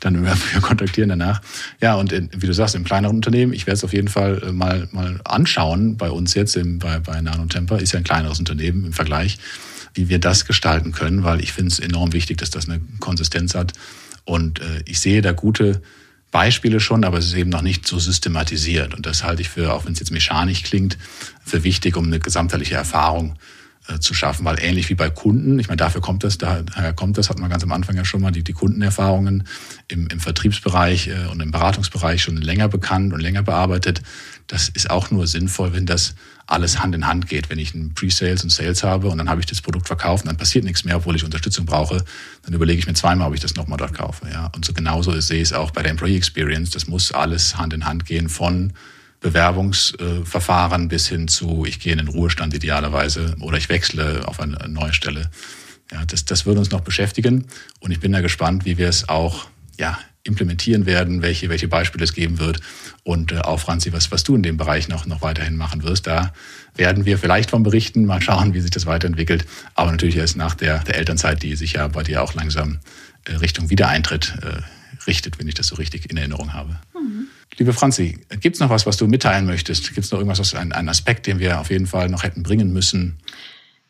dann 0.00 0.14
immer 0.52 0.60
kontaktieren 0.62 1.08
danach. 1.08 1.40
Ja, 1.80 1.94
und 1.94 2.12
in, 2.12 2.30
wie 2.36 2.46
du 2.46 2.54
sagst, 2.54 2.74
im 2.74 2.84
kleineren 2.84 3.16
Unternehmen, 3.16 3.52
ich 3.52 3.66
werde 3.66 3.76
es 3.76 3.84
auf 3.84 3.92
jeden 3.92 4.08
Fall 4.08 4.42
äh, 4.42 4.52
mal, 4.52 4.88
mal 4.92 5.20
anschauen 5.24 5.96
bei 5.96 6.10
uns 6.10 6.34
jetzt 6.34 6.56
im, 6.56 6.78
bei, 6.78 6.98
bei 6.98 7.20
Nano 7.20 7.46
Temper, 7.46 7.78
ist 7.80 7.92
ja 7.92 7.98
ein 7.98 8.04
kleineres 8.04 8.38
Unternehmen 8.38 8.86
im 8.86 8.92
Vergleich, 8.92 9.38
wie 9.94 10.08
wir 10.08 10.18
das 10.18 10.44
gestalten 10.44 10.92
können, 10.92 11.24
weil 11.24 11.40
ich 11.40 11.52
finde 11.52 11.72
es 11.72 11.78
enorm 11.78 12.12
wichtig, 12.12 12.38
dass 12.38 12.50
das 12.50 12.68
eine 12.68 12.80
Konsistenz 13.00 13.54
hat. 13.54 13.72
Und 14.24 14.60
äh, 14.60 14.82
ich 14.86 15.00
sehe 15.00 15.22
da 15.22 15.32
gute 15.32 15.82
Beispiele 16.30 16.80
schon, 16.80 17.04
aber 17.04 17.18
es 17.18 17.26
ist 17.26 17.34
eben 17.34 17.50
noch 17.50 17.62
nicht 17.62 17.86
so 17.86 17.98
systematisiert. 17.98 18.94
Und 18.94 19.06
das 19.06 19.22
halte 19.22 19.42
ich 19.42 19.48
für, 19.48 19.72
auch 19.72 19.84
wenn 19.84 19.92
es 19.92 20.00
jetzt 20.00 20.10
mechanisch 20.10 20.64
klingt, 20.64 20.98
für 21.44 21.62
wichtig, 21.62 21.96
um 21.96 22.06
eine 22.06 22.18
gesamtheitliche 22.18 22.74
Erfahrung 22.74 23.32
äh, 23.32 23.63
zu 24.00 24.14
schaffen, 24.14 24.44
weil 24.44 24.58
ähnlich 24.60 24.88
wie 24.88 24.94
bei 24.94 25.10
Kunden, 25.10 25.58
ich 25.58 25.68
meine, 25.68 25.76
dafür 25.76 26.00
kommt 26.00 26.24
das, 26.24 26.38
daher 26.38 26.92
kommt 26.94 27.18
das, 27.18 27.28
hat 27.28 27.38
man 27.38 27.50
ganz 27.50 27.62
am 27.64 27.72
Anfang 27.72 27.96
ja 27.96 28.04
schon 28.04 28.22
mal, 28.22 28.30
die, 28.30 28.42
die 28.42 28.54
Kundenerfahrungen 28.54 29.46
im, 29.88 30.06
im 30.06 30.20
Vertriebsbereich 30.20 31.08
äh, 31.08 31.26
und 31.30 31.40
im 31.40 31.50
Beratungsbereich 31.50 32.22
schon 32.22 32.38
länger 32.38 32.68
bekannt 32.68 33.12
und 33.12 33.20
länger 33.20 33.42
bearbeitet. 33.42 34.02
Das 34.46 34.68
ist 34.68 34.90
auch 34.90 35.10
nur 35.10 35.26
sinnvoll, 35.26 35.72
wenn 35.74 35.86
das 35.86 36.14
alles 36.46 36.80
Hand 36.80 36.94
in 36.94 37.06
Hand 37.06 37.28
geht. 37.28 37.50
Wenn 37.50 37.58
ich 37.58 37.74
ein 37.74 37.94
Pre-Sales 37.94 38.42
und 38.42 38.50
Sales 38.50 38.82
habe 38.82 39.08
und 39.08 39.18
dann 39.18 39.28
habe 39.28 39.40
ich 39.40 39.46
das 39.46 39.60
Produkt 39.60 39.86
verkauft 39.86 40.24
und 40.24 40.28
dann 40.28 40.36
passiert 40.36 40.64
nichts 40.64 40.84
mehr, 40.84 40.96
obwohl 40.96 41.16
ich 41.16 41.24
Unterstützung 41.24 41.66
brauche, 41.66 42.04
dann 42.44 42.54
überlege 42.54 42.78
ich 42.78 42.86
mir 42.86 42.94
zweimal, 42.94 43.28
ob 43.28 43.34
ich 43.34 43.40
das 43.40 43.54
nochmal 43.54 43.78
dort 43.78 43.94
kaufe. 43.94 44.26
Ja? 44.30 44.50
Und 44.54 44.64
so 44.64 44.72
genauso 44.72 45.18
sehe 45.20 45.42
ich 45.42 45.48
es 45.48 45.52
auch 45.52 45.70
bei 45.70 45.82
der 45.82 45.90
Employee 45.90 46.16
Experience. 46.16 46.70
Das 46.70 46.86
muss 46.86 47.12
alles 47.12 47.56
Hand 47.56 47.72
in 47.72 47.84
Hand 47.86 48.06
gehen 48.06 48.28
von 48.28 48.72
Bewerbungsverfahren 49.24 50.88
bis 50.88 51.08
hin 51.08 51.28
zu, 51.28 51.64
ich 51.64 51.80
gehe 51.80 51.92
in 51.92 51.98
den 51.98 52.08
Ruhestand 52.08 52.52
idealerweise 52.52 53.34
oder 53.40 53.56
ich 53.56 53.70
wechsle 53.70 54.28
auf 54.28 54.38
eine 54.38 54.68
neue 54.68 54.92
Stelle. 54.92 55.30
Ja, 55.90 56.04
das, 56.04 56.26
das 56.26 56.44
würde 56.44 56.60
uns 56.60 56.70
noch 56.70 56.82
beschäftigen 56.82 57.46
und 57.80 57.90
ich 57.90 58.00
bin 58.00 58.12
da 58.12 58.20
gespannt, 58.20 58.66
wie 58.66 58.76
wir 58.76 58.86
es 58.86 59.08
auch 59.08 59.46
ja, 59.78 59.98
implementieren 60.24 60.84
werden, 60.84 61.22
welche, 61.22 61.48
welche 61.48 61.68
Beispiele 61.68 62.04
es 62.04 62.12
geben 62.12 62.38
wird. 62.38 62.60
Und 63.02 63.32
äh, 63.32 63.38
auch 63.38 63.60
Franzi, 63.60 63.94
was, 63.94 64.12
was 64.12 64.24
du 64.24 64.36
in 64.36 64.42
dem 64.42 64.58
Bereich 64.58 64.88
noch, 64.88 65.06
noch 65.06 65.22
weiterhin 65.22 65.56
machen 65.56 65.84
wirst, 65.84 66.06
da 66.06 66.34
werden 66.74 67.06
wir 67.06 67.16
vielleicht 67.16 67.48
von 67.48 67.62
berichten, 67.62 68.04
mal 68.04 68.20
schauen, 68.20 68.52
wie 68.52 68.60
sich 68.60 68.72
das 68.72 68.84
weiterentwickelt. 68.84 69.46
Aber 69.74 69.90
natürlich 69.90 70.16
erst 70.16 70.36
nach 70.36 70.54
der, 70.54 70.80
der 70.80 70.98
Elternzeit, 70.98 71.42
die 71.42 71.56
sich 71.56 71.74
ja 71.74 71.88
bei 71.88 72.02
dir 72.02 72.22
auch 72.22 72.34
langsam 72.34 72.80
äh, 73.24 73.36
Richtung 73.36 73.70
Wiedereintritt 73.70 74.34
äh, 74.42 74.60
richtet, 75.06 75.38
wenn 75.38 75.48
ich 75.48 75.54
das 75.54 75.68
so 75.68 75.76
richtig 75.76 76.10
in 76.10 76.18
Erinnerung 76.18 76.52
habe. 76.52 76.78
Mhm. 76.94 77.28
Liebe 77.56 77.72
Franzi, 77.72 78.18
gibt 78.40 78.56
es 78.56 78.60
noch 78.60 78.70
was, 78.70 78.86
was 78.86 78.96
du 78.96 79.06
mitteilen 79.06 79.46
möchtest? 79.46 79.94
Gibt 79.94 80.04
es 80.04 80.10
noch 80.10 80.18
irgendwas, 80.18 80.40
was 80.40 80.54
ein, 80.54 80.72
ein 80.72 80.88
Aspekt, 80.88 81.26
den 81.26 81.38
wir 81.38 81.60
auf 81.60 81.70
jeden 81.70 81.86
Fall 81.86 82.08
noch 82.08 82.22
hätten 82.22 82.42
bringen 82.42 82.72
müssen? 82.72 83.18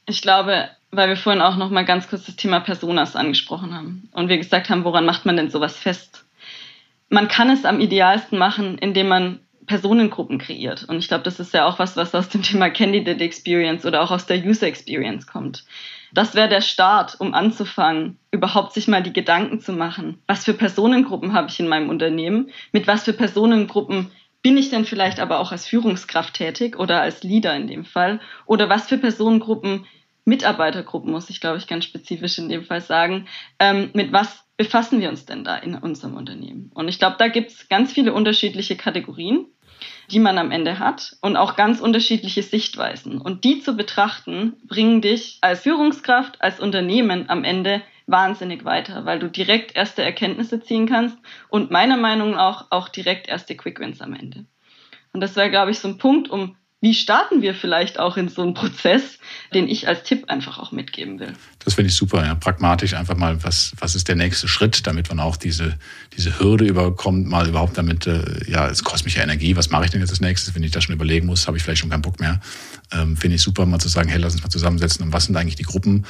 Ich 0.07 0.21
glaube, 0.21 0.69
weil 0.91 1.09
wir 1.09 1.17
vorhin 1.17 1.43
auch 1.43 1.57
noch 1.57 1.71
mal 1.71 1.85
ganz 1.85 2.09
kurz 2.09 2.27
das 2.27 2.37
Thema 2.37 2.61
Personas 2.61 3.17
angesprochen 3.17 3.75
haben 3.75 4.09
und 4.13 4.29
wir 4.29 4.39
gesagt 4.39 4.69
haben, 4.69 4.85
woran 4.85 5.07
macht 5.07 5.25
man 5.25 5.37
denn 5.37 5.51
sowas 5.51 5.77
fest? 5.77 6.25
Man 7.09 7.29
kann 7.29 7.51
es 7.51 7.65
am 7.65 7.81
idealsten 7.81 8.39
machen, 8.39 8.79
indem 8.79 9.09
man 9.09 9.41
Personengruppen 9.67 10.39
kreiert. 10.39 10.85
Und 10.85 10.99
ich 10.99 11.09
glaube, 11.09 11.25
das 11.25 11.41
ist 11.41 11.55
ja 11.55 11.67
auch 11.67 11.79
was, 11.79 11.97
was 11.97 12.15
aus 12.15 12.29
dem 12.29 12.43
Thema 12.43 12.71
Candidate 12.71 13.23
Experience 13.23 13.87
oder 13.87 14.03
auch 14.03 14.11
aus 14.11 14.27
der 14.27 14.45
User 14.45 14.67
Experience 14.67 15.27
kommt. 15.27 15.65
Das 16.15 16.37
wäre 16.37 16.49
der 16.49 16.61
Start, 16.61 17.17
um 17.19 17.35
anzufangen, 17.35 18.19
überhaupt 18.31 18.73
sich 18.73 18.87
mal 18.87 19.03
die 19.03 19.13
Gedanken 19.13 19.61
zu 19.61 19.73
machen. 19.73 20.23
Was 20.29 20.45
für 20.45 20.55
Personengruppen 20.55 21.33
habe 21.33 21.49
ich 21.49 21.59
in 21.59 21.67
meinem 21.67 21.89
Unternehmen? 21.89 22.51
Mit 22.73 22.87
was 22.87 23.03
für 23.03 23.13
Personengruppen 23.13 24.13
bin 24.41 24.57
ich 24.57 24.71
denn 24.71 24.85
vielleicht 24.85 25.19
aber 25.19 25.41
auch 25.41 25.51
als 25.51 25.67
Führungskraft 25.67 26.35
tätig 26.35 26.79
oder 26.79 27.01
als 27.01 27.25
Leader 27.25 27.57
in 27.57 27.67
dem 27.67 27.85
Fall? 27.85 28.21
Oder 28.47 28.69
was 28.69 28.87
für 28.87 28.99
Personengruppen, 28.99 29.87
Mitarbeitergruppen, 30.25 31.11
muss 31.11 31.31
ich 31.31 31.41
glaube 31.41 31.59
ich 31.59 31.67
ganz 31.67 31.85
spezifisch 31.85 32.39
in 32.39 32.49
dem 32.49 32.65
Fall 32.65 32.81
sagen, 32.81 33.27
ähm, 33.59 33.91
mit 33.93 34.13
was 34.13 34.45
befassen 34.57 35.01
wir 35.01 35.09
uns 35.09 35.27
denn 35.27 35.43
da 35.43 35.57
in 35.57 35.75
unserem 35.75 36.15
Unternehmen? 36.15 36.71
Und 36.75 36.89
ich 36.89 37.01
glaube, 37.01 37.17
da 37.19 37.27
gibt 37.27 37.51
es 37.51 37.69
ganz 37.69 37.93
viele 37.93 38.13
unterschiedliche 38.13 38.77
Kategorien 38.77 39.47
die 40.11 40.19
man 40.19 40.39
am 40.39 40.51
Ende 40.51 40.79
hat 40.79 41.17
und 41.21 41.37
auch 41.37 41.57
ganz 41.57 41.81
unterschiedliche 41.81 42.43
Sichtweisen. 42.43 43.19
Und 43.19 43.45
die 43.45 43.61
zu 43.61 43.77
betrachten, 43.77 44.55
bringen 44.67 45.01
dich 45.01 45.39
als 45.41 45.63
Führungskraft, 45.63 46.41
als 46.41 46.61
Unternehmen 46.61 47.29
am 47.29 47.45
Ende 47.45 47.83
wahnsinnig 48.07 48.65
weiter, 48.65 49.05
weil 49.05 49.19
du 49.19 49.29
direkt 49.29 49.75
erste 49.75 50.03
Erkenntnisse 50.03 50.61
ziehen 50.61 50.87
kannst 50.87 51.19
und 51.49 51.71
meiner 51.71 51.97
Meinung 51.97 52.33
nach 52.33 52.67
auch 52.71 52.89
direkt 52.89 53.29
erste 53.29 53.57
Quick 53.57 53.81
Wins 53.81 54.01
am 54.01 54.15
Ende. 54.15 54.45
Und 55.13 55.21
das 55.21 55.37
wäre, 55.37 55.51
glaube 55.51 55.71
ich, 55.71 55.79
so 55.79 55.89
ein 55.89 55.99
Punkt, 55.99 56.29
um 56.29 56.57
wie 56.85 56.93
starten 56.93 57.41
wir 57.41 57.55
vielleicht 57.55 57.99
auch 57.99 58.19
in 58.19 58.29
so 58.29 58.43
einen 58.43 58.53
Prozess, 58.53 59.19
den 59.55 59.69
ich 59.71 59.89
als 59.89 60.03
Tipp 60.03 60.29
einfach 60.29 60.59
auch 60.59 60.71
mitgeben 60.71 61.19
will. 61.19 61.33
Das 61.65 61.73
finde 61.73 61.89
ich 61.89 61.97
super, 61.97 62.23
ja. 62.27 62.35
pragmatisch 62.35 62.93
einfach 62.93 63.17
mal, 63.17 63.43
was, 63.43 63.73
was 63.79 63.95
ist 63.95 64.07
der 64.07 64.17
nächste 64.17 64.49
Schritt, 64.49 64.87
damit 64.87 65.09
man 65.09 65.19
auch 65.19 65.39
diese, 65.39 65.79
diese 66.15 66.39
Hürde 66.39 66.67
überkommt, 66.67 67.27
mal 67.27 67.49
überhaupt 67.49 67.79
damit, 67.79 68.07
äh, 68.07 68.23
ja, 68.47 68.69
es 68.69 68.85
kostet 68.85 69.07
mich 69.07 69.15
ja 69.15 69.23
Energie, 69.23 69.57
was 69.57 69.71
mache 69.71 69.87
ich 69.87 69.93
denn 69.93 70.01
jetzt 70.03 70.11
als 70.11 70.21
nächstes, 70.21 70.55
wenn 70.55 70.63
ich 70.63 70.73
das 70.73 70.85
schon 70.85 70.95
überlegen 70.95 71.25
muss, 71.25 71.47
habe 71.47 71.57
ich 71.57 71.63
vielleicht 71.63 71.81
schon 71.81 71.89
keinen 71.89 72.03
Bock 72.03 72.21
mehr. 72.21 72.39
Ähm, 72.93 73.17
finde 73.17 73.37
ich 73.37 73.43
super, 73.43 73.65
mal 73.65 73.79
zu 73.79 73.89
sagen, 73.89 74.11
hey, 74.11 74.21
lass 74.21 74.35
uns 74.35 74.43
mal 74.43 74.51
zusammensetzen 74.51 75.07
und 75.07 75.13
was 75.15 75.25
sind 75.25 75.37
eigentlich 75.37 75.57
die 75.57 75.63
Gruppen, 75.63 76.05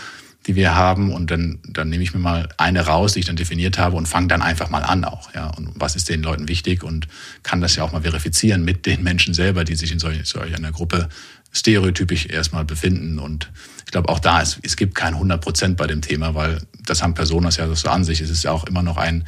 die 0.46 0.54
wir 0.56 0.74
haben 0.74 1.12
und 1.12 1.30
dann, 1.30 1.58
dann 1.66 1.88
nehme 1.88 2.02
ich 2.02 2.12
mir 2.12 2.20
mal 2.20 2.48
eine 2.58 2.82
raus, 2.86 3.14
die 3.14 3.20
ich 3.20 3.26
dann 3.26 3.36
definiert 3.36 3.78
habe 3.78 3.96
und 3.96 4.06
fange 4.06 4.28
dann 4.28 4.42
einfach 4.42 4.68
mal 4.68 4.82
an 4.82 5.04
auch. 5.04 5.34
Ja. 5.34 5.48
Und 5.48 5.70
was 5.74 5.96
ist 5.96 6.08
den 6.08 6.22
Leuten 6.22 6.48
wichtig 6.48 6.82
und 6.82 7.08
kann 7.42 7.60
das 7.60 7.76
ja 7.76 7.84
auch 7.84 7.92
mal 7.92 8.02
verifizieren 8.02 8.64
mit 8.64 8.86
den 8.86 9.02
Menschen 9.02 9.32
selber, 9.32 9.64
die 9.64 9.74
sich 9.74 9.90
in 9.92 9.98
solch, 9.98 10.18
solch 10.24 10.54
einer 10.54 10.72
Gruppe 10.72 11.08
stereotypisch 11.52 12.26
erstmal 12.26 12.64
befinden. 12.64 13.18
Und 13.18 13.50
ich 13.86 13.92
glaube, 13.92 14.08
auch 14.08 14.18
da 14.18 14.40
ist, 14.40 14.58
es 14.62 14.76
gibt 14.76 14.94
kein 14.94 15.14
100 15.14 15.40
Prozent 15.40 15.76
bei 15.76 15.86
dem 15.86 16.02
Thema, 16.02 16.34
weil 16.34 16.60
das 16.84 17.02
haben 17.02 17.14
Personas 17.14 17.56
ja 17.56 17.72
so 17.74 17.88
an 17.88 18.04
sich. 18.04 18.20
Es 18.20 18.28
ist 18.28 18.44
ja 18.44 18.50
auch 18.50 18.64
immer 18.64 18.82
noch 18.82 18.96
ein, 18.96 19.24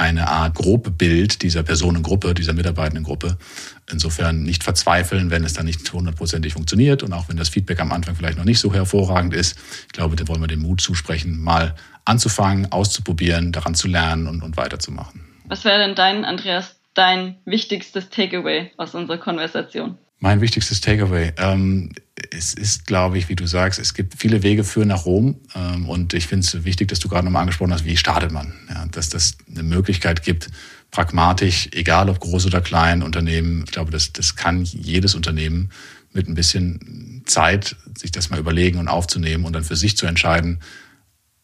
eine 0.00 0.28
Art 0.28 0.54
Grobbild 0.54 1.42
dieser 1.42 1.62
Personengruppe, 1.62 2.32
dieser 2.32 2.54
Mitarbeitendengruppe. 2.54 3.36
Insofern 3.90 4.42
nicht 4.42 4.64
verzweifeln, 4.64 5.30
wenn 5.30 5.44
es 5.44 5.52
dann 5.52 5.66
nicht 5.66 5.92
hundertprozentig 5.92 6.54
funktioniert 6.54 7.02
und 7.02 7.12
auch 7.12 7.28
wenn 7.28 7.36
das 7.36 7.50
Feedback 7.50 7.80
am 7.80 7.92
Anfang 7.92 8.16
vielleicht 8.16 8.38
noch 8.38 8.46
nicht 8.46 8.60
so 8.60 8.72
hervorragend 8.72 9.34
ist. 9.34 9.58
Ich 9.86 9.92
glaube, 9.92 10.16
da 10.16 10.26
wollen 10.26 10.40
wir 10.40 10.48
den 10.48 10.60
Mut 10.60 10.80
zusprechen, 10.80 11.42
mal 11.42 11.74
anzufangen, 12.06 12.72
auszuprobieren, 12.72 13.52
daran 13.52 13.74
zu 13.74 13.88
lernen 13.88 14.26
und, 14.26 14.42
und 14.42 14.56
weiterzumachen. 14.56 15.20
Was 15.44 15.64
wäre 15.64 15.78
denn 15.78 15.94
dein, 15.94 16.24
Andreas, 16.24 16.76
dein 16.94 17.36
wichtigstes 17.44 18.08
Takeaway 18.08 18.70
aus 18.78 18.94
unserer 18.94 19.18
Konversation? 19.18 19.98
Mein 20.18 20.40
wichtigstes 20.40 20.80
Takeaway. 20.80 21.32
Ähm, 21.36 21.92
es 22.30 22.54
ist, 22.54 22.86
glaube 22.86 23.18
ich, 23.18 23.28
wie 23.28 23.36
du 23.36 23.46
sagst, 23.46 23.78
es 23.78 23.94
gibt 23.94 24.14
viele 24.18 24.42
Wege 24.42 24.64
für 24.64 24.84
nach 24.84 25.04
Rom. 25.04 25.36
Ähm, 25.54 25.88
und 25.88 26.14
ich 26.14 26.26
finde 26.26 26.46
es 26.46 26.64
wichtig, 26.64 26.88
dass 26.88 26.98
du 26.98 27.08
gerade 27.08 27.24
nochmal 27.24 27.42
angesprochen 27.42 27.72
hast, 27.72 27.84
wie 27.84 27.96
startet 27.96 28.32
man? 28.32 28.54
Ja, 28.68 28.86
dass 28.86 29.08
das 29.08 29.36
eine 29.50 29.62
Möglichkeit 29.62 30.22
gibt, 30.22 30.50
pragmatisch, 30.90 31.68
egal 31.72 32.08
ob 32.08 32.20
groß 32.20 32.46
oder 32.46 32.60
klein 32.60 33.02
Unternehmen. 33.02 33.64
Ich 33.64 33.72
glaube, 33.72 33.90
das, 33.90 34.12
das 34.12 34.36
kann 34.36 34.64
jedes 34.64 35.14
Unternehmen 35.14 35.70
mit 36.12 36.28
ein 36.28 36.34
bisschen 36.34 37.22
Zeit 37.26 37.76
sich 37.96 38.10
das 38.10 38.30
mal 38.30 38.40
überlegen 38.40 38.78
und 38.78 38.88
aufzunehmen 38.88 39.44
und 39.44 39.52
dann 39.52 39.64
für 39.64 39.76
sich 39.76 39.96
zu 39.96 40.06
entscheiden, 40.06 40.58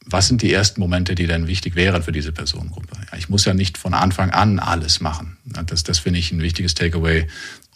was 0.09 0.29
sind 0.29 0.41
die 0.43 0.53
ersten 0.53 0.81
Momente, 0.81 1.17
die 1.17 1.27
dann 1.27 1.49
wichtig 1.49 1.75
wären 1.75 2.03
für 2.03 2.13
diese 2.13 2.31
Personengruppe? 2.31 2.97
Ich 3.19 3.29
muss 3.29 3.45
ja 3.45 3.55
nicht 3.55 3.77
von 3.77 3.93
Anfang 3.93 4.31
an 4.31 4.61
alles 4.61 5.01
machen. 5.01 5.37
Das, 5.45 5.83
das 5.83 5.99
finde 5.99 6.21
ich 6.21 6.31
ein 6.31 6.41
wichtiges 6.41 6.75
Takeaway. 6.75 7.27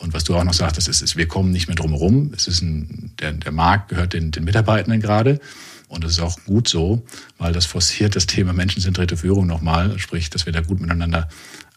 Und 0.00 0.14
was 0.14 0.24
du 0.24 0.34
auch 0.34 0.44
noch 0.44 0.54
sagtest, 0.54 0.88
ist, 0.88 1.02
ist 1.02 1.16
wir 1.16 1.28
kommen 1.28 1.52
nicht 1.52 1.68
mehr 1.68 1.76
drum 1.76 1.90
herum. 1.90 2.32
Es 2.34 2.48
ist 2.48 2.62
ein, 2.62 3.12
der, 3.20 3.32
der 3.32 3.52
Markt 3.52 3.90
gehört 3.90 4.14
den, 4.14 4.30
den 4.30 4.44
Mitarbeitenden 4.44 5.02
gerade. 5.02 5.40
Und 5.88 6.04
das 6.04 6.12
ist 6.12 6.20
auch 6.20 6.38
gut 6.46 6.68
so, 6.68 7.04
weil 7.36 7.52
das 7.52 7.66
forciert 7.66 8.16
das 8.16 8.26
Thema 8.26 8.54
menschenzentrierte 8.54 9.18
Führung 9.18 9.46
nochmal, 9.46 9.98
sprich, 9.98 10.30
dass 10.30 10.46
wir 10.46 10.54
da 10.54 10.62
gut 10.62 10.80
miteinander 10.80 11.28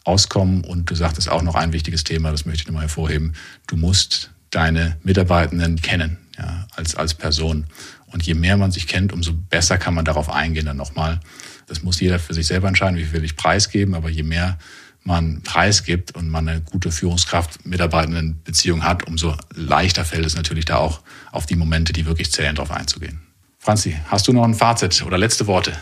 auskommen. 0.04 0.64
Und 0.64 0.90
du 0.90 0.94
sagtest 0.94 1.28
auch 1.28 1.42
noch 1.42 1.54
ein 1.54 1.74
wichtiges 1.74 2.02
Thema, 2.02 2.30
das 2.30 2.46
möchte 2.46 2.62
ich 2.62 2.66
nochmal 2.66 2.84
hervorheben. 2.84 3.34
Du 3.66 3.76
musst 3.76 4.30
deine 4.48 4.96
Mitarbeitenden 5.02 5.82
kennen, 5.82 6.16
ja, 6.38 6.66
als, 6.74 6.94
als 6.94 7.12
Person. 7.12 7.66
Und 8.06 8.22
je 8.22 8.34
mehr 8.34 8.56
man 8.56 8.70
sich 8.70 8.86
kennt, 8.86 9.12
umso 9.12 9.34
besser 9.34 9.76
kann 9.76 9.92
man 9.92 10.06
darauf 10.06 10.30
eingehen 10.30 10.64
dann 10.64 10.78
nochmal. 10.78 11.20
Das 11.66 11.82
muss 11.82 12.00
jeder 12.00 12.18
für 12.18 12.32
sich 12.32 12.46
selber 12.46 12.68
entscheiden, 12.68 12.96
wie 12.96 13.04
viel 13.04 13.14
will 13.14 13.24
ich 13.24 13.36
preisgeben, 13.36 13.94
aber 13.94 14.08
je 14.08 14.22
mehr 14.22 14.58
man 15.04 15.42
preisgibt 15.42 16.14
und 16.14 16.30
man 16.30 16.48
eine 16.48 16.60
gute 16.62 16.90
Führungskraft, 16.90 17.64
Mitarbeitenden 17.66 18.42
Beziehung 18.42 18.84
hat, 18.84 19.06
umso 19.06 19.36
leichter 19.54 20.04
fällt 20.04 20.26
es 20.26 20.34
natürlich 20.34 20.64
da 20.64 20.78
auch 20.78 21.00
auf 21.30 21.46
die 21.46 21.56
Momente, 21.56 21.92
die 21.92 22.06
wirklich 22.06 22.32
zählen, 22.32 22.54
darauf 22.54 22.70
einzugehen. 22.70 23.20
Franzi, 23.58 23.98
hast 24.10 24.26
du 24.26 24.32
noch 24.32 24.44
ein 24.44 24.54
Fazit 24.54 25.02
oder 25.02 25.18
letzte 25.18 25.46
Worte? 25.46 25.76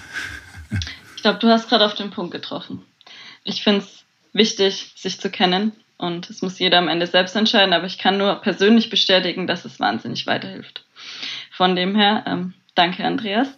Ich 1.16 1.22
glaube, 1.22 1.38
du 1.38 1.48
hast 1.48 1.68
gerade 1.68 1.84
auf 1.84 1.94
den 1.94 2.10
Punkt 2.10 2.32
getroffen. 2.32 2.82
Ich 3.44 3.62
finde 3.62 3.80
es 3.80 4.04
wichtig, 4.32 4.92
sich 4.96 5.20
zu 5.20 5.30
kennen 5.30 5.72
und 5.98 6.28
es 6.30 6.42
muss 6.42 6.58
jeder 6.58 6.78
am 6.78 6.88
Ende 6.88 7.06
selbst 7.06 7.36
entscheiden, 7.36 7.72
aber 7.72 7.86
ich 7.86 7.98
kann 7.98 8.18
nur 8.18 8.34
persönlich 8.36 8.90
bestätigen, 8.90 9.46
dass 9.46 9.64
es 9.64 9.78
wahnsinnig 9.78 10.26
weiterhilft. 10.26 10.84
Von 11.52 11.76
dem 11.76 11.94
her, 11.94 12.24
ähm, 12.26 12.54
danke 12.74 13.04
Andreas. 13.04 13.48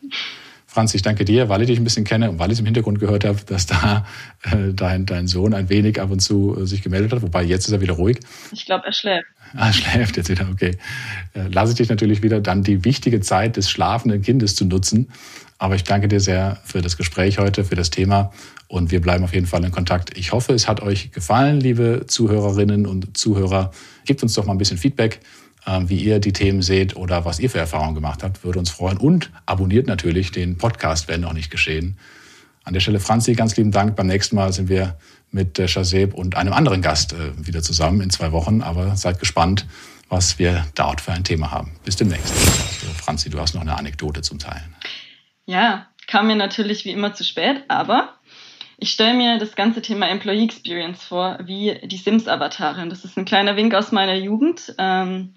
Franz, 0.75 0.93
ich 0.93 1.03
danke 1.03 1.25
dir, 1.25 1.49
weil 1.49 1.63
ich 1.63 1.69
dich 1.69 1.79
ein 1.79 1.85
bisschen 1.85 2.03
kenne 2.03 2.29
und 2.29 2.41
weil 2.41 2.51
ich 2.51 2.59
im 2.59 2.65
Hintergrund 2.65 2.99
gehört 2.99 3.25
habe, 3.25 3.39
dass 3.47 3.67
da 3.67 4.05
äh, 4.43 4.73
dein, 4.73 5.07
dein 5.07 5.29
Sohn 5.29 5.55
ein 5.55 5.69
wenig 5.69 6.01
ab 6.01 6.11
und 6.11 6.19
zu 6.19 6.59
äh, 6.59 6.67
sich 6.67 6.83
gemeldet 6.83 7.13
hat, 7.13 7.23
wobei 7.23 7.45
jetzt 7.45 7.67
ist 7.67 7.73
er 7.73 7.81
wieder 7.81 7.93
ruhig. 7.93 8.19
Ich 8.51 8.67
glaube, 8.67 8.85
er 8.85 8.93
schläft. 8.93 9.25
Ah, 9.55 9.73
schläft 9.73 10.17
jetzt 10.17 10.31
wieder, 10.31 10.49
okay. 10.51 10.77
Äh, 11.33 11.47
lasse 11.53 11.71
ich 11.71 11.77
dich 11.77 11.91
natürlich 11.91 12.25
wieder 12.25 12.41
dann 12.41 12.65
die 12.65 12.85
wichtige 12.85 13.21
Zeit 13.21 13.57
des 13.57 13.71
schlafenden 13.71 14.21
Kindes 14.23 14.57
zu 14.57 14.65
nutzen. 14.65 15.13
Aber 15.59 15.77
ich 15.77 15.85
danke 15.85 16.09
dir 16.09 16.19
sehr 16.19 16.59
für 16.65 16.83
das 16.83 16.97
Gespräch 16.97 17.39
heute, 17.39 17.63
für 17.63 17.77
das 17.77 17.91
Thema 17.91 18.33
und 18.67 18.91
wir 18.91 19.01
bleiben 19.01 19.23
auf 19.23 19.33
jeden 19.33 19.47
Fall 19.47 19.63
in 19.63 19.71
Kontakt. 19.71 20.19
Ich 20.19 20.33
hoffe, 20.33 20.55
es 20.55 20.67
hat 20.67 20.83
euch 20.83 21.13
gefallen, 21.13 21.61
liebe 21.61 22.07
Zuhörerinnen 22.09 22.85
und 22.85 23.17
Zuhörer. 23.17 23.71
Gebt 24.07 24.25
uns 24.25 24.35
doch 24.35 24.45
mal 24.45 24.55
ein 24.55 24.59
bisschen 24.59 24.79
Feedback 24.79 25.21
wie 25.66 25.96
ihr 25.96 26.18
die 26.18 26.33
Themen 26.33 26.62
seht 26.62 26.96
oder 26.96 27.24
was 27.24 27.40
ihr 27.40 27.50
für 27.50 27.59
Erfahrungen 27.59 27.94
gemacht 27.94 28.22
habt. 28.22 28.44
Würde 28.44 28.59
uns 28.59 28.70
freuen. 28.70 28.98
Und 28.98 29.31
abonniert 29.46 29.87
natürlich 29.87 30.31
den 30.31 30.59
Podcast, 30.59 31.09
wenn 31.09 31.22
noch 31.22 31.33
nicht 31.33 31.50
geschehen. 31.50 31.96
An 32.64 32.72
der 32.72 32.81
Stelle, 32.81 33.00
Franzi, 33.00 33.35
ganz 33.35 33.57
lieben 33.57 33.70
Dank. 33.72 33.96
Beim 33.96 34.07
nächsten 34.07 34.37
Mal 34.37 34.53
sind 34.53 34.68
wir 34.68 34.96
mit 35.31 35.59
Shazeb 35.68 36.14
und 36.14 36.37
einem 36.37 36.53
anderen 36.53 36.81
Gast 36.81 37.12
äh, 37.12 37.46
wieder 37.46 37.62
zusammen 37.62 38.00
in 38.00 38.11
zwei 38.11 38.33
Wochen. 38.33 38.62
Aber 38.62 38.96
seid 38.96 39.18
gespannt, 39.18 39.66
was 40.09 40.38
wir 40.38 40.66
dort 40.74 41.00
für 41.00 41.12
ein 41.12 41.24
Thema 41.24 41.50
haben. 41.50 41.72
Bis 41.85 41.96
demnächst. 41.96 42.33
Also, 42.33 42.94
Franzi, 42.96 43.31
du 43.31 43.38
hast 43.40 43.55
noch 43.55 43.62
eine 43.62 43.77
Anekdote 43.77 44.22
zum 44.22 44.38
Teilen. 44.38 44.74
Ja, 45.46 45.88
kam 46.07 46.27
mir 46.27 46.37
natürlich 46.37 46.85
wie 46.85 46.90
immer 46.90 47.14
zu 47.14 47.24
spät, 47.24 47.64
aber 47.68 48.13
ich 48.77 48.91
stelle 48.91 49.15
mir 49.15 49.39
das 49.39 49.55
ganze 49.55 49.83
Thema 49.83 50.09
Employee 50.09 50.45
Experience 50.45 51.05
vor, 51.05 51.39
wie 51.45 51.79
die 51.85 51.97
Sims-Avatare. 51.97 52.89
Das 52.89 53.05
ist 53.05 53.17
ein 53.17 53.25
kleiner 53.25 53.57
Wink 53.57 53.75
aus 53.75 53.93
meiner 53.93 54.15
Jugend. 54.15 54.75
Ähm, 54.79 55.35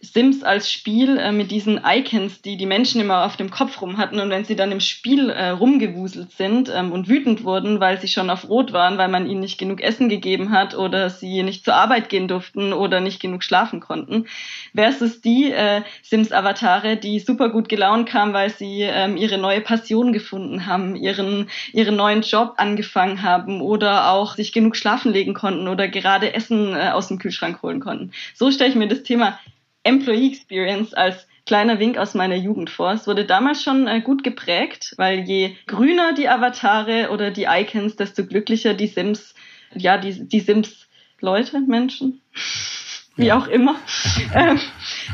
Sims 0.00 0.44
als 0.44 0.70
Spiel 0.70 1.18
äh, 1.18 1.32
mit 1.32 1.50
diesen 1.50 1.80
Icons, 1.84 2.40
die 2.40 2.56
die 2.56 2.66
Menschen 2.66 3.00
immer 3.00 3.26
auf 3.26 3.36
dem 3.36 3.50
Kopf 3.50 3.82
rum 3.82 3.98
hatten 3.98 4.20
und 4.20 4.30
wenn 4.30 4.44
sie 4.44 4.54
dann 4.54 4.70
im 4.70 4.78
Spiel 4.78 5.28
äh, 5.28 5.48
rumgewuselt 5.48 6.30
sind 6.30 6.70
ähm, 6.72 6.92
und 6.92 7.08
wütend 7.08 7.42
wurden, 7.42 7.80
weil 7.80 8.00
sie 8.00 8.06
schon 8.06 8.30
auf 8.30 8.48
Rot 8.48 8.72
waren, 8.72 8.96
weil 8.96 9.08
man 9.08 9.28
ihnen 9.28 9.40
nicht 9.40 9.58
genug 9.58 9.80
Essen 9.80 10.08
gegeben 10.08 10.52
hat 10.52 10.76
oder 10.76 11.10
sie 11.10 11.42
nicht 11.42 11.64
zur 11.64 11.74
Arbeit 11.74 12.08
gehen 12.10 12.28
durften 12.28 12.72
oder 12.72 13.00
nicht 13.00 13.20
genug 13.20 13.42
schlafen 13.42 13.80
konnten, 13.80 14.26
versus 14.72 15.20
die 15.20 15.50
äh, 15.50 15.82
Sims-Avatare, 16.02 16.96
die 16.96 17.18
super 17.18 17.48
gut 17.48 17.68
gelaunt 17.68 18.08
kamen, 18.08 18.32
weil 18.32 18.50
sie 18.50 18.82
ähm, 18.82 19.16
ihre 19.16 19.38
neue 19.38 19.60
Passion 19.60 20.12
gefunden 20.12 20.66
haben, 20.66 20.94
ihren, 20.94 21.50
ihren 21.72 21.96
neuen 21.96 22.22
Job 22.22 22.54
angefangen 22.58 23.22
haben 23.22 23.60
oder 23.60 24.12
auch 24.12 24.36
sich 24.36 24.52
genug 24.52 24.76
schlafen 24.76 25.12
legen 25.12 25.34
konnten 25.34 25.66
oder 25.66 25.88
gerade 25.88 26.34
Essen 26.34 26.76
äh, 26.76 26.90
aus 26.90 27.08
dem 27.08 27.18
Kühlschrank 27.18 27.62
holen 27.62 27.80
konnten. 27.80 28.12
So 28.34 28.52
stelle 28.52 28.70
ich 28.70 28.76
mir 28.76 28.86
das 28.86 29.02
Thema 29.02 29.40
Employee 29.88 30.28
Experience 30.28 30.92
als 30.94 31.26
kleiner 31.46 31.78
Wink 31.78 31.96
aus 31.96 32.14
meiner 32.14 32.36
Jugend 32.36 32.68
vor. 32.68 32.92
Es 32.92 33.06
wurde 33.06 33.24
damals 33.24 33.62
schon 33.62 33.86
äh, 33.86 34.02
gut 34.02 34.22
geprägt, 34.22 34.94
weil 34.98 35.20
je 35.20 35.56
grüner 35.66 36.12
die 36.12 36.28
Avatare 36.28 37.08
oder 37.10 37.30
die 37.30 37.46
Icons, 37.48 37.96
desto 37.96 38.26
glücklicher 38.26 38.74
die 38.74 38.86
Sims, 38.86 39.34
ja, 39.74 39.96
die, 39.96 40.28
die 40.28 40.40
Sims 40.40 40.86
Leute, 41.20 41.60
Menschen, 41.60 42.20
wie 43.16 43.32
auch 43.32 43.48
immer. 43.48 43.76
Ähm, 44.34 44.60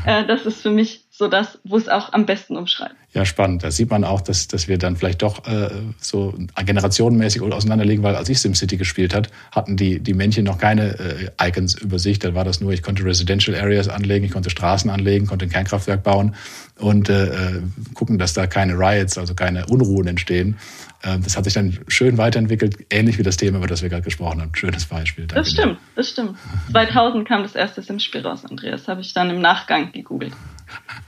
äh, 0.05 0.25
das 0.25 0.45
ist 0.45 0.61
für 0.61 0.71
mich 0.71 1.04
so 1.17 1.29
das, 1.29 1.59
wo 1.63 1.77
es 1.77 1.87
auch 1.87 2.11
am 2.11 2.25
besten 2.25 2.57
umschreibt. 2.57 2.95
Ja, 3.13 3.23
spannend. 3.23 3.63
Da 3.63 3.71
sieht 3.71 3.89
man 3.89 4.03
auch, 4.03 4.19
dass, 4.19 4.49
dass 4.49 4.67
wir 4.67 4.77
dann 4.77 4.97
vielleicht 4.97 5.21
doch 5.21 5.47
äh, 5.47 5.69
so 5.97 6.33
generationenmäßig 6.65 7.41
auseinanderlegen, 7.41 8.03
weil 8.03 8.17
als 8.17 8.27
ich 8.27 8.41
SimCity 8.41 8.75
gespielt 8.75 9.13
hat, 9.15 9.29
hatten 9.51 9.77
die, 9.77 10.01
die 10.01 10.13
Männchen 10.13 10.43
noch 10.43 10.57
keine 10.57 10.99
äh, 10.99 11.47
Icons 11.47 11.75
über 11.75 11.99
sich. 11.99 12.19
Da 12.19 12.35
war 12.35 12.43
das 12.43 12.59
nur, 12.59 12.73
ich 12.73 12.83
konnte 12.83 13.05
Residential 13.05 13.57
Areas 13.57 13.87
anlegen, 13.87 14.25
ich 14.25 14.33
konnte 14.33 14.49
Straßen 14.49 14.89
anlegen, 14.89 15.25
konnte 15.25 15.45
ein 15.45 15.49
Kernkraftwerk 15.49 16.03
bauen 16.03 16.35
und 16.79 17.07
äh, 17.07 17.27
äh 17.27 17.61
gucken, 17.93 18.17
dass 18.17 18.33
da 18.33 18.45
keine 18.45 18.73
Riots, 18.73 19.17
also 19.17 19.35
keine 19.35 19.67
Unruhen 19.67 20.07
entstehen. 20.07 20.57
Äh, 21.01 21.19
das 21.19 21.37
hat 21.37 21.45
sich 21.45 21.53
dann 21.53 21.79
schön 21.87 22.17
weiterentwickelt, 22.17 22.87
ähnlich 22.89 23.17
wie 23.17 23.23
das 23.23 23.37
Thema, 23.37 23.59
über 23.59 23.67
das 23.67 23.81
wir 23.81 23.87
gerade 23.87 24.03
gesprochen 24.03 24.41
haben. 24.41 24.53
Schönes 24.53 24.83
Beispiel. 24.83 25.27
Danke 25.27 25.43
das 25.43 25.51
stimmt, 25.51 25.77
dir. 25.77 25.81
das 25.95 26.09
stimmt. 26.09 26.37
2000 26.71 27.25
kam 27.25 27.43
das 27.43 27.55
erste 27.55 27.81
SIM-Spiel 27.81 28.27
raus, 28.27 28.43
Andreas. 28.43 28.89
Habe 28.89 28.99
ich 28.99 29.13
dann 29.13 29.29
im 29.29 29.39
Nachgang 29.39 29.93
gegoogelt. 29.93 30.33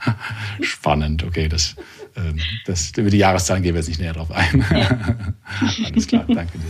Spannend, 0.60 1.24
okay. 1.24 1.48
Das, 1.48 1.76
ähm, 2.16 2.38
das, 2.66 2.92
über 2.96 3.10
die 3.10 3.18
Jahreszahlen 3.18 3.62
gehen 3.62 3.74
wir 3.74 3.80
jetzt 3.80 3.88
nicht 3.88 4.00
näher 4.00 4.12
drauf 4.12 4.30
ein. 4.30 4.64
Ja. 4.70 4.98
Alles 5.86 6.06
klar, 6.06 6.24
danke 6.26 6.58
dir. 6.58 6.64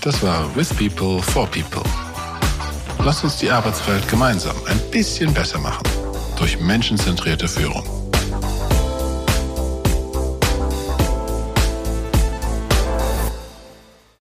Das 0.00 0.22
war 0.22 0.54
With 0.56 0.70
People 0.70 1.20
for 1.22 1.46
People. 1.50 1.82
Lasst 3.04 3.24
uns 3.24 3.36
die 3.36 3.50
Arbeitswelt 3.50 4.08
gemeinsam 4.08 4.56
ein 4.66 4.80
bisschen 4.90 5.32
besser 5.34 5.58
machen 5.58 5.82
durch 6.38 6.58
menschenzentrierte 6.60 7.48
Führung. 7.48 7.97